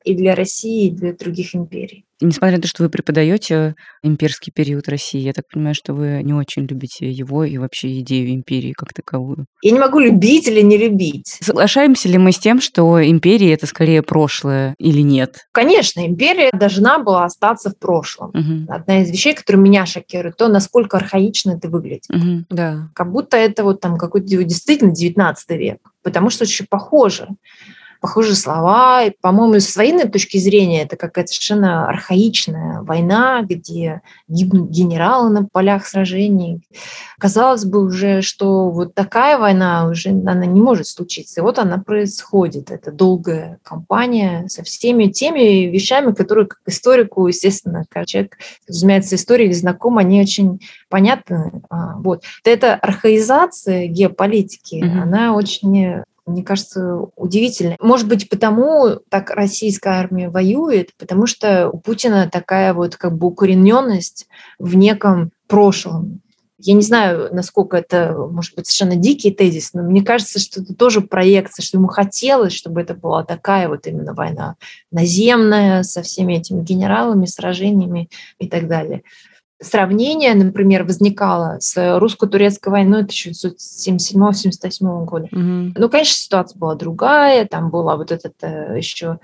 и 0.03 0.13
для 0.13 0.35
России, 0.35 0.87
и 0.87 0.91
для 0.91 1.13
других 1.13 1.55
империй. 1.55 2.05
Несмотря 2.21 2.57
на 2.57 2.61
то, 2.61 2.67
что 2.67 2.83
вы 2.83 2.89
преподаете 2.89 3.75
имперский 4.01 4.51
период 4.53 4.87
России, 4.87 5.19
я 5.19 5.33
так 5.33 5.45
понимаю, 5.51 5.75
что 5.75 5.93
вы 5.93 6.21
не 6.23 6.33
очень 6.33 6.65
любите 6.65 7.09
его 7.09 7.43
и 7.43 7.57
вообще 7.57 7.99
идею 7.99 8.33
империи 8.33 8.71
как 8.71 8.93
таковую. 8.93 9.45
Я 9.61 9.71
не 9.71 9.79
могу 9.79 9.99
любить 9.99 10.47
или 10.47 10.61
не 10.61 10.77
любить. 10.77 11.37
Соглашаемся 11.41 12.07
ли 12.07 12.17
мы 12.17 12.31
с 12.31 12.39
тем, 12.39 12.61
что 12.61 13.05
империя 13.05 13.53
это 13.53 13.67
скорее 13.67 14.01
прошлое 14.01 14.75
или 14.77 15.01
нет? 15.01 15.47
Конечно, 15.51 16.05
империя 16.05 16.51
должна 16.53 16.99
была 16.99 17.25
остаться 17.25 17.69
в 17.69 17.77
прошлом. 17.77 18.29
Угу. 18.29 18.73
Одна 18.73 19.01
из 19.01 19.09
вещей, 19.09 19.33
которая 19.33 19.61
меня 19.61 19.85
шокирует, 19.85 20.37
то, 20.37 20.47
насколько 20.47 20.97
архаично 20.97 21.51
это 21.51 21.67
выглядит. 21.67 22.09
Угу. 22.09 22.45
Да. 22.49 22.89
Как 22.95 23.11
будто 23.11 23.35
это 23.35 23.63
вот 23.63 23.81
там 23.81 23.97
какой-то 23.97 24.27
действительно 24.27 24.91
19 24.91 25.49
век, 25.51 25.79
потому 26.01 26.29
что 26.29 26.43
очень 26.43 26.65
похоже 26.69 27.27
похожие 28.01 28.35
слова. 28.35 29.03
И, 29.03 29.11
по-моему, 29.21 29.59
с 29.59 29.75
военной 29.75 30.07
точки 30.07 30.37
зрения 30.37 30.83
это 30.83 30.95
какая-то 30.95 31.31
совершенно 31.31 31.87
архаичная 31.87 32.81
война, 32.81 33.41
где 33.43 34.01
гибнут 34.27 34.69
генералы 34.69 35.29
на 35.29 35.47
полях 35.51 35.85
сражений. 35.85 36.61
Казалось 37.19 37.65
бы 37.65 37.83
уже, 37.83 38.21
что 38.21 38.69
вот 38.69 38.93
такая 38.93 39.37
война 39.37 39.87
уже 39.87 40.09
она 40.09 40.45
не 40.45 40.61
может 40.61 40.87
случиться. 40.87 41.39
И 41.39 41.43
вот 41.43 41.59
она 41.59 41.77
происходит. 41.77 42.71
Это 42.71 42.91
долгая 42.91 43.59
кампания 43.63 44.47
со 44.47 44.63
всеми 44.63 45.05
теми 45.05 45.67
вещами, 45.67 46.13
которые 46.13 46.47
как 46.47 46.59
историку, 46.65 47.27
естественно, 47.27 47.85
как 47.89 48.05
человек 48.05 48.37
занимается 48.67 49.15
историей 49.15 49.47
или 49.47 49.55
знаком, 49.55 49.97
они 49.97 50.21
очень 50.21 50.59
понятны. 50.89 51.61
А, 51.69 51.95
вот. 51.97 52.23
Эта 52.43 52.75
архаизация 52.75 53.87
геополитики, 53.87 54.75
mm-hmm. 54.75 54.99
она 54.99 55.35
очень 55.35 56.03
мне 56.25 56.43
кажется, 56.43 56.99
удивительно. 57.15 57.75
Может 57.79 58.07
быть, 58.07 58.29
потому 58.29 58.99
так 59.09 59.29
российская 59.29 59.91
армия 59.91 60.29
воюет, 60.29 60.89
потому 60.97 61.27
что 61.27 61.69
у 61.69 61.77
Путина 61.77 62.29
такая 62.31 62.73
вот 62.73 62.95
как 62.95 63.17
бы 63.17 63.27
укорененность 63.27 64.27
в 64.57 64.75
неком 64.75 65.31
прошлом. 65.47 66.21
Я 66.57 66.73
не 66.73 66.81
знаю, 66.81 67.29
насколько 67.31 67.77
это, 67.77 68.15
может 68.31 68.55
быть, 68.55 68.65
совершенно 68.65 68.95
дикий 68.99 69.29
тезис, 69.29 69.73
но 69.73 69.83
мне 69.83 70.03
кажется, 70.03 70.39
что 70.39 70.61
это 70.61 70.73
тоже 70.73 71.01
проекция, 71.01 71.63
что 71.63 71.77
ему 71.77 71.89
хотелось, 71.89 72.53
чтобы 72.53 72.81
это 72.81 72.95
была 72.95 73.23
такая 73.23 73.67
вот 73.67 73.85
именно 73.85 74.13
война 74.13 74.55
наземная, 74.89 75.83
со 75.83 76.01
всеми 76.01 76.35
этими 76.35 76.63
генералами, 76.63 77.25
сражениями 77.25 78.09
и 78.39 78.47
так 78.47 78.67
далее 78.67 79.03
сравнение, 79.61 80.33
например, 80.33 80.83
возникало 80.83 81.57
с 81.59 81.99
русско-турецкой 81.99 82.69
войной 82.69 83.03
1977-1978 83.03 85.05
года. 85.05 85.27
Mm-hmm. 85.31 85.73
Ну, 85.75 85.89
конечно, 85.89 86.15
ситуация 86.15 86.59
была 86.59 86.75
другая, 86.75 87.45
там 87.45 87.69
была 87.69 87.95
вот 87.95 88.11
этот 88.11 88.33
э, 88.41 88.75
еще 88.77 89.19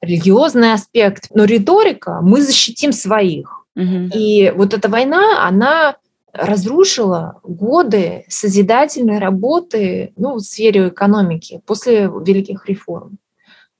религиозный 0.00 0.72
аспект, 0.72 1.28
но 1.34 1.44
риторика 1.44 2.20
«мы 2.22 2.42
защитим 2.42 2.92
своих». 2.92 3.64
Mm-hmm. 3.76 4.10
И 4.14 4.52
вот 4.56 4.74
эта 4.74 4.88
война, 4.88 5.46
она 5.46 5.96
разрушила 6.32 7.40
годы 7.42 8.24
созидательной 8.28 9.18
работы 9.18 10.12
ну, 10.16 10.34
в 10.34 10.40
сфере 10.40 10.88
экономики 10.88 11.60
после 11.66 12.06
великих 12.06 12.68
реформ. 12.68 13.18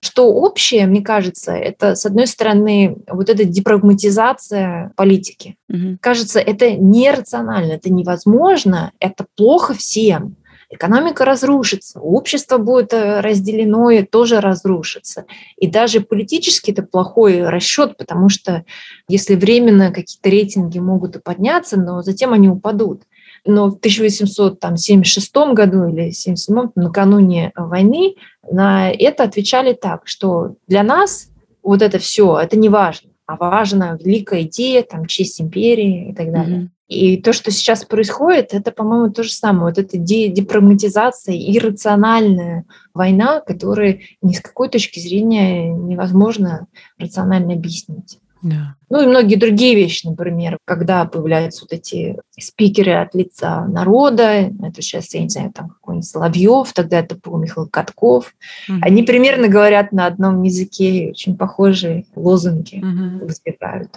Что 0.02 0.32
общее, 0.32 0.86
мне 0.86 1.02
кажется, 1.02 1.52
это, 1.52 1.94
с 1.94 2.06
одной 2.06 2.26
стороны, 2.26 2.96
вот 3.06 3.28
эта 3.28 3.44
депрагматизация 3.44 4.92
политики. 4.96 5.56
Угу. 5.68 5.98
Кажется, 6.00 6.40
это 6.40 6.72
нерационально, 6.72 7.72
это 7.72 7.92
невозможно, 7.92 8.92
это 8.98 9.26
плохо 9.36 9.74
всем 9.74 10.36
экономика 10.70 11.24
разрушится, 11.24 12.00
общество 12.00 12.58
будет 12.58 12.92
э, 12.92 13.20
разделено 13.20 13.90
и 13.90 14.04
тоже 14.04 14.40
разрушится. 14.40 15.26
И 15.56 15.66
даже 15.66 16.00
политически 16.00 16.70
это 16.70 16.82
плохой 16.82 17.46
расчет, 17.48 17.96
потому 17.96 18.28
что 18.28 18.64
если 19.08 19.34
временно 19.34 19.92
какие-то 19.92 20.30
рейтинги 20.30 20.78
могут 20.78 21.16
и 21.16 21.20
подняться, 21.20 21.76
но 21.78 22.02
затем 22.02 22.32
они 22.32 22.48
упадут. 22.48 23.02
Но 23.44 23.70
в 23.70 23.76
1876 23.76 25.34
году 25.52 25.88
или 25.88 26.10
1877, 26.10 26.70
накануне 26.74 27.52
войны, 27.56 28.14
на 28.50 28.90
это 28.90 29.24
отвечали 29.24 29.72
так, 29.72 30.02
что 30.06 30.56
для 30.66 30.82
нас 30.82 31.28
вот 31.62 31.82
это 31.82 31.98
все, 31.98 32.38
это 32.38 32.58
не 32.58 32.68
важно, 32.68 33.10
а 33.26 33.36
важна 33.36 33.98
великая 34.02 34.42
идея, 34.42 34.82
там, 34.82 35.06
честь 35.06 35.40
империи 35.40 36.10
и 36.10 36.14
так 36.14 36.32
далее. 36.32 36.58
Mm-hmm. 36.58 36.68
И 36.90 37.18
то, 37.18 37.32
что 37.32 37.52
сейчас 37.52 37.84
происходит, 37.84 38.52
это, 38.52 38.72
по-моему, 38.72 39.12
то 39.12 39.22
же 39.22 39.30
самое. 39.30 39.66
Вот 39.66 39.78
эта 39.78 39.96
депрагматизация, 39.96 41.36
иррациональная 41.36 42.64
война, 42.92 43.40
которую 43.40 44.00
ни 44.22 44.32
с 44.32 44.40
какой 44.40 44.68
точки 44.68 44.98
зрения 44.98 45.68
невозможно 45.68 46.66
рационально 46.98 47.52
объяснить. 47.52 48.18
Да. 48.42 48.74
Ну 48.88 49.02
и 49.02 49.06
многие 49.06 49.36
другие 49.36 49.74
вещи, 49.74 50.06
например, 50.06 50.58
когда 50.64 51.04
появляются 51.04 51.64
вот 51.64 51.72
эти 51.72 52.18
спикеры 52.38 52.92
от 52.92 53.14
лица 53.14 53.66
народа, 53.66 54.50
это 54.62 54.80
сейчас, 54.80 55.12
я 55.14 55.22
не 55.22 55.28
знаю, 55.28 55.52
там 55.52 55.68
какой-нибудь 55.68 56.08
Соловьев, 56.08 56.72
тогда 56.72 57.00
это 57.00 57.16
был 57.16 57.36
Михаил 57.36 57.68
Катков, 57.68 58.34
угу. 58.68 58.78
они 58.82 59.02
примерно 59.02 59.48
говорят 59.48 59.92
на 59.92 60.06
одном 60.06 60.42
языке, 60.42 61.10
очень 61.10 61.36
похожие 61.36 62.06
лозунги 62.14 62.78
угу. 62.78 63.26
возникают. 63.26 63.90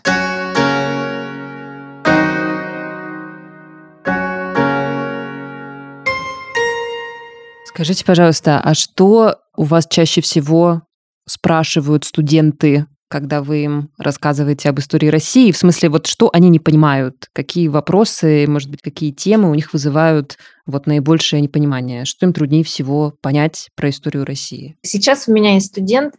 Скажите, 7.65 8.05
пожалуйста, 8.05 8.59
а 8.63 8.75
что 8.75 9.37
у 9.57 9.63
вас 9.63 9.87
чаще 9.89 10.21
всего 10.21 10.83
спрашивают 11.25 12.03
студенты, 12.03 12.85
когда 13.07 13.43
вы 13.43 13.63
им 13.63 13.89
рассказываете 13.97 14.69
об 14.69 14.79
истории 14.79 15.07
России? 15.07 15.51
В 15.51 15.57
смысле, 15.57 15.89
вот 15.89 16.07
что 16.07 16.29
они 16.33 16.49
не 16.49 16.59
понимают? 16.59 17.29
Какие 17.33 17.67
вопросы, 17.67 18.45
может 18.47 18.69
быть, 18.69 18.81
какие 18.81 19.11
темы 19.11 19.49
у 19.51 19.55
них 19.55 19.73
вызывают 19.73 20.37
вот 20.65 20.87
наибольшее 20.87 21.41
непонимание? 21.41 22.05
Что 22.05 22.25
им 22.25 22.33
труднее 22.33 22.63
всего 22.63 23.13
понять 23.21 23.69
про 23.75 23.89
историю 23.89 24.25
России? 24.25 24.77
Сейчас 24.81 25.27
у 25.27 25.33
меня 25.33 25.53
есть 25.53 25.67
студент 25.67 26.15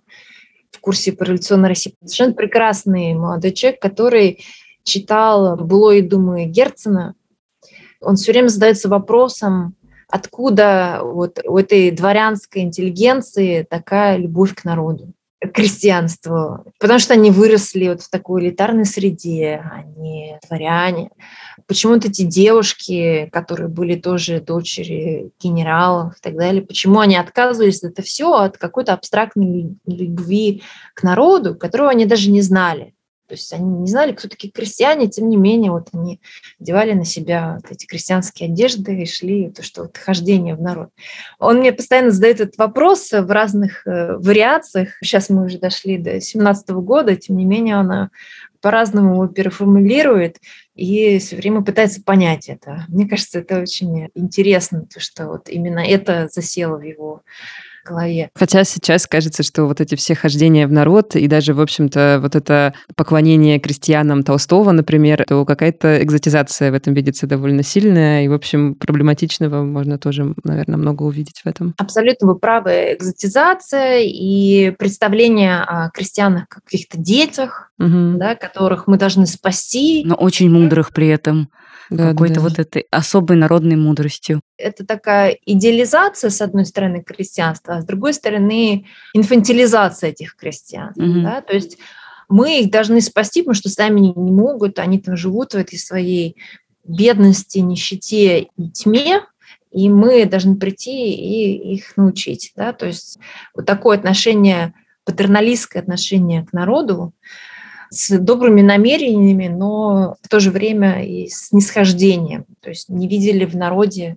в 0.71 0.81
курсе 0.81 1.13
по 1.13 1.25
революционной 1.25 1.71
России. 1.71 1.95
Совершенно 2.01 2.35
прекрасный 2.35 3.15
молодой 3.15 3.53
человек, 3.53 3.81
который 3.81 4.45
читал 4.85 5.57
«Было 5.57 5.93
и 5.93 6.03
думы» 6.03 6.45
Герцена. 6.45 7.15
Он 8.01 8.17
все 8.17 8.33
время 8.33 8.49
задается 8.49 8.89
вопросом, 8.89 9.77
откуда 10.09 11.01
вот 11.03 11.41
у 11.45 11.57
этой 11.57 11.91
дворянской 11.91 12.63
интеллигенции 12.63 13.67
такая 13.69 14.17
любовь 14.17 14.55
к 14.55 14.65
народу, 14.65 15.13
крестьянству. 15.53 16.73
Потому 16.79 16.99
что 16.99 17.15
они 17.15 17.31
выросли 17.31 17.89
вот 17.89 18.03
в 18.03 18.11
такой 18.11 18.43
элитарной 18.43 18.85
среде, 18.85 19.63
они 19.73 20.37
дворяне. 20.47 21.11
Почему 21.67 21.95
вот 21.95 22.05
эти 22.05 22.23
девушки, 22.23 23.29
которые 23.33 23.69
были 23.69 23.97
тоже 23.97 24.41
дочери 24.41 25.31
генералов 25.41 26.15
и 26.17 26.21
так 26.23 26.37
далее, 26.37 26.63
почему 26.63 27.01
они 27.01 27.17
отказывались 27.17 27.83
от 27.83 27.93
это 27.93 28.03
все 28.03 28.33
от 28.33 28.59
какой-то 28.59 28.93
абстрактной 28.93 29.77
любви 29.87 30.63
к 30.95 31.03
народу, 31.03 31.55
которого 31.55 31.91
они 31.91 32.07
даже 32.07 32.31
не 32.31 32.43
знали. 32.43 32.95
То 33.35 33.41
есть 33.41 33.53
они 33.53 33.81
не 33.81 33.89
знали, 33.89 34.13
кто 34.13 34.29
такие 34.29 34.53
крестьяне, 34.53 35.09
тем 35.09 35.29
не 35.29 35.37
менее, 35.37 35.73
вот 35.73 35.89
они 35.93 36.21
одевали 36.61 36.93
на 36.93 37.05
себя 37.05 37.59
вот 37.63 37.73
эти 37.73 37.87
крестьянские 37.87 38.49
одежды 38.49 39.03
и 39.03 39.07
шли, 39.07 39.51
то, 39.51 39.63
что 39.63 39.83
вот 39.83 39.97
хождение 39.97 40.55
в 40.55 40.63
народ. 40.63 40.91
Он 41.39 41.59
мне 41.59 41.73
постоянно 41.73 42.11
задает 42.11 42.41
этот 42.41 42.59
вопрос 42.59 43.11
в 43.11 43.31
разных 43.31 43.87
э, 43.87 44.17
вариациях. 44.17 44.91
Сейчас 45.03 45.31
мы 45.31 45.47
уже 45.47 45.59
дошли 45.59 45.99
до 45.99 46.21
17 46.21 46.71
года, 46.71 47.17
тем 47.17 47.37
не 47.37 47.45
менее, 47.45 47.77
она 47.77 48.11
по-разному 48.61 49.15
его 49.15 49.27
переформулирует 49.27 50.39
и 50.75 51.19
все 51.19 51.37
время 51.37 51.63
пытается 51.63 52.03
понять 52.03 52.49
это. 52.49 52.85
Мне 52.89 53.07
кажется, 53.07 53.41
это 53.41 53.61
очень 53.61 54.09
интересно, 54.15 54.87
то, 54.87 55.01
что 55.01 55.27
вот 55.27 55.49
именно 55.49 55.81
это 55.81 56.29
засело 56.33 56.79
в 56.79 56.83
его 56.83 57.23
голове. 57.85 58.31
Хотя 58.35 58.65
сейчас 58.65 59.07
кажется, 59.07 59.43
что 59.43 59.65
вот 59.67 59.81
эти 59.81 59.95
все 59.95 60.15
хождения 60.15 60.67
в 60.67 60.73
народ 60.73 61.17
и 61.17 61.27
даже, 61.27 61.55
в 61.55 61.61
общем-то, 61.61 62.19
вот 62.21 62.35
это 62.35 62.75
поклонение 62.97 63.59
крестьянам 63.59 64.23
Толстого, 64.23 64.73
например, 64.73 65.25
то 65.27 65.45
какая-то 65.45 66.03
экзотизация 66.03 66.71
в 66.71 66.75
этом 66.75 66.95
видится 66.95 67.27
довольно 67.27 67.63
сильная, 67.63 68.25
и, 68.25 68.29
в 68.29 68.33
общем, 68.33 68.75
проблематичного 68.75 69.63
можно 69.63 69.99
тоже, 69.99 70.35
наверное, 70.45 70.77
много 70.77 71.03
увидеть 71.03 71.43
в 71.45 71.49
этом. 71.49 71.75
Абсолютно 71.79 72.29
вы 72.29 72.39
правы. 72.39 72.95
Экзотизация 72.95 74.01
и 74.01 74.71
представление 74.73 75.61
о 75.61 75.91
крестьянах 75.91 76.49
как 76.49 76.65
каких-то 76.65 76.99
детях, 76.99 77.71
угу. 77.79 78.17
да, 78.17 78.35
которых 78.35 78.87
мы 78.87 78.97
должны 78.97 79.27
спасти. 79.27 80.03
Но 80.05 80.15
очень 80.15 80.51
мудрых 80.51 80.93
при 80.93 81.09
этом 81.09 81.49
да, 81.91 82.11
какой-то 82.11 82.37
да. 82.37 82.41
вот 82.41 82.59
этой 82.59 82.87
особой 82.91 83.37
народной 83.37 83.77
мудростью. 83.77 84.41
Это 84.57 84.87
такая 84.87 85.39
идеализация, 85.45 86.31
с 86.31 86.41
одной 86.41 86.67
стороны, 86.67 87.03
крестьянства, 87.03 87.77
а 87.77 87.83
с 87.83 87.85
другой 87.85 88.15
стороны, 88.15 88.87
инфантилизация 89.13 90.11
этих 90.11 90.37
крестьян. 90.37 90.93
Угу. 90.97 91.23
Да? 91.23 91.41
То 91.41 91.55
есть 91.55 91.79
мы 92.29 92.61
их 92.61 92.71
должны 92.71 93.01
спасти, 93.01 93.43
потому 93.43 93.55
что 93.55 93.69
сами 93.69 94.01
не, 94.01 94.13
могут, 94.15 94.79
они 94.79 94.99
там 94.99 95.17
живут 95.17 95.53
в 95.53 95.57
этой 95.57 95.79
своей 95.79 96.37
бедности, 96.85 97.59
нищете 97.59 98.49
и 98.57 98.71
тьме, 98.71 99.21
и 99.71 99.89
мы 99.89 100.25
должны 100.27 100.57
прийти 100.57 101.13
и 101.13 101.75
их 101.75 101.97
научить. 101.97 102.53
Да? 102.57 102.73
То 102.73 102.87
есть 102.87 103.19
вот 103.55 103.67
такое 103.67 103.99
отношение, 103.99 104.73
патерналистское 105.05 105.83
отношение 105.83 106.45
к 106.45 106.53
народу, 106.53 107.13
с 107.91 108.19
добрыми 108.19 108.61
намерениями, 108.61 109.49
но 109.49 110.17
в 110.23 110.29
то 110.29 110.41
же 110.41 110.51
время 110.51 111.05
и 111.05 111.29
с 111.29 111.53
нисхождением. 111.53 112.47
То 112.61 112.71
есть 112.71 112.89
не 112.89 113.09
видели 113.09 113.45
в 113.45 113.57
народе 113.57 114.17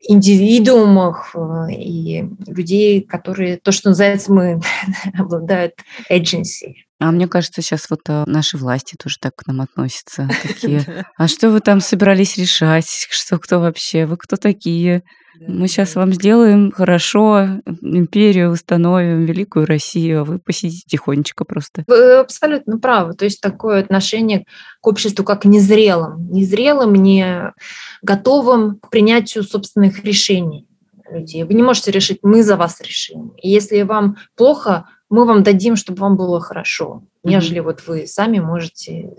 индивидуумах 0.00 1.34
э, 1.34 1.72
и 1.72 2.24
людей, 2.46 3.00
которые, 3.02 3.56
то, 3.56 3.72
что 3.72 3.90
называется, 3.90 4.32
мы 4.32 4.60
обладают 5.18 5.74
agency. 6.10 6.85
А 6.98 7.10
мне 7.10 7.28
кажется, 7.28 7.60
сейчас 7.60 7.90
вот 7.90 8.00
э, 8.08 8.24
наши 8.26 8.56
власти 8.56 8.96
тоже 8.96 9.16
так 9.20 9.36
к 9.36 9.46
нам 9.46 9.60
относятся. 9.60 10.28
Такие, 10.42 11.04
а 11.16 11.28
что 11.28 11.50
вы 11.50 11.60
там 11.60 11.80
собирались 11.80 12.38
решать? 12.38 12.88
Что 13.10 13.38
кто 13.38 13.60
вообще? 13.60 14.06
Вы 14.06 14.16
кто 14.16 14.36
такие? 14.36 15.02
Мы 15.38 15.68
сейчас 15.68 15.94
вам 15.94 16.14
сделаем 16.14 16.72
хорошо, 16.72 17.60
империю 17.82 18.50
установим, 18.50 19.26
великую 19.26 19.66
Россию, 19.66 20.22
а 20.22 20.24
вы 20.24 20.38
посидите 20.38 20.84
тихонечко 20.86 21.44
просто. 21.44 21.84
Вы 21.86 22.18
абсолютно 22.18 22.78
правы. 22.78 23.12
То 23.12 23.26
есть 23.26 23.42
такое 23.42 23.80
отношение 23.80 24.46
к 24.80 24.86
обществу 24.86 25.24
как 25.24 25.44
незрелым. 25.44 26.30
Незрелым, 26.30 26.94
не 26.94 27.52
готовым 28.00 28.78
к 28.78 28.88
принятию 28.88 29.44
собственных 29.44 30.04
решений 30.04 30.66
людей. 31.10 31.44
Вы 31.44 31.54
не 31.54 31.62
можете 31.62 31.90
решить, 31.90 32.20
мы 32.22 32.42
за 32.42 32.56
вас 32.56 32.80
решим. 32.80 33.34
И 33.42 33.50
если 33.50 33.82
вам 33.82 34.16
плохо, 34.36 34.86
мы 35.08 35.24
вам 35.24 35.42
дадим, 35.42 35.76
чтобы 35.76 36.00
вам 36.00 36.16
было 36.16 36.40
хорошо, 36.40 37.02
нежели 37.22 37.60
mm-hmm. 37.60 37.64
вот 37.64 37.86
вы 37.86 38.06
сами 38.06 38.38
можете 38.38 39.10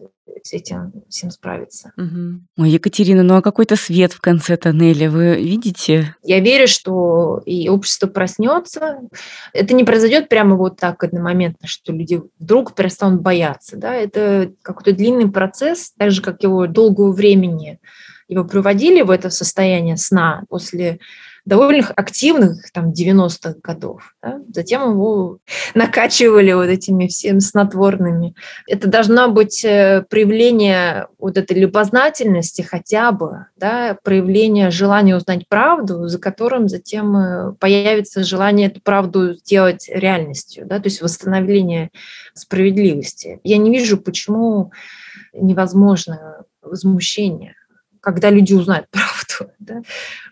с 0.48 0.54
этим 0.54 0.94
всем 1.10 1.30
справиться. 1.32 1.92
Угу. 1.98 2.64
Ой, 2.64 2.70
Екатерина, 2.70 3.24
ну 3.24 3.36
а 3.36 3.42
какой-то 3.42 3.76
свет 3.76 4.14
в 4.14 4.22
конце 4.22 4.56
тоннеля 4.58 5.10
вы 5.10 5.36
видите? 5.36 6.16
Я 6.24 6.40
верю, 6.40 6.68
что 6.68 7.42
и 7.46 7.70
общество 7.70 8.08
проснется. 8.08 9.00
Это 9.54 9.74
не 9.74 9.84
произойдет 9.84 10.30
прямо 10.30 10.56
вот 10.56 10.78
так 10.78 11.04
одномоментно, 11.04 11.68
что 11.68 11.92
люди 11.92 12.22
вдруг 12.40 12.76
перестанут 12.76 13.22
бояться. 13.22 13.78
Да? 13.78 13.94
Это 13.94 14.52
какой-то 14.62 14.94
длинный 14.94 15.30
процесс, 15.30 15.92
так 15.98 16.12
же, 16.12 16.22
как 16.22 16.42
его 16.44 16.68
долгого 16.68 17.12
времени 17.12 17.80
его 18.28 18.44
приводили 18.44 19.02
в 19.02 19.10
это 19.10 19.30
состояние 19.30 19.98
сна 19.98 20.44
после 20.50 21.00
довольно 21.48 21.88
активных 21.96 22.72
там 22.74 22.92
90-х 22.92 23.56
годов. 23.64 24.14
Да? 24.22 24.42
Затем 24.54 24.92
его 24.92 25.40
накачивали 25.76 26.52
вот 26.52 26.66
этими 26.66 27.08
всеми 27.08 27.40
снотворными. 27.40 28.36
Это 28.68 28.90
должно 28.90 29.30
быть 29.30 29.64
э, 29.64 30.04
проявление 30.10 31.08
вот 31.18 31.38
этой 31.38 31.58
любознательности 31.58 32.64
хотя 32.64 33.14
бы, 33.14 33.46
да, 33.56 33.98
проявление 34.04 34.72
желания 34.72 35.16
узнать 35.16 35.48
правду, 35.48 36.10
за 36.10 36.20
которым 36.20 36.68
затем 36.68 37.16
э, 37.16 37.54
появится 37.54 38.26
желание 38.26 38.68
эту 38.68 38.82
правду 38.82 39.36
сделать 39.36 39.90
реальностью, 39.90 40.66
да, 40.66 40.80
то 40.80 40.88
есть 40.88 41.02
восстановление 41.02 41.92
справедливости. 42.34 43.40
Я 43.46 43.58
не 43.58 43.72
вижу, 43.72 43.98
почему 43.98 44.74
невозможно 45.34 46.44
возмущение 46.62 47.56
когда 48.08 48.30
люди 48.30 48.54
узнают 48.54 48.88
правду. 48.92 49.54
Да? 49.60 49.82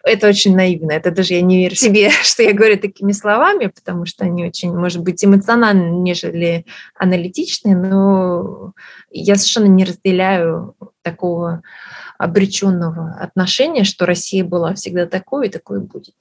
Это 0.06 0.30
очень 0.30 0.56
наивно. 0.56 0.94
Это 0.94 1.12
даже 1.12 1.34
я 1.34 1.42
не 1.42 1.58
верю 1.58 1.76
себе, 1.76 2.10
что 2.24 2.42
я 2.42 2.54
говорю 2.54 2.78
такими 2.78 3.12
словами, 3.12 3.66
потому 3.68 4.06
что 4.06 4.24
они 4.24 4.46
очень, 4.46 4.74
может 4.74 5.02
быть, 5.02 5.24
эмоциональны, 5.26 5.90
нежели 5.90 6.66
аналитичные, 6.98 7.76
но 7.76 8.72
я 9.12 9.36
совершенно 9.36 9.66
не 9.66 9.84
разделяю 9.84 10.76
такого 11.02 11.64
обреченного 12.18 13.12
отношения, 13.20 13.84
что 13.84 14.06
Россия 14.06 14.44
была 14.44 14.74
всегда 14.74 15.06
такой 15.06 15.48
и 15.48 15.50
такой 15.50 15.82
будет. 15.82 16.16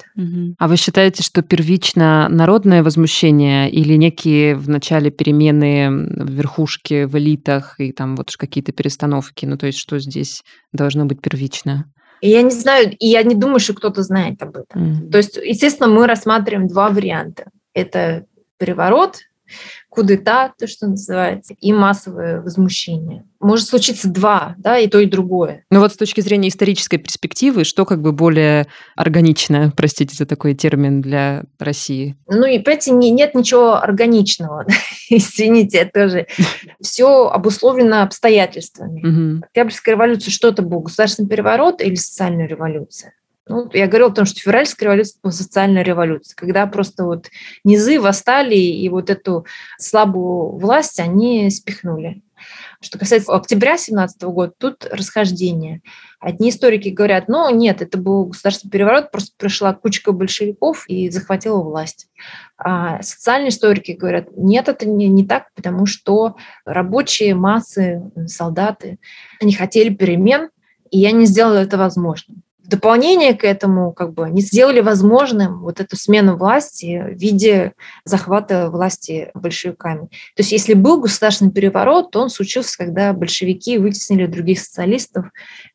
А 0.59 0.69
вы 0.69 0.77
считаете, 0.77 1.23
что 1.23 1.43
первично 1.43 2.29
народное 2.29 2.83
возмущение 2.83 3.71
или 3.71 3.95
некие 3.95 4.57
в 4.57 4.69
начале 4.69 5.11
перемены 5.11 5.89
в 5.91 6.31
верхушке, 6.31 7.07
в 7.07 7.17
элитах 7.17 7.77
и 7.79 7.93
там 7.93 8.17
вот 8.17 8.35
какие-то 8.37 8.73
перестановки? 8.73 9.47
Ну, 9.47 9.57
то 9.57 9.67
есть 9.67 9.79
что 9.79 9.99
здесь 9.99 10.43
должно 10.73 11.05
быть 11.07 11.21
первично? 11.21 11.91
И 12.21 12.31
я 12.31 12.43
не 12.43 12.51
знаю, 12.51 12.97
и 12.99 13.07
я 13.07 13.23
не 13.23 13.35
думаю, 13.35 13.59
что 13.59 13.75
кто-то 13.75 14.03
знает 14.03 14.43
об 14.43 14.57
этом. 14.57 14.83
Mm-hmm. 14.83 15.11
То 15.11 15.19
есть, 15.19 15.37
естественно, 15.37 15.89
мы 15.89 16.07
рассматриваем 16.07 16.69
два 16.69 16.89
варианта. 16.89 17.51
Это 17.75 18.25
переворот, 18.59 19.19
кудета, 19.89 20.53
то, 20.59 20.67
что 20.67 20.89
называется, 20.89 21.55
и 21.61 21.73
массовое 21.73 22.41
возмущение. 22.41 23.25
Может 23.41 23.69
случиться 23.69 24.09
два, 24.09 24.55
да, 24.59 24.79
и 24.79 24.89
то, 24.89 24.99
и 24.99 25.07
другое. 25.07 25.65
Ну 25.71 25.81
вот 25.81 25.93
с 25.93 25.97
точки 25.97 26.21
зрения 26.21 26.49
исторической 26.49 26.97
перспективы, 26.97 27.65
что 27.65 27.85
как 27.85 28.01
бы 28.01 28.13
более 28.13 28.67
органично, 28.97 29.73
простите 29.77 30.17
за 30.17 30.27
такой 30.27 30.55
термин, 30.55 31.01
для 31.01 31.45
России? 31.59 32.17
Ну 32.27 32.47
и, 32.47 32.59
понимаете, 32.59 32.93
не, 32.93 33.11
нет 33.11 33.35
ничего 33.35 33.75
органичного. 33.75 34.67
Извините, 35.11 35.79
это 35.79 36.07
тоже 36.07 36.27
все 36.83 37.29
обусловлено 37.29 38.03
обстоятельствами. 38.03 39.45
Октябрьская 39.45 39.95
революция, 39.95 40.33
что 40.33 40.49
это 40.49 40.63
был? 40.63 40.81
Государственный 40.81 41.29
переворот 41.29 41.81
или 41.81 41.95
социальная 41.95 42.47
революция? 42.47 43.13
Ну, 43.47 43.69
я 43.75 43.87
говорила 43.87 44.11
о 44.11 44.15
том, 44.15 44.25
что 44.25 44.41
февральская 44.41 44.89
революция 44.89 45.19
была 45.23 45.33
социальная 45.33 45.83
революция, 45.83 46.35
когда 46.35 46.67
просто 46.67 47.05
вот 47.05 47.29
низы 47.63 48.01
восстали 48.01 48.55
и 48.55 48.89
вот 48.89 49.11
эту 49.11 49.45
слабую 49.79 50.57
власть 50.57 50.99
они 50.99 51.51
спихнули. 51.51 52.23
Что 52.81 52.99
касается 52.99 53.35
октября 53.35 53.77
17 53.77 54.23
года, 54.25 54.53
тут 54.59 54.87
расхождение. 54.91 55.83
Одни 56.21 56.51
историки 56.51 56.89
говорят, 56.89 57.29
ну 57.29 57.49
нет, 57.55 57.83
это 57.83 57.99
был 57.99 58.27
государственный 58.27 58.71
переворот, 58.71 59.11
просто 59.11 59.35
пришла 59.37 59.75
кучка 59.75 60.13
большевиков 60.13 60.85
и 60.89 61.11
захватила 61.11 61.63
власть. 61.63 62.09
А 62.57 63.03
социальные 63.03 63.51
историки 63.51 63.93
говорят, 63.93 64.29
нет, 64.37 64.69
это 64.69 64.87
не, 64.87 65.09
не 65.09 65.27
так, 65.27 65.49
потому 65.55 65.85
что 65.85 66.37
рабочие 66.65 67.35
массы, 67.35 68.03
солдаты, 68.27 68.99
они 69.41 69.53
хотели 69.53 69.95
перемен, 69.95 70.49
и 70.91 71.05
они 71.07 71.27
сделали 71.27 71.63
это 71.63 71.77
возможным 71.77 72.44
в 72.65 72.69
дополнение 72.69 73.35
к 73.35 73.45
этому 73.45 73.93
как 73.93 74.15
бы 74.15 74.25
они 74.25 74.41
сделали 74.41 74.81
возможным 74.81 75.61
вот 75.61 75.81
эту 75.81 75.97
смену 75.97 76.37
власти 76.37 77.05
в 77.11 77.19
виде 77.19 77.75
захвата 78.05 78.71
власти 78.71 79.31
большевиками. 79.35 80.07
То 80.35 80.41
есть 80.41 80.53
если 80.53 80.73
был 80.73 81.01
государственный 81.01 81.53
переворот, 81.53 82.11
то 82.11 82.23
он 82.23 82.31
случился, 82.31 82.79
когда 82.79 83.13
большевики 83.13 83.77
вытеснили 83.77 84.27
других 84.27 84.61
социалистов, 84.61 85.27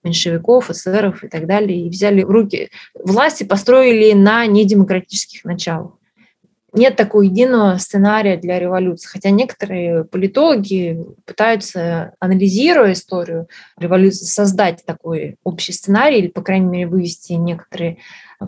меньшевиков, 0.03 0.71
эсеров 0.71 1.23
и 1.23 1.27
так 1.27 1.45
далее, 1.45 1.85
и 1.85 1.89
взяли 1.89 2.23
в 2.23 2.31
руки 2.31 2.71
власти, 2.95 3.43
построили 3.43 4.13
на 4.13 4.47
недемократических 4.47 5.45
началах 5.45 5.98
нет 6.73 6.95
такого 6.95 7.23
единого 7.23 7.77
сценария 7.77 8.37
для 8.37 8.59
революции. 8.59 9.07
Хотя 9.07 9.29
некоторые 9.29 10.03
политологи 10.03 11.03
пытаются, 11.25 12.13
анализируя 12.19 12.93
историю 12.93 13.47
революции, 13.77 14.25
создать 14.25 14.83
такой 14.85 15.37
общий 15.43 15.73
сценарий 15.73 16.19
или, 16.19 16.27
по 16.27 16.41
крайней 16.41 16.67
мере, 16.67 16.87
вывести 16.87 17.33
некоторые 17.33 17.97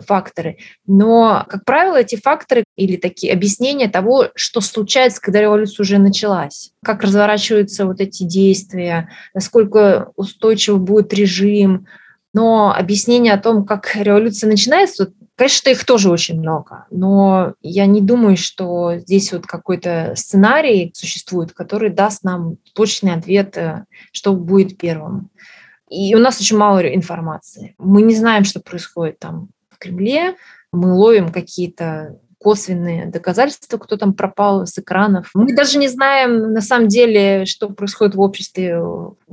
факторы. 0.06 0.56
Но, 0.86 1.44
как 1.48 1.64
правило, 1.64 1.96
эти 1.96 2.16
факторы 2.16 2.64
или 2.76 2.96
такие 2.96 3.32
объяснения 3.32 3.88
того, 3.88 4.28
что 4.34 4.60
случается, 4.60 5.20
когда 5.20 5.40
революция 5.40 5.84
уже 5.84 5.98
началась, 5.98 6.72
как 6.82 7.02
разворачиваются 7.02 7.84
вот 7.84 8.00
эти 8.00 8.22
действия, 8.22 9.10
насколько 9.34 10.10
устойчив 10.16 10.80
будет 10.80 11.12
режим, 11.12 11.86
но 12.32 12.74
объяснение 12.74 13.34
о 13.34 13.40
том, 13.40 13.66
как 13.66 13.94
революция 13.94 14.48
начинается, 14.48 15.12
Конечно, 15.34 15.70
их 15.70 15.84
тоже 15.84 16.10
очень 16.10 16.38
много, 16.38 16.86
но 16.90 17.54
я 17.62 17.86
не 17.86 18.00
думаю, 18.02 18.36
что 18.36 18.98
здесь 18.98 19.32
вот 19.32 19.46
какой-то 19.46 20.12
сценарий 20.14 20.92
существует, 20.94 21.52
который 21.52 21.90
даст 21.90 22.22
нам 22.22 22.58
точный 22.74 23.14
ответ, 23.14 23.56
э, 23.56 23.86
что 24.12 24.34
будет 24.34 24.76
первым. 24.76 25.30
И 25.88 26.14
у 26.14 26.18
нас 26.18 26.40
очень 26.40 26.58
мало 26.58 26.80
информации. 26.80 27.74
Мы 27.78 28.02
не 28.02 28.14
знаем, 28.14 28.44
что 28.44 28.60
происходит 28.60 29.18
там 29.18 29.48
в 29.70 29.78
Кремле. 29.78 30.36
Мы 30.70 30.94
ловим 30.94 31.30
какие-то 31.30 32.18
косвенные 32.38 33.06
доказательства, 33.06 33.78
кто 33.78 33.96
там 33.96 34.14
пропал 34.14 34.66
с 34.66 34.78
экранов. 34.78 35.30
Мы 35.34 35.54
даже 35.54 35.78
не 35.78 35.88
знаем 35.88 36.52
на 36.52 36.60
самом 36.60 36.88
деле, 36.88 37.46
что 37.46 37.70
происходит 37.70 38.14
в 38.14 38.20
обществе, 38.20 38.82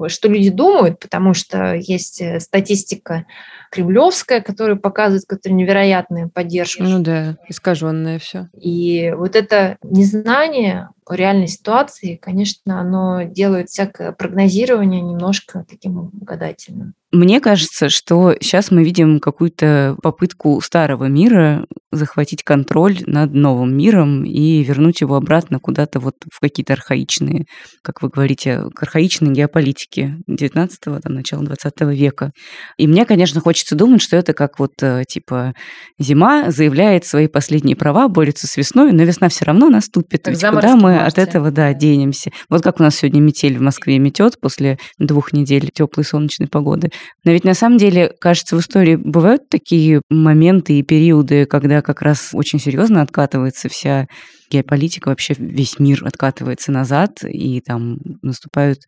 что 0.07 0.27
люди 0.27 0.49
думают, 0.49 0.99
потому 0.99 1.33
что 1.33 1.75
есть 1.75 2.21
э, 2.21 2.39
статистика 2.39 3.25
кремлевская, 3.71 4.41
которая 4.41 4.75
показывает 4.75 5.23
какую-то 5.27 5.51
невероятную 5.51 6.29
поддержку. 6.29 6.83
Ну 6.83 6.99
да, 6.99 7.37
искаженное 7.47 8.19
все. 8.19 8.47
И 8.59 9.13
вот 9.15 9.35
это 9.35 9.77
незнание 9.83 10.89
о 11.05 11.15
реальной 11.15 11.47
ситуации, 11.47 12.19
конечно, 12.21 12.79
оно 12.79 13.23
делает 13.23 13.69
всякое 13.69 14.11
прогнозирование 14.11 15.01
немножко 15.01 15.65
таким 15.67 16.11
гадательным. 16.13 16.93
Мне 17.11 17.39
кажется, 17.39 17.89
что 17.89 18.35
сейчас 18.39 18.69
мы 18.69 18.83
видим 18.83 19.19
какую-то 19.19 19.97
попытку 20.03 20.61
старого 20.61 21.05
мира 21.05 21.65
захватить 21.91 22.43
контроль 22.43 22.99
над 23.07 23.33
новым 23.33 23.75
миром 23.75 24.23
и 24.23 24.61
вернуть 24.63 25.01
его 25.01 25.15
обратно 25.15 25.57
куда-то 25.57 25.99
вот 25.99 26.13
в 26.31 26.39
какие-то 26.39 26.73
архаичные, 26.73 27.45
как 27.81 28.03
вы 28.03 28.09
говорите, 28.09 28.65
к 28.75 28.83
архаичной 28.83 29.33
геополитике 29.33 30.17
19-го, 30.29 30.99
там, 30.99 31.13
начала 31.15 31.43
20 31.43 31.81
века. 31.81 32.31
И 32.77 32.85
мне, 32.85 33.07
конечно, 33.07 33.41
хочется 33.41 33.58
думать, 33.75 34.01
что 34.01 34.17
это 34.17 34.33
как 34.33 34.59
вот 34.59 34.73
э, 34.81 35.03
типа 35.07 35.53
зима 35.97 36.51
заявляет 36.51 37.05
свои 37.05 37.27
последние 37.27 37.75
права, 37.75 38.07
борется 38.07 38.47
с 38.47 38.57
весной, 38.57 38.91
но 38.91 39.03
весна 39.03 39.29
все 39.29 39.45
равно 39.45 39.69
наступит. 39.69 40.27
Ведь 40.27 40.43
куда 40.43 40.75
мы 40.75 40.99
от 40.99 41.17
этого, 41.17 41.51
да, 41.51 41.73
денемся? 41.73 42.31
Вот 42.49 42.61
как 42.61 42.79
у 42.79 42.83
нас 42.83 42.97
сегодня 42.97 43.19
метель 43.21 43.57
в 43.57 43.61
Москве 43.61 43.99
метет 43.99 44.39
после 44.39 44.77
двух 44.97 45.33
недель 45.33 45.69
теплой 45.73 46.03
солнечной 46.03 46.47
погоды. 46.47 46.91
Но 47.23 47.31
ведь 47.31 47.43
на 47.43 47.53
самом 47.53 47.77
деле, 47.77 48.13
кажется, 48.19 48.55
в 48.55 48.59
истории 48.59 48.95
бывают 48.95 49.49
такие 49.49 50.01
моменты 50.09 50.79
и 50.79 50.83
периоды, 50.83 51.45
когда 51.45 51.81
как 51.81 52.01
раз 52.01 52.29
очень 52.33 52.59
серьезно 52.59 53.01
откатывается 53.01 53.69
вся 53.69 54.07
геополитика, 54.49 55.09
вообще 55.09 55.35
весь 55.37 55.79
мир 55.79 56.03
откатывается 56.05 56.71
назад, 56.71 57.23
и 57.23 57.61
там 57.61 57.97
наступают 58.21 58.79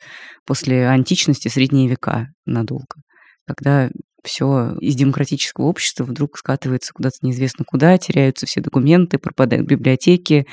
после 0.46 0.88
античности 0.88 1.48
средние 1.48 1.88
века 1.88 2.28
надолго, 2.46 2.96
когда 3.48 3.90
все 4.24 4.76
из 4.80 4.96
демократического 4.96 5.66
общества 5.66 6.04
вдруг 6.04 6.38
скатывается 6.38 6.94
куда-то 6.94 7.18
неизвестно 7.22 7.66
куда, 7.66 7.98
теряются 7.98 8.46
все 8.46 8.62
документы, 8.62 9.18
пропадают 9.18 9.68
библиотеки. 9.68 10.46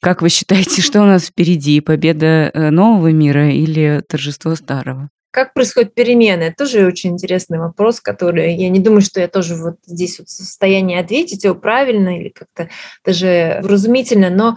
Как 0.00 0.22
вы 0.22 0.28
считаете, 0.28 0.82
что 0.82 1.00
у 1.02 1.06
нас 1.06 1.26
впереди? 1.26 1.80
Победа 1.80 2.50
э, 2.52 2.70
нового 2.70 3.08
мира 3.08 3.50
или 3.50 4.02
торжество 4.06 4.54
старого? 4.54 5.10
Как 5.30 5.52
происходят 5.52 5.94
перемены? 5.94 6.42
Это 6.44 6.64
тоже 6.64 6.86
очень 6.86 7.10
интересный 7.10 7.58
вопрос, 7.58 8.00
который 8.00 8.54
я 8.54 8.68
не 8.68 8.78
думаю, 8.78 9.00
что 9.00 9.20
я 9.20 9.26
тоже 9.26 9.56
вот 9.56 9.76
здесь 9.84 10.18
вот 10.18 10.28
в 10.28 10.30
состоянии 10.30 10.96
ответить 10.96 11.42
его 11.42 11.56
правильно 11.56 12.20
или 12.20 12.28
как-то 12.28 12.68
даже 13.04 13.58
вразумительно, 13.62 14.30
но 14.30 14.56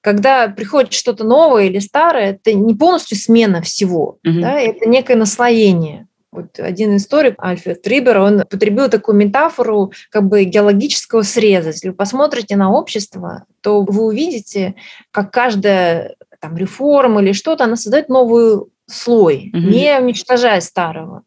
когда 0.00 0.48
приходит 0.48 0.92
что-то 0.92 1.24
новое 1.24 1.66
или 1.66 1.78
старое, 1.78 2.32
это 2.32 2.52
не 2.54 2.74
полностью 2.74 3.18
смена 3.18 3.60
всего, 3.60 4.18
mm-hmm. 4.26 4.40
да, 4.40 4.58
это 4.58 4.88
некое 4.88 5.16
наслоение. 5.16 6.06
Вот 6.36 6.60
один 6.60 6.94
историк, 6.96 7.34
Альфред 7.38 7.80
Трибер, 7.80 8.18
он 8.18 8.42
потребил 8.48 8.90
такую 8.90 9.16
метафору 9.16 9.92
как 10.10 10.24
бы 10.28 10.44
геологического 10.44 11.22
среза. 11.22 11.70
Если 11.70 11.88
вы 11.88 11.94
посмотрите 11.94 12.56
на 12.56 12.70
общество, 12.70 13.46
то 13.62 13.80
вы 13.82 14.04
увидите, 14.04 14.74
как 15.10 15.32
каждая 15.32 16.14
там, 16.40 16.56
реформа 16.58 17.22
или 17.22 17.32
что-то, 17.32 17.64
она 17.64 17.76
создает 17.76 18.10
новую 18.10 18.68
слой, 18.86 19.50
угу. 19.52 19.62
не 19.62 19.98
уничтожая 19.98 20.60
старого. 20.60 21.22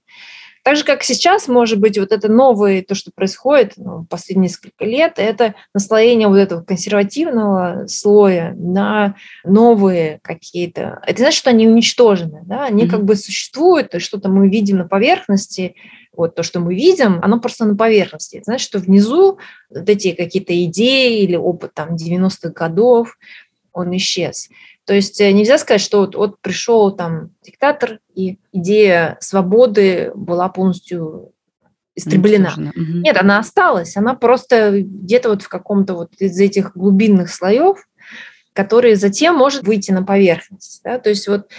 Так 0.63 0.75
же, 0.75 0.83
как 0.83 1.03
сейчас, 1.03 1.47
может 1.47 1.79
быть, 1.79 1.97
вот 1.97 2.11
это 2.11 2.29
новое, 2.29 2.83
то, 2.83 2.95
что 2.95 3.11
происходит 3.11 3.73
ну, 3.77 4.05
последние 4.09 4.49
несколько 4.49 4.85
лет, 4.85 5.13
это 5.17 5.55
наслоение 5.73 6.27
вот 6.27 6.37
этого 6.37 6.61
консервативного 6.61 7.85
слоя 7.87 8.53
на 8.57 9.15
новые 9.43 10.19
какие-то... 10.21 11.01
Это 11.05 11.19
значит, 11.19 11.39
что 11.39 11.49
они 11.49 11.67
уничтожены, 11.67 12.41
да? 12.45 12.65
они 12.65 12.83
mm-hmm. 12.83 12.89
как 12.89 13.05
бы 13.05 13.15
существуют, 13.15 13.95
и 13.95 13.99
что-то 13.99 14.29
мы 14.29 14.49
видим 14.49 14.77
на 14.77 14.87
поверхности, 14.87 15.75
вот 16.19 16.35
то, 16.35 16.43
что 16.43 16.59
мы 16.59 16.75
видим, 16.75 17.19
оно 17.21 17.39
просто 17.39 17.65
на 17.65 17.75
поверхности. 17.75 18.37
Это 18.37 18.45
значит, 18.45 18.67
что 18.67 18.79
внизу 18.79 19.39
вот 19.69 19.87
эти 19.87 20.11
какие-то 20.11 20.53
идеи 20.65 21.21
или 21.21 21.35
опыт 21.35 21.73
там 21.73 21.95
90-х 21.95 22.49
годов, 22.49 23.17
он 23.71 23.95
исчез. 23.95 24.49
То 24.89 24.95
есть 24.95 25.21
э, 25.21 25.31
нельзя 25.31 25.59
сказать, 25.59 25.81
что 25.81 25.99
вот, 25.99 26.15
вот 26.15 26.41
пришел 26.41 26.91
там 26.91 27.29
диктатор, 27.43 27.99
и 28.15 28.39
идея 28.51 29.17
свободы 29.19 30.11
была 30.15 30.49
полностью 30.49 31.31
истреблена. 31.93 32.55
Нет, 32.75 33.15
она 33.15 33.37
осталась, 33.37 33.95
она 33.97 34.15
просто 34.15 34.81
где-то 34.81 35.29
вот 35.29 35.43
в 35.43 35.47
каком-то 35.47 35.93
вот 35.93 36.13
из 36.17 36.39
этих 36.39 36.75
глубинных 36.75 37.29
слоев, 37.29 37.87
которые 38.53 38.95
затем 38.95 39.35
может 39.35 39.61
выйти 39.61 39.91
на 39.91 40.01
поверхность. 40.01 40.81
Да? 40.83 40.97
То 40.97 41.09
есть 41.09 41.27
вот 41.27 41.49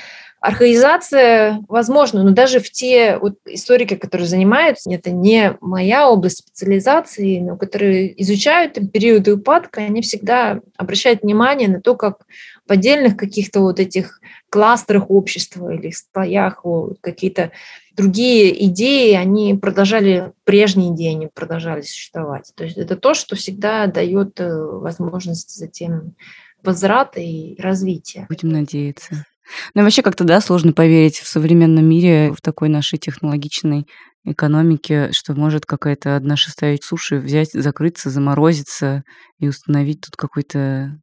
Архаизация 0.40 1.62
возможно, 1.68 2.22
но 2.22 2.30
даже 2.30 2.60
в 2.60 2.70
те 2.70 3.18
вот 3.18 3.34
историки, 3.44 3.94
которые 3.94 4.26
занимаются, 4.26 4.90
это 4.90 5.10
не 5.10 5.54
моя 5.60 6.08
область 6.08 6.38
специализации, 6.38 7.40
но 7.40 7.58
которые 7.58 8.20
изучают 8.22 8.78
периоды 8.90 9.34
упадка, 9.34 9.82
они 9.82 10.00
всегда 10.00 10.60
обращают 10.78 11.22
внимание 11.22 11.68
на 11.68 11.82
то, 11.82 11.94
как 11.94 12.22
в 12.70 12.72
отдельных 12.72 13.16
каких-то 13.16 13.62
вот 13.62 13.80
этих 13.80 14.20
кластерах 14.48 15.10
общества 15.10 15.74
или 15.74 15.90
слоях 15.90 16.64
какие-то 17.00 17.50
другие 17.96 18.64
идеи, 18.66 19.14
они 19.14 19.56
продолжали, 19.56 20.32
прежние 20.44 20.94
идеи, 20.94 21.16
они 21.16 21.26
продолжали 21.26 21.80
существовать. 21.80 22.52
То 22.54 22.62
есть 22.62 22.76
это 22.76 22.94
то, 22.94 23.12
что 23.12 23.34
всегда 23.34 23.88
дает 23.88 24.38
э, 24.38 24.48
возможность 24.54 25.56
затем 25.56 26.14
возврата 26.62 27.18
и 27.18 27.60
развития. 27.60 28.26
Будем 28.28 28.50
надеяться. 28.50 29.26
Ну 29.74 29.80
и 29.80 29.84
вообще 29.84 30.02
как-то, 30.02 30.22
да, 30.22 30.40
сложно 30.40 30.72
поверить 30.72 31.18
в 31.18 31.26
современном 31.26 31.84
мире, 31.84 32.32
в 32.32 32.40
такой 32.40 32.68
нашей 32.68 33.00
технологичной 33.00 33.84
экономике, 34.24 35.10
что 35.10 35.34
может 35.34 35.66
какая-то 35.66 36.14
одна 36.14 36.36
шестая 36.36 36.78
суши 36.80 37.18
взять, 37.18 37.50
закрыться, 37.52 38.10
заморозиться 38.10 39.02
и 39.40 39.48
установить 39.48 40.02
тут 40.02 40.14
какой-то 40.14 41.00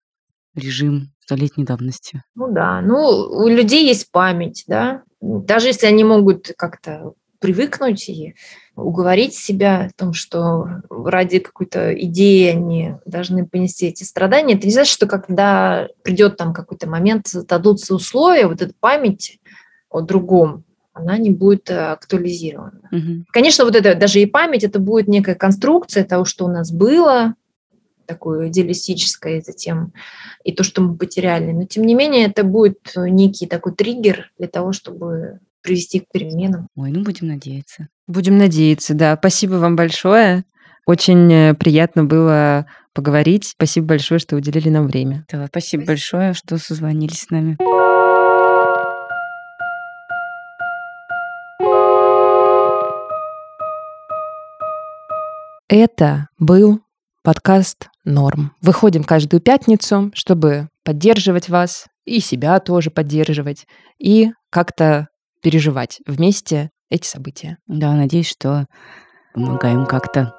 режим 0.57 1.11
столетней 1.19 1.65
давности. 1.65 2.23
Ну 2.35 2.51
да, 2.51 2.81
ну 2.81 2.97
у 2.97 3.47
людей 3.47 3.87
есть 3.87 4.11
память, 4.11 4.63
да, 4.67 5.03
даже 5.21 5.67
если 5.67 5.87
они 5.87 6.03
могут 6.03 6.51
как-то 6.57 7.13
привыкнуть 7.39 8.09
и 8.09 8.35
уговорить 8.75 9.35
себя 9.35 9.85
о 9.85 9.89
том, 9.95 10.13
что 10.13 10.67
ради 10.89 11.39
какой-то 11.39 11.93
идеи 11.93 12.49
они 12.49 12.95
должны 13.05 13.45
понести 13.45 13.87
эти 13.87 14.03
страдания. 14.03 14.55
Это 14.55 14.65
не 14.65 14.73
значит, 14.73 14.93
что 14.93 15.07
когда 15.07 15.87
придет 16.03 16.37
там 16.37 16.53
какой-то 16.53 16.89
момент, 16.89 17.27
дадутся 17.47 17.93
условия, 17.93 18.47
вот 18.47 18.61
эта 18.61 18.73
память 18.79 19.39
о 19.89 20.01
другом, 20.01 20.63
она 20.93 21.17
не 21.17 21.29
будет 21.29 21.69
э, 21.69 21.91
актуализирована. 21.91 22.81
Угу. 22.91 23.25
Конечно, 23.31 23.65
вот 23.65 23.75
это 23.75 23.93
даже 23.93 24.19
и 24.19 24.25
память, 24.25 24.63
это 24.63 24.79
будет 24.79 25.07
некая 25.07 25.35
конструкция 25.35 26.03
того, 26.03 26.25
что 26.25 26.45
у 26.45 26.49
нас 26.49 26.71
было, 26.71 27.35
такое 28.07 28.47
идеалистическое, 28.47 29.37
и 29.37 29.41
затем 29.41 29.93
и 30.43 30.51
то, 30.51 30.63
что 30.63 30.81
мы 30.81 30.97
потеряли. 30.97 31.51
Но 31.51 31.65
тем 31.65 31.83
не 31.83 31.93
менее, 31.93 32.25
это 32.25 32.43
будет 32.43 32.93
некий 32.95 33.45
такой 33.45 33.73
триггер 33.73 34.31
для 34.37 34.47
того, 34.47 34.71
чтобы 34.71 35.39
привести 35.61 35.99
к 35.99 36.05
переменам. 36.11 36.67
Ой, 36.75 36.91
ну 36.91 37.03
будем 37.03 37.27
надеяться. 37.27 37.89
Будем 38.07 38.37
надеяться, 38.37 38.93
да. 38.93 39.17
Спасибо 39.17 39.55
вам 39.55 39.75
большое. 39.75 40.45
Очень 40.85 41.31
э, 41.31 41.53
приятно 41.53 42.05
было 42.05 42.65
поговорить. 42.93 43.49
Спасибо 43.49 43.87
большое, 43.87 44.19
что 44.19 44.37
уделили 44.37 44.69
нам 44.69 44.87
время. 44.87 45.25
Да, 45.29 45.47
спасибо, 45.47 45.81
спасибо. 45.81 45.85
большое, 45.85 46.33
что 46.33 46.57
созвонились 46.57 47.19
с 47.19 47.29
нами. 47.29 47.57
Это 55.69 56.29
был 56.39 56.81
подкаст 57.27 57.89
«Норм». 58.05 58.53
Выходим 58.61 59.03
каждую 59.03 59.41
пятницу, 59.41 60.11
чтобы 60.13 60.69
поддерживать 60.85 61.49
вас 61.49 61.87
и 62.05 62.21
себя 62.21 62.57
тоже 62.61 62.89
поддерживать, 62.89 63.67
и 63.99 64.31
как-то 64.49 65.09
переживать 65.43 65.99
вместе 66.07 66.69
эти 66.89 67.05
события. 67.05 67.57
Да, 67.67 67.91
надеюсь, 67.91 68.29
что 68.29 68.67
помогаем 69.33 69.85
как-то. 69.85 70.35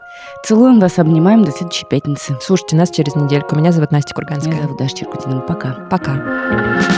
Целуем 0.47 0.81
вас, 0.81 0.99
обнимаем 0.99 1.45
до 1.45 1.51
следующей 1.51 1.85
пятницы. 1.85 2.39
Слушайте 2.41 2.77
нас 2.77 2.91
через 2.91 3.15
недельку. 3.15 3.55
Меня 3.55 3.71
зовут 3.71 3.93
Настя 3.93 4.15
Курганская. 4.15 4.55
Меня 4.55 4.63
зовут 4.63 4.79
Даша 4.79 4.97
Черкутина. 4.97 5.41
Пока. 5.43 5.87
Пока. 5.91 6.98